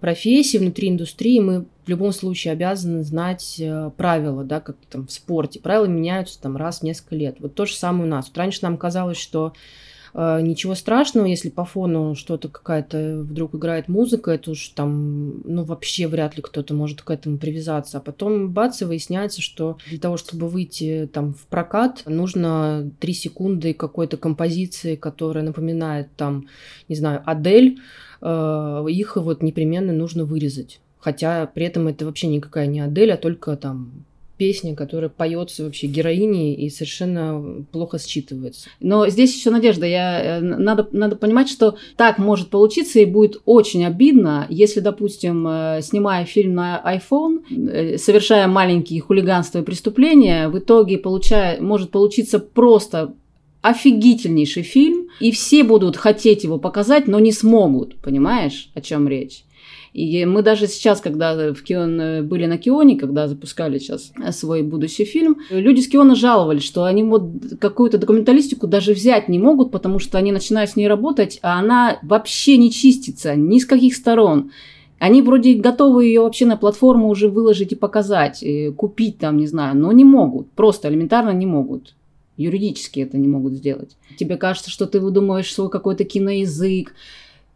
профессии, 0.00 0.58
внутри 0.58 0.88
индустрии, 0.88 1.38
мы 1.38 1.66
в 1.84 1.88
любом 1.88 2.12
случае 2.12 2.52
обязаны 2.52 3.04
знать 3.04 3.56
э, 3.58 3.90
правила, 3.96 4.42
да, 4.42 4.60
как 4.60 4.76
там 4.90 5.06
в 5.06 5.12
спорте. 5.12 5.60
Правила 5.60 5.86
меняются 5.86 6.40
там 6.40 6.56
раз 6.56 6.80
в 6.80 6.82
несколько 6.82 7.14
лет. 7.14 7.36
Вот 7.40 7.54
то 7.54 7.66
же 7.66 7.74
самое 7.74 8.04
у 8.04 8.08
нас. 8.08 8.28
Вот 8.28 8.38
раньше 8.38 8.60
нам 8.62 8.78
казалось, 8.78 9.18
что 9.18 9.52
э, 9.54 9.91
ничего 10.14 10.74
страшного, 10.74 11.26
если 11.26 11.48
по 11.48 11.64
фону 11.64 12.14
что-то 12.14 12.48
какая-то 12.48 13.20
вдруг 13.22 13.54
играет 13.54 13.88
музыка, 13.88 14.32
это 14.32 14.50
уж 14.50 14.68
там, 14.68 15.40
ну, 15.44 15.64
вообще 15.64 16.06
вряд 16.06 16.36
ли 16.36 16.42
кто-то 16.42 16.74
может 16.74 17.02
к 17.02 17.10
этому 17.10 17.38
привязаться. 17.38 17.98
А 17.98 18.00
потом, 18.00 18.50
бац, 18.50 18.82
и 18.82 18.84
выясняется, 18.84 19.40
что 19.40 19.78
для 19.88 19.98
того, 19.98 20.16
чтобы 20.16 20.48
выйти 20.48 21.08
там 21.12 21.34
в 21.34 21.46
прокат, 21.46 22.02
нужно 22.06 22.90
3 23.00 23.12
секунды 23.14 23.74
какой-то 23.74 24.16
композиции, 24.16 24.96
которая 24.96 25.44
напоминает 25.44 26.08
там, 26.16 26.46
не 26.88 26.96
знаю, 26.96 27.22
Адель, 27.24 27.78
Э, 28.22 28.84
их 28.88 29.16
вот 29.16 29.42
непременно 29.42 29.92
нужно 29.92 30.24
вырезать. 30.24 30.80
Хотя 30.98 31.46
при 31.46 31.66
этом 31.66 31.88
это 31.88 32.06
вообще 32.06 32.28
никакая 32.28 32.66
не 32.66 32.80
Адель, 32.80 33.12
а 33.12 33.16
только 33.16 33.56
там 33.56 34.04
песня, 34.42 34.74
которая 34.74 35.08
поется 35.08 35.62
вообще 35.62 35.86
героиней 35.86 36.52
и 36.54 36.68
совершенно 36.68 37.64
плохо 37.70 37.98
считывается. 37.98 38.66
Но 38.80 39.06
здесь 39.08 39.36
еще 39.36 39.50
надежда. 39.50 39.86
Я, 39.86 40.38
э, 40.38 40.40
надо, 40.40 40.88
надо 40.90 41.14
понимать, 41.14 41.48
что 41.48 41.76
так 41.96 42.18
может 42.18 42.50
получиться 42.50 42.98
и 42.98 43.04
будет 43.04 43.40
очень 43.44 43.84
обидно, 43.84 44.48
если, 44.50 44.80
допустим, 44.80 45.46
э, 45.46 45.80
снимая 45.80 46.24
фильм 46.24 46.54
на 46.54 46.82
iPhone, 46.84 47.98
совершая 47.98 48.48
маленькие 48.48 49.00
хулиганства 49.00 49.60
и 49.60 49.62
преступления, 49.62 50.48
в 50.48 50.58
итоге 50.58 50.98
получая, 50.98 51.60
может 51.60 51.92
получиться 51.92 52.40
просто 52.40 53.14
офигительнейший 53.60 54.64
фильм, 54.64 55.06
и 55.20 55.30
все 55.30 55.62
будут 55.62 55.96
хотеть 55.96 56.42
его 56.42 56.58
показать, 56.58 57.06
но 57.06 57.20
не 57.20 57.30
смогут, 57.30 57.94
понимаешь, 58.02 58.70
о 58.74 58.80
чем 58.80 59.06
речь? 59.06 59.44
И 59.92 60.24
мы 60.24 60.42
даже 60.42 60.68
сейчас, 60.68 61.02
когда 61.02 61.52
в 61.52 61.62
Кион 61.62 62.26
были 62.26 62.46
на 62.46 62.56
Кионе, 62.56 62.96
когда 62.96 63.28
запускали 63.28 63.78
сейчас 63.78 64.12
свой 64.30 64.62
будущий 64.62 65.04
фильм, 65.04 65.38
люди 65.50 65.80
с 65.80 65.88
Киона 65.88 66.14
жаловались, 66.14 66.62
что 66.62 66.84
они 66.84 67.02
вот 67.04 67.24
какую-то 67.60 67.98
документалистику 67.98 68.66
даже 68.66 68.94
взять 68.94 69.28
не 69.28 69.38
могут, 69.38 69.70
потому 69.70 69.98
что 69.98 70.16
они 70.16 70.32
начинают 70.32 70.70
с 70.70 70.76
ней 70.76 70.88
работать, 70.88 71.38
а 71.42 71.58
она 71.58 71.98
вообще 72.02 72.56
не 72.56 72.70
чистится 72.70 73.36
ни 73.36 73.58
с 73.58 73.66
каких 73.66 73.94
сторон. 73.94 74.50
Они 74.98 75.20
вроде 75.20 75.54
готовы 75.54 76.06
ее 76.06 76.20
вообще 76.20 76.46
на 76.46 76.56
платформу 76.56 77.08
уже 77.08 77.28
выложить 77.28 77.72
и 77.72 77.76
показать, 77.76 78.42
и 78.42 78.70
купить 78.70 79.18
там, 79.18 79.36
не 79.36 79.46
знаю, 79.46 79.76
но 79.76 79.92
не 79.92 80.04
могут, 80.04 80.50
просто 80.52 80.88
элементарно 80.88 81.32
не 81.32 81.44
могут. 81.44 81.94
Юридически 82.38 83.00
это 83.00 83.18
не 83.18 83.28
могут 83.28 83.52
сделать. 83.52 83.96
Тебе 84.16 84.36
кажется, 84.36 84.70
что 84.70 84.86
ты 84.86 85.00
выдумываешь 85.00 85.52
свой 85.52 85.68
какой-то 85.68 86.04
киноязык, 86.04 86.94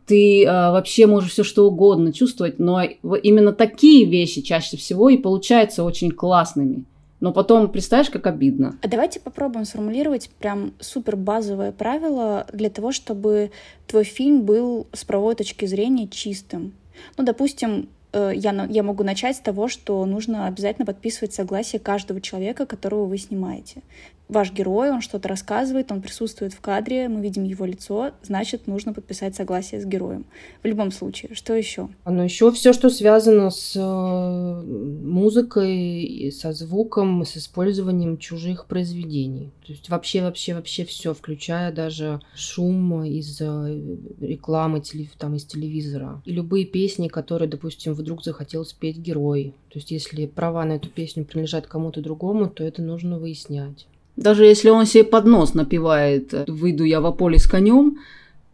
ты 0.06 0.44
э, 0.44 0.46
вообще 0.46 1.06
можешь 1.06 1.32
все 1.32 1.44
что 1.44 1.66
угодно 1.66 2.12
чувствовать, 2.12 2.58
но 2.58 2.82
именно 2.82 3.52
такие 3.52 4.06
вещи 4.06 4.40
чаще 4.40 4.76
всего 4.76 5.08
и 5.08 5.16
получаются 5.16 5.84
очень 5.84 6.10
классными. 6.10 6.84
Но 7.20 7.32
потом 7.32 7.70
представляешь, 7.70 8.10
как 8.10 8.26
обидно. 8.26 8.76
А 8.82 8.88
давайте 8.88 9.20
попробуем 9.20 9.64
сформулировать 9.64 10.30
прям 10.38 10.74
супер 10.80 11.16
базовое 11.16 11.72
правило 11.72 12.46
для 12.52 12.68
того, 12.70 12.92
чтобы 12.92 13.50
твой 13.86 14.04
фильм 14.04 14.42
был 14.42 14.86
с 14.92 15.04
правовой 15.04 15.34
точки 15.34 15.64
зрения 15.64 16.08
чистым. 16.08 16.74
Ну, 17.16 17.24
допустим, 17.24 17.88
я, 18.34 18.66
я 18.68 18.82
могу 18.82 19.04
начать 19.04 19.36
с 19.36 19.40
того, 19.40 19.68
что 19.68 20.04
нужно 20.06 20.46
обязательно 20.46 20.86
подписывать 20.86 21.34
согласие 21.34 21.80
каждого 21.80 22.20
человека, 22.20 22.66
которого 22.66 23.06
вы 23.06 23.18
снимаете 23.18 23.82
ваш 24.28 24.52
герой, 24.52 24.90
он 24.90 25.00
что-то 25.00 25.28
рассказывает, 25.28 25.92
он 25.92 26.02
присутствует 26.02 26.52
в 26.52 26.60
кадре, 26.60 27.08
мы 27.08 27.20
видим 27.20 27.44
его 27.44 27.64
лицо, 27.64 28.12
значит, 28.22 28.66
нужно 28.66 28.92
подписать 28.92 29.36
согласие 29.36 29.80
с 29.80 29.84
героем. 29.84 30.26
В 30.62 30.66
любом 30.66 30.90
случае. 30.90 31.34
Что 31.34 31.54
еще? 31.54 31.88
Ну, 32.04 32.24
еще 32.24 32.50
все, 32.52 32.72
что 32.72 32.90
связано 32.90 33.50
с 33.50 33.76
э, 33.76 34.62
музыкой, 35.02 36.32
со 36.36 36.52
звуком, 36.52 37.24
с 37.24 37.36
использованием 37.36 38.18
чужих 38.18 38.66
произведений. 38.66 39.52
То 39.64 39.72
есть 39.72 39.88
вообще, 39.88 40.22
вообще, 40.22 40.54
вообще 40.54 40.84
все, 40.84 41.14
включая 41.14 41.72
даже 41.72 42.20
шум 42.34 43.04
из 43.04 43.40
э, 43.40 43.80
рекламы 44.20 44.82
там, 45.18 45.34
из 45.36 45.44
телевизора. 45.44 46.22
И 46.24 46.32
любые 46.32 46.64
песни, 46.64 47.08
которые, 47.08 47.48
допустим, 47.48 47.94
вдруг 48.06 48.22
захотел 48.22 48.64
спеть 48.64 48.98
герой. 48.98 49.52
То 49.68 49.80
есть 49.80 49.90
если 49.90 50.26
права 50.26 50.64
на 50.64 50.74
эту 50.74 50.88
песню 50.88 51.24
принадлежат 51.24 51.66
кому-то 51.66 52.00
другому, 52.00 52.48
то 52.48 52.62
это 52.62 52.80
нужно 52.80 53.18
выяснять. 53.18 53.86
Даже 54.14 54.46
если 54.46 54.70
он 54.70 54.86
себе 54.86 55.02
под 55.02 55.24
нос 55.26 55.54
напивает 55.54 56.32
«Выйду 56.48 56.84
я 56.84 57.00
в 57.00 57.12
поле 57.12 57.38
с 57.38 57.48
конем», 57.48 57.98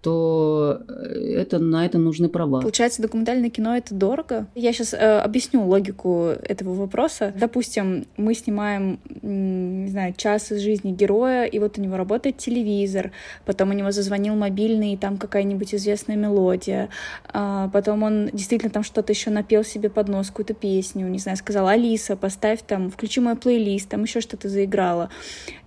то 0.02 0.82
э, 0.88 1.36
это, 1.36 1.60
на 1.60 1.86
это 1.86 1.96
нужны 1.98 2.28
права. 2.28 2.60
Получается, 2.60 3.00
документальное 3.02 3.50
кино— 3.50 3.76
это 3.76 3.94
дорого? 3.94 4.48
Я 4.56 4.72
сейчас 4.72 4.94
э, 4.94 4.98
объясню 4.98 5.64
логику 5.64 6.34
этого 6.42 6.74
вопроса. 6.74 7.32
Допустим, 7.36 8.04
мы 8.16 8.34
снимаем, 8.34 8.98
не 9.22 9.88
знаю, 9.88 10.12
час 10.16 10.50
из 10.50 10.60
жизни 10.60 10.90
героя, 10.90 11.44
и 11.44 11.58
вот 11.60 11.78
у 11.78 11.80
него 11.80 11.96
работает 11.96 12.38
телевизор, 12.38 13.12
потом 13.46 13.70
у 13.70 13.74
него 13.74 13.92
зазвонил 13.92 14.34
мобильный, 14.34 14.94
и 14.94 14.96
там 14.96 15.18
какая-нибудь 15.18 15.72
известная 15.72 16.16
мелодия, 16.16 16.88
а 17.32 17.68
потом 17.68 18.02
он 18.02 18.28
действительно 18.32 18.72
там 18.72 18.82
что-то 18.82 19.12
еще 19.12 19.30
напел 19.30 19.62
себе 19.62 19.88
под 19.88 20.08
нос, 20.08 20.28
какую-то 20.28 20.54
песню, 20.54 21.06
не 21.06 21.18
знаю, 21.20 21.36
сказал, 21.36 21.68
Алиса, 21.68 22.16
поставь 22.16 22.62
там, 22.66 22.90
включи 22.90 23.20
мой 23.20 23.36
плейлист, 23.36 23.88
там 23.88 24.02
еще 24.02 24.20
что-то 24.20 24.48
заиграло. 24.48 25.10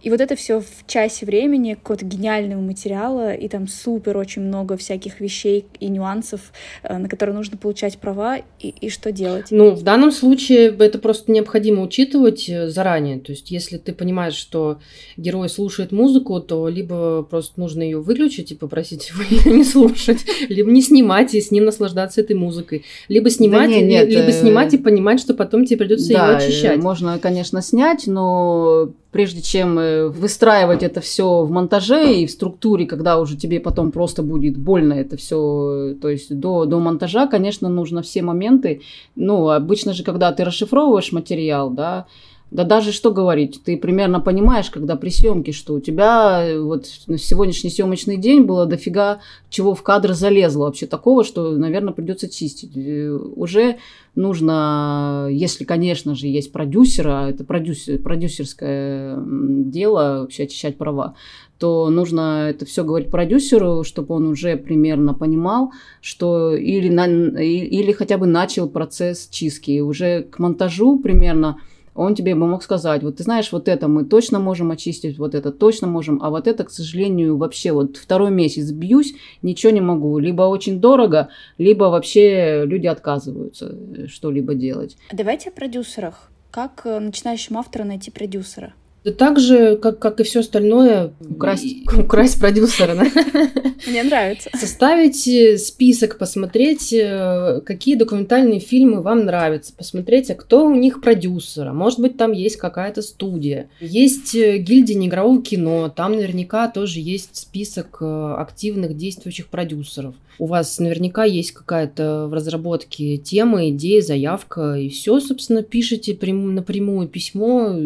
И 0.01 0.09
вот 0.09 0.19
это 0.19 0.35
все 0.35 0.59
в 0.59 0.85
часе 0.85 1.25
времени, 1.25 1.73
какого-то 1.73 2.05
гениального 2.05 2.61
материала, 2.61 3.33
и 3.33 3.47
там 3.47 3.67
супер 3.67 4.24
очень 4.25 4.41
много 4.41 4.75
всяких 4.75 5.19
вещей 5.19 5.65
и 5.79 5.87
нюансов, 5.87 6.51
э, 6.83 6.97
на 6.97 7.07
которые 7.07 7.35
нужно 7.35 7.57
получать 7.57 7.97
права, 7.97 8.37
и, 8.59 8.69
и 8.69 8.89
что 8.89 9.11
делать? 9.11 9.47
Ну, 9.51 9.71
в 9.71 9.83
данном 9.83 10.11
случае 10.11 10.75
это 10.77 10.97
просто 10.97 11.31
необходимо 11.31 11.83
учитывать 11.83 12.49
э, 12.49 12.69
заранее. 12.69 13.19
То 13.19 13.31
есть, 13.31 13.51
если 13.51 13.77
ты 13.77 13.93
понимаешь, 13.93 14.33
что 14.33 14.79
герой 15.17 15.49
слушает 15.49 15.91
музыку, 15.91 16.39
то 16.41 16.67
либо 16.67 17.23
просто 17.23 17.59
нужно 17.59 17.83
ее 17.83 18.01
выключить 18.01 18.51
и 18.51 18.55
попросить 18.55 19.09
его 19.13 19.23
ее 19.29 19.57
не 19.57 19.63
слушать, 19.63 20.25
либо 20.49 20.71
не 20.71 20.81
снимать 20.81 21.35
и 21.35 21.41
с 21.41 21.51
ним 21.51 21.65
наслаждаться 21.65 22.21
этой 22.21 22.35
музыкой, 22.35 22.83
либо 23.07 23.29
снимать, 23.29 23.69
да 23.69 23.75
нет, 23.75 23.85
нет, 23.85 24.09
либо 24.09 24.29
э, 24.29 24.31
снимать 24.31 24.73
и 24.73 24.77
понимать, 24.77 25.19
что 25.19 25.33
потом 25.33 25.65
тебе 25.65 25.77
придется 25.77 26.13
да, 26.13 26.31
ее 26.31 26.37
очищать. 26.37 26.81
Можно, 26.81 27.19
конечно, 27.19 27.61
снять, 27.61 28.07
но 28.07 28.91
прежде 29.15 29.41
чем 29.41 29.79
э, 29.79 30.09
выстраивать 30.09 30.83
это 30.83 30.99
все 30.99 31.43
в 31.43 31.49
монтаже 31.49 32.15
и 32.15 32.25
в 32.25 32.31
структуре, 32.31 32.85
когда 32.85 33.17
уже 33.17 33.37
тебе 33.37 33.61
потом 33.61 33.93
просто 33.93 34.23
будет 34.23 34.57
больно 34.57 34.91
это 34.91 35.15
все, 35.15 35.91
э, 35.91 35.95
то 35.95 36.09
есть 36.09 36.37
до, 36.37 36.65
до 36.65 36.81
монтажа, 36.81 37.25
конечно, 37.25 37.69
нужно 37.69 38.01
все 38.01 38.21
моменты, 38.21 38.81
ну, 39.15 39.47
обычно 39.47 39.93
же, 39.93 40.03
когда 40.03 40.33
ты 40.33 40.43
расшифровываешь 40.43 41.13
материал, 41.13 41.69
да, 41.69 42.07
да 42.51 42.63
даже 42.63 42.91
что 42.91 43.11
говорить, 43.11 43.61
ты 43.65 43.75
примерно 43.75 44.19
понимаешь, 44.19 44.69
когда 44.69 44.95
при 44.95 45.09
съемке, 45.09 45.51
что 45.51 45.73
у 45.73 45.79
тебя 45.79 46.45
э, 46.45 46.59
вот 46.59 46.85
сегодняшний 46.85 47.71
съемочный 47.71 48.17
день 48.17 48.43
было 48.43 48.65
дофига 48.65 49.19
чего 49.49 49.73
в 49.73 49.81
кадр 49.81 50.13
залезло 50.13 50.65
вообще 50.65 50.85
такого, 50.85 51.23
что, 51.23 51.51
наверное, 51.57 51.93
придется 51.93 52.29
чистить. 52.29 52.77
Э, 52.77 53.09
уже 53.09 53.77
нужно, 54.13 55.27
если, 55.31 55.63
конечно 55.63 56.13
же, 56.13 56.27
есть 56.27 56.51
продюсера, 56.51 57.29
это 57.29 57.43
продюсер, 57.43 57.99
продюсерское 57.99 59.17
дело, 59.25 60.19
вообще 60.21 60.43
очищать 60.43 60.77
права, 60.77 61.15
то 61.57 61.89
нужно 61.89 62.47
это 62.49 62.65
все 62.65 62.83
говорить 62.83 63.09
продюсеру, 63.09 63.83
чтобы 63.83 64.13
он 64.13 64.27
уже 64.27 64.55
примерно 64.55 65.15
понимал, 65.15 65.71
что 65.99 66.55
или, 66.55 66.89
на, 66.89 67.07
или 67.07 67.91
хотя 67.91 68.17
бы 68.17 68.27
начал 68.27 68.69
процесс 68.69 69.27
чистки. 69.29 69.79
Уже 69.79 70.21
к 70.21 70.37
монтажу 70.37 70.99
примерно 70.99 71.59
он 71.95 72.13
тебе 72.13 72.35
бы 72.35 72.45
мог 72.45 72.61
сказать, 72.61 73.01
вот 73.03 73.17
ты 73.17 73.23
знаешь, 73.23 73.51
вот 73.51 73.67
это 73.67 73.87
мы 73.87 74.03
точно 74.03 74.39
можем 74.39 74.71
очистить, 74.71 75.17
вот 75.17 75.33
это 75.33 75.51
точно 75.51 75.87
можем, 75.87 76.21
а 76.21 76.29
вот 76.29 76.47
это, 76.47 76.65
к 76.65 76.69
сожалению, 76.69 77.37
вообще 77.37 77.71
вот 77.71 77.97
второй 77.97 78.31
месяц 78.31 78.71
бьюсь, 78.71 79.15
ничего 79.41 79.71
не 79.71 79.81
могу. 79.81 80.19
Либо 80.19 80.43
очень 80.43 80.79
дорого, 80.79 81.29
либо 81.57 81.85
вообще 81.85 82.63
люди 82.65 82.87
отказываются 82.87 83.75
что-либо 84.07 84.53
делать. 84.53 84.97
Давайте 85.11 85.49
о 85.49 85.51
продюсерах. 85.53 86.29
Как 86.51 86.81
э, 86.85 86.99
начинающим 86.99 87.57
автору 87.57 87.85
найти 87.85 88.11
продюсера? 88.11 88.73
Да 89.05 89.11
так 89.11 89.39
же, 89.39 89.75
как, 89.77 89.99
как 89.99 90.19
и 90.19 90.23
все 90.23 90.39
остальное, 90.39 91.13
украсть, 91.19 91.75
украсть 91.95 92.39
продюсера. 92.39 92.95
Мне 93.87 94.01
нравится. 94.01 94.49
Составить 94.57 95.27
э, 95.27 95.59
список, 95.59 96.17
посмотреть, 96.17 96.91
э, 96.91 97.61
какие 97.63 97.95
документальные 97.97 98.59
фильмы 98.59 99.03
вам 99.03 99.25
нравятся, 99.25 99.73
посмотреть, 99.73 100.31
а 100.31 100.35
кто 100.35 100.65
у 100.65 100.73
них 100.73 101.01
продюсера. 101.01 101.71
Может 101.71 101.99
быть, 101.99 102.17
там 102.17 102.31
есть 102.31 102.55
какая-то 102.55 103.03
студия. 103.03 103.69
Есть 103.79 104.33
э, 104.33 104.57
гильдия 104.57 104.97
неигрового 104.97 105.39
кино, 105.39 105.87
там 105.89 106.13
наверняка 106.13 106.67
тоже 106.67 106.99
есть 106.99 107.35
список 107.35 108.01
активных 108.01 108.97
действующих 108.97 109.49
продюсеров. 109.49 110.15
У 110.37 110.47
вас 110.47 110.79
наверняка 110.79 111.23
есть 111.23 111.51
какая-то 111.51 112.27
в 112.27 112.33
разработке 112.33 113.17
тема, 113.17 113.69
идея, 113.69 114.01
заявка, 114.01 114.75
и 114.75 114.89
все, 114.89 115.19
собственно, 115.19 115.63
пишите 115.63 116.17
напрямую 116.19 117.07
письмо 117.07 117.77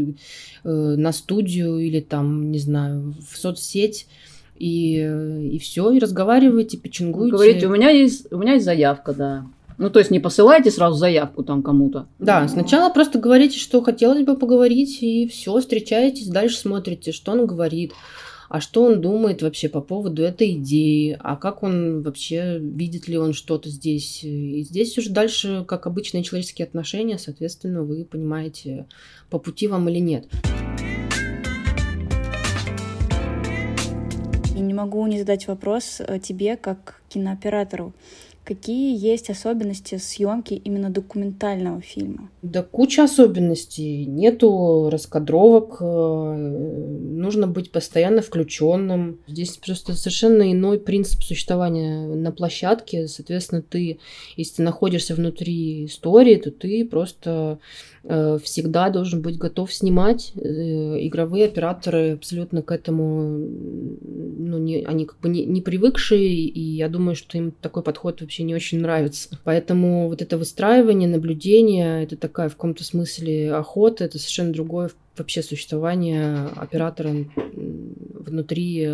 на 0.64 1.12
студию 1.12 1.80
или 1.80 1.99
там, 1.99 2.51
не 2.51 2.60
знаю, 2.60 3.16
в 3.30 3.38
соцсеть 3.38 4.07
и, 4.57 4.95
и 5.53 5.60
все, 5.60 5.91
и 5.91 5.99
разговаривайте, 5.99 6.78
печенгуйте. 6.78 7.32
Говорите, 7.32 7.68
у 7.68 7.72
меня 7.72 7.89
есть, 7.89 8.32
у 8.32 8.38
меня 8.38 8.53
есть 8.53 8.66
заявка, 8.66 9.14
да. 9.14 9.45
Ну, 9.78 9.89
то 9.89 9.99
есть 9.99 10.12
не 10.12 10.20
посылайте 10.20 10.72
сразу 10.72 10.97
заявку 10.97 11.41
там 11.41 11.64
кому-то. 11.64 12.07
Да, 12.20 12.45
сначала 12.49 12.91
просто 12.91 13.18
говорите, 13.18 13.57
что 13.57 13.82
хотелось 13.82 14.26
бы 14.26 14.36
поговорить, 14.36 15.01
и 15.01 15.26
все, 15.28 15.57
встречаетесь, 15.57 16.28
дальше 16.28 16.57
смотрите, 16.57 17.14
что 17.14 17.32
он 17.32 17.45
говорит 17.45 17.93
а 18.50 18.60
что 18.62 18.84
он 18.84 19.00
думает 19.00 19.43
вообще 19.43 19.70
по 19.70 19.80
поводу 19.80 20.24
этой 20.24 20.54
идеи, 20.54 21.16
а 21.20 21.36
как 21.36 21.62
он 21.62 22.02
вообще, 22.02 22.58
видит 22.60 23.08
ли 23.08 23.16
он 23.18 23.34
что-то 23.34 23.70
здесь. 23.70 24.24
И 24.24 24.64
здесь 24.64 24.97
уже 24.97 25.12
дальше, 25.12 25.64
как 25.68 25.86
обычные 25.86 26.24
человеческие 26.24 26.66
отношения, 26.66 27.20
соответственно, 27.20 27.84
вы 27.84 28.04
понимаете, 28.06 28.88
по 29.30 29.38
пути 29.38 29.68
вам 29.68 29.88
или 29.88 30.00
нет. 30.00 30.28
И 34.56 34.62
не 34.62 34.74
могу 34.74 35.06
не 35.06 35.20
задать 35.20 35.47
вопрос 35.47 36.02
э, 36.02 36.20
тебе, 36.20 36.58
как 36.58 37.02
кинооператору. 37.08 37.93
Какие 38.50 38.97
есть 38.97 39.30
особенности 39.30 40.00
съемки 40.00 40.56
именно 40.56 40.89
документального 40.89 41.82
фильма? 41.82 42.32
Да 42.41 42.64
куча 42.64 43.04
особенностей. 43.04 44.08
Нету 44.08 44.89
раскадровок, 44.91 45.78
э, 45.80 46.36
нужно 46.36 47.45
быть 47.45 47.72
постоянно 47.72 48.24
включенным. 48.24 49.20
Здесь 49.28 49.56
просто 49.58 49.93
совершенно 49.93 50.52
иной 50.52 50.80
принцип 50.80 51.22
существования 51.22 52.08
на 52.08 52.32
площадке. 52.32 53.08
Соответственно, 53.08 53.62
ты, 53.62 54.00
если 54.36 54.56
ты 54.56 54.64
находишься 54.64 55.14
внутри 55.14 55.86
истории, 55.86 56.38
то 56.38 56.50
ты 56.50 56.84
просто 56.86 57.60
всегда 58.43 58.89
должен 58.89 59.22
быть 59.22 59.38
готов 59.38 59.74
снимать. 59.74 60.32
Э, 60.36 61.05
игровые 61.05 61.45
операторы 61.45 62.14
абсолютно 62.14 62.64
к 62.64 62.72
этому, 62.72 63.38
ну, 63.38 64.57
не, 64.57 64.84
они 64.84 65.05
как 65.05 65.20
бы 65.20 65.30
не, 65.30 65.45
не 65.45 65.62
привыкшие, 65.62 66.28
и 66.28 66.60
я 66.60 66.89
думаю, 66.89 67.16
что 67.16 67.38
им 67.38 67.51
такой 67.51 67.84
подход 67.84 68.22
вообще 68.22 68.43
не 68.43 68.55
очень 68.55 68.80
нравится. 68.80 69.30
Поэтому 69.43 70.07
вот 70.10 70.22
это 70.22 70.38
выстраивание, 70.38 71.07
наблюдение, 71.07 72.03
это 72.03 72.18
такая 72.18 72.49
в 72.49 72.53
каком-то 72.53 72.84
смысле 72.84 73.53
охота, 73.53 74.05
это 74.05 74.18
совершенно 74.18 74.53
другое 74.53 74.89
вообще 75.18 75.43
существование 75.43 76.47
оператора 76.55 77.14
внутри 77.53 78.88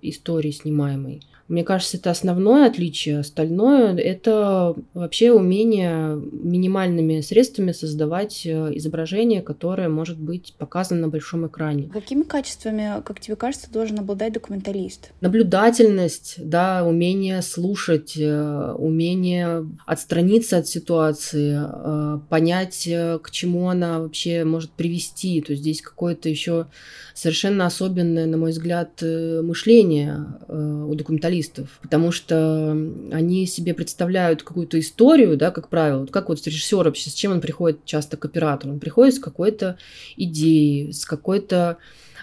истории 0.00 0.50
снимаемой. 0.52 1.22
Мне 1.48 1.62
кажется, 1.62 1.98
это 1.98 2.10
основное 2.10 2.66
отличие. 2.66 3.18
Остальное— 3.18 3.94
это 3.98 4.74
вообще 4.94 5.30
умение 5.30 6.16
минимальными 6.32 7.20
средствами 7.20 7.72
создавать 7.72 8.46
э, 8.46 8.70
изображение, 8.76 9.42
которое 9.42 9.90
может 9.90 10.18
быть 10.18 10.54
показано 10.56 11.02
на 11.02 11.08
большом 11.08 11.46
экране. 11.46 11.90
Какими 11.92 12.22
качествами, 12.22 13.02
как 13.04 13.20
тебе 13.20 13.36
кажется, 13.36 13.70
должен 13.70 13.98
обладать 13.98 14.32
документалист? 14.32 15.10
Наблюдательность, 15.20 16.36
да, 16.38 16.82
умение 16.82 17.42
слушать, 17.42 18.14
э, 18.16 18.74
умение 18.78 19.66
отстраниться 19.84 20.58
от 20.58 20.66
ситуации, 20.66 21.60
э, 21.62 22.20
понять, 22.30 22.88
к 23.22 23.30
чему 23.30 23.68
она 23.68 24.00
вообще 24.00 24.44
может 24.44 24.70
привести. 24.70 25.42
То 25.42 25.52
есть 25.52 25.62
здесь 25.62 25.82
какое-то 25.82 26.30
еще 26.30 26.68
совершенно 27.12 27.66
особенное, 27.66 28.24
на 28.24 28.38
мой 28.38 28.52
взгляд, 28.52 29.02
мышление 29.02 30.26
у 30.48 30.94
документалиста 30.94 31.33
специалистов, 31.34 31.78
потому 31.82 32.12
что 32.12 32.70
они 33.12 33.46
себе 33.46 33.74
представляют 33.74 34.42
какую-то 34.42 34.78
историю, 34.78 35.36
да, 35.36 35.50
как 35.50 35.68
правило, 35.68 36.00
вот 36.00 36.10
как 36.10 36.28
вот 36.28 36.44
режиссер 36.44 36.84
вообще, 36.84 37.10
с 37.10 37.14
чем 37.14 37.32
он 37.32 37.40
приходит 37.40 37.84
часто 37.84 38.16
к 38.16 38.24
оператору? 38.24 38.74
Он 38.74 38.80
приходит 38.80 39.14
с 39.14 39.18
какой-то 39.18 39.76
идеей, 40.16 40.92
с 40.92 41.04
какой-то 41.04 41.78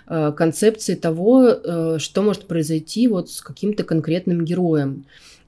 э, 0.07 0.33
концепцией 0.35 0.97
того, 0.97 1.47
э, 1.47 1.97
что 1.99 2.21
может 2.21 2.45
произойти 2.47 3.07
вот 3.07 3.29
с 3.29 3.41
каким-то 3.41 3.83
конкретным 3.83 4.45
героем. 4.45 5.05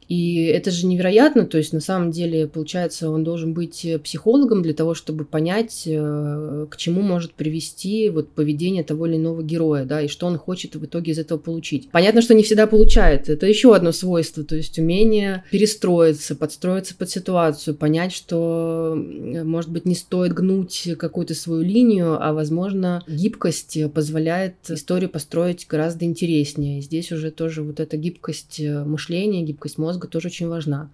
И 0.08 0.46
это 0.46 0.72
же 0.72 0.86
невероятно, 0.86 1.46
то 1.46 1.58
есть 1.58 1.74
на 1.74 1.80
самом 1.80 2.12
деле, 2.12 2.48
получается, 2.48 3.10
он 3.10 3.24
должен 3.24 3.54
быть 3.54 3.86
э, 3.86 4.00
психологом 4.00 4.62
для 4.62 4.74
того, 4.74 4.94
чтобы 4.94 5.26
понять, 5.26 5.84
э, 5.86 6.68
к 6.70 6.78
чему 6.78 7.02
может 7.02 7.34
привести 7.34 8.10
вот 8.10 8.30
поведение 8.30 8.84
того 8.84 9.08
или 9.08 9.16
иного 9.16 9.44
героя, 9.44 9.86
да, 9.86 10.02
и 10.02 10.08
что 10.08 10.28
он 10.28 10.38
хочет 10.38 10.76
в 10.76 10.86
итоге 10.86 11.12
из 11.12 11.20
этого 11.20 11.38
получить. 11.38 11.90
Понятно, 11.92 12.22
что 12.22 12.34
не 12.34 12.44
всегда 12.44 12.68
получает, 12.68 13.30
это 13.30 13.46
еще 13.46 13.76
одно 13.76 13.92
свойство, 13.92 14.44
то 14.44 14.56
есть 14.56 14.78
умение 14.80 15.44
перестроиться, 15.52 16.36
подстроиться 16.36 16.96
под 16.96 17.10
ситуацию, 17.10 17.76
понять, 17.76 18.14
что, 18.14 18.96
может 18.96 19.72
быть, 19.72 19.86
не 19.86 19.96
стоит 19.96 20.34
гнуть 20.34 20.90
какую-то 20.98 21.36
свою 21.36 21.62
линию, 21.62 22.18
а, 22.20 22.34
возможно, 22.34 23.04
гибкость 23.08 23.78
позволяет 23.94 24.56
историю 24.70 25.10
построить 25.10 25.66
гораздо 25.68 26.06
интереснее. 26.06 26.82
Здесь 26.82 27.12
уже 27.12 27.32
тоже 27.32 27.64
вот 27.64 27.80
эта 27.80 27.98
гибкость 27.98 28.60
э, 28.60 28.84
мышления, 28.84 29.44
гибкость 29.44 29.78
мозга 29.78 29.93
мозга 29.94 30.08
тоже 30.08 30.28
очень 30.28 30.48
важна. 30.48 30.90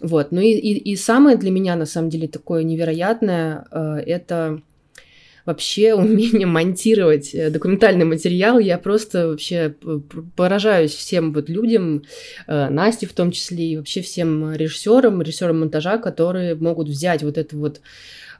Вот. 0.00 0.32
Ну 0.32 0.40
и, 0.40 0.52
и, 0.52 0.92
и 0.92 0.96
самое 0.96 1.36
для 1.36 1.50
меня, 1.50 1.76
на 1.76 1.86
самом 1.86 2.10
деле, 2.10 2.28
такое 2.28 2.62
невероятное, 2.62 3.66
э, 3.70 4.02
это 4.06 4.60
вообще 5.44 5.94
умение 5.94 6.46
монтировать 6.46 7.34
э, 7.34 7.50
документальный 7.50 8.04
материал. 8.04 8.58
Я 8.58 8.78
просто 8.78 9.28
вообще 9.28 9.74
поражаюсь 10.36 10.94
всем 10.94 11.32
вот 11.32 11.48
людям, 11.48 12.04
э, 12.46 12.68
Насте 12.68 13.06
в 13.06 13.12
том 13.12 13.32
числе, 13.32 13.72
и 13.72 13.76
вообще 13.76 14.00
всем 14.00 14.54
режиссерам, 14.54 15.22
режиссерам 15.22 15.60
монтажа, 15.60 15.98
которые 15.98 16.54
могут 16.54 16.88
взять 16.88 17.22
вот 17.22 17.38
это 17.38 17.56
вот 17.56 17.80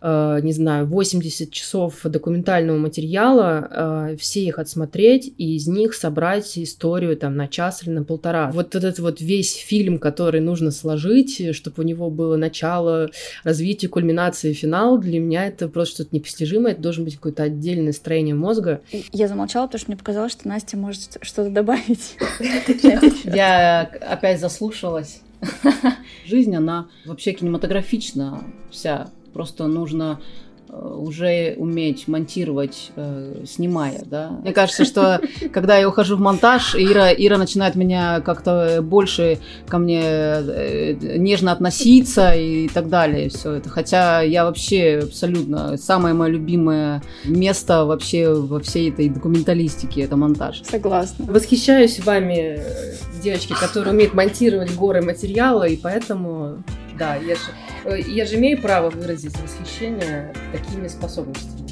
не 0.03 0.53
знаю, 0.53 0.87
80 0.87 1.51
часов 1.51 2.01
документального 2.05 2.79
материала, 2.79 4.13
э, 4.13 4.17
все 4.19 4.45
их 4.45 4.59
отсмотреть 4.59 5.33
и 5.39 5.57
из 5.57 5.67
них 5.67 5.95
собрать 5.95 6.59
историю 6.59 7.17
там 7.17 7.37
на 7.37 7.49
час 7.49 7.83
или 7.83 7.91
на 7.91 8.05
полтора. 8.05 8.51
Вот 8.53 8.75
этот 8.75 8.99
вот 8.99 9.21
весь 9.21 9.55
фильм, 9.55 9.99
который 9.99 10.41
нужно 10.41 10.71
сложить, 10.71 11.55
чтобы 11.55 11.83
у 11.83 11.87
него 11.87 12.11
было 12.11 12.37
начало, 12.37 13.11
развитие, 13.45 13.89
кульминация 13.89 14.51
и 14.51 14.55
финал, 14.55 14.99
для 14.99 15.21
меня 15.21 15.47
это 15.47 15.69
просто 15.69 15.97
что-то 15.97 16.17
непостижимое, 16.17 16.73
это 16.73 16.83
должен 16.83 17.05
быть 17.05 17.17
какое-то 17.17 17.45
отдельное 17.45 17.93
строение 17.93 18.35
мозга. 18.35 18.81
Я 19.13 19.29
замолчала, 19.29 19.67
потому 19.67 19.81
что 19.81 19.91
мне 19.91 19.99
показалось, 19.99 20.33
что 20.33 20.49
Настя 20.49 20.77
может 20.77 21.19
что-то 21.23 21.51
добавить. 21.51 22.17
Я 23.25 23.83
опять 23.83 24.41
заслушалась. 24.41 25.21
Жизнь, 26.27 26.55
она 26.55 26.89
вообще 27.05 27.33
кинематографична 27.33 28.45
вся. 28.71 29.09
Просто 29.37 29.67
нужно 29.67 30.19
Э, 30.69 30.97
уже 30.99 31.55
уметь 31.59 32.09
монтировать, 32.09 32.91
э, 32.97 33.45
снимая, 33.47 34.03
да. 34.05 34.31
Мне 34.43 34.53
кажется, 34.53 34.85
что 34.85 35.21
когда 35.53 35.77
я 35.77 35.89
ухожу 35.89 36.17
в 36.17 36.21
монтаж, 36.21 36.75
Ира, 36.75 37.13
Ира 37.13 37.39
начинает 37.39 37.77
меня 37.77 38.21
как-то 38.21 38.81
больше 38.83 39.39
ко 39.69 39.79
мне 39.79 40.03
э, 40.03 40.97
нежно 41.19 41.53
относиться 41.53 42.33
и 42.33 42.69
так 42.69 42.89
далее, 42.89 43.29
все 43.29 43.53
это. 43.53 43.69
Хотя 43.69 44.23
я 44.23 44.45
вообще 44.45 45.03
абсолютно 45.05 45.77
самое 45.77 46.15
мое 46.15 46.31
любимое 46.31 47.03
место 47.25 47.85
вообще 47.85 48.33
во 48.33 48.59
всей 48.59 48.91
этой 48.91 49.09
документалистике 49.09 50.03
это 50.03 50.17
монтаж. 50.17 50.63
Согласна. 50.65 51.27
Восхищаюсь 51.27 52.01
вами, 52.01 52.61
девочки, 53.23 53.55
которые 53.59 53.95
умеют 53.95 54.15
монтировать 54.15 54.75
горы 54.75 55.03
материала, 55.03 55.65
и 55.65 55.77
поэтому, 55.77 56.63
да, 56.97 57.17
я 57.17 57.35
же, 57.37 58.01
я 58.11 58.25
же 58.27 58.37
имею 58.37 58.61
право 58.61 58.91
выразить 58.91 59.37
восхищение 59.39 60.33
такими 60.53 60.89
способностями. 60.89 61.66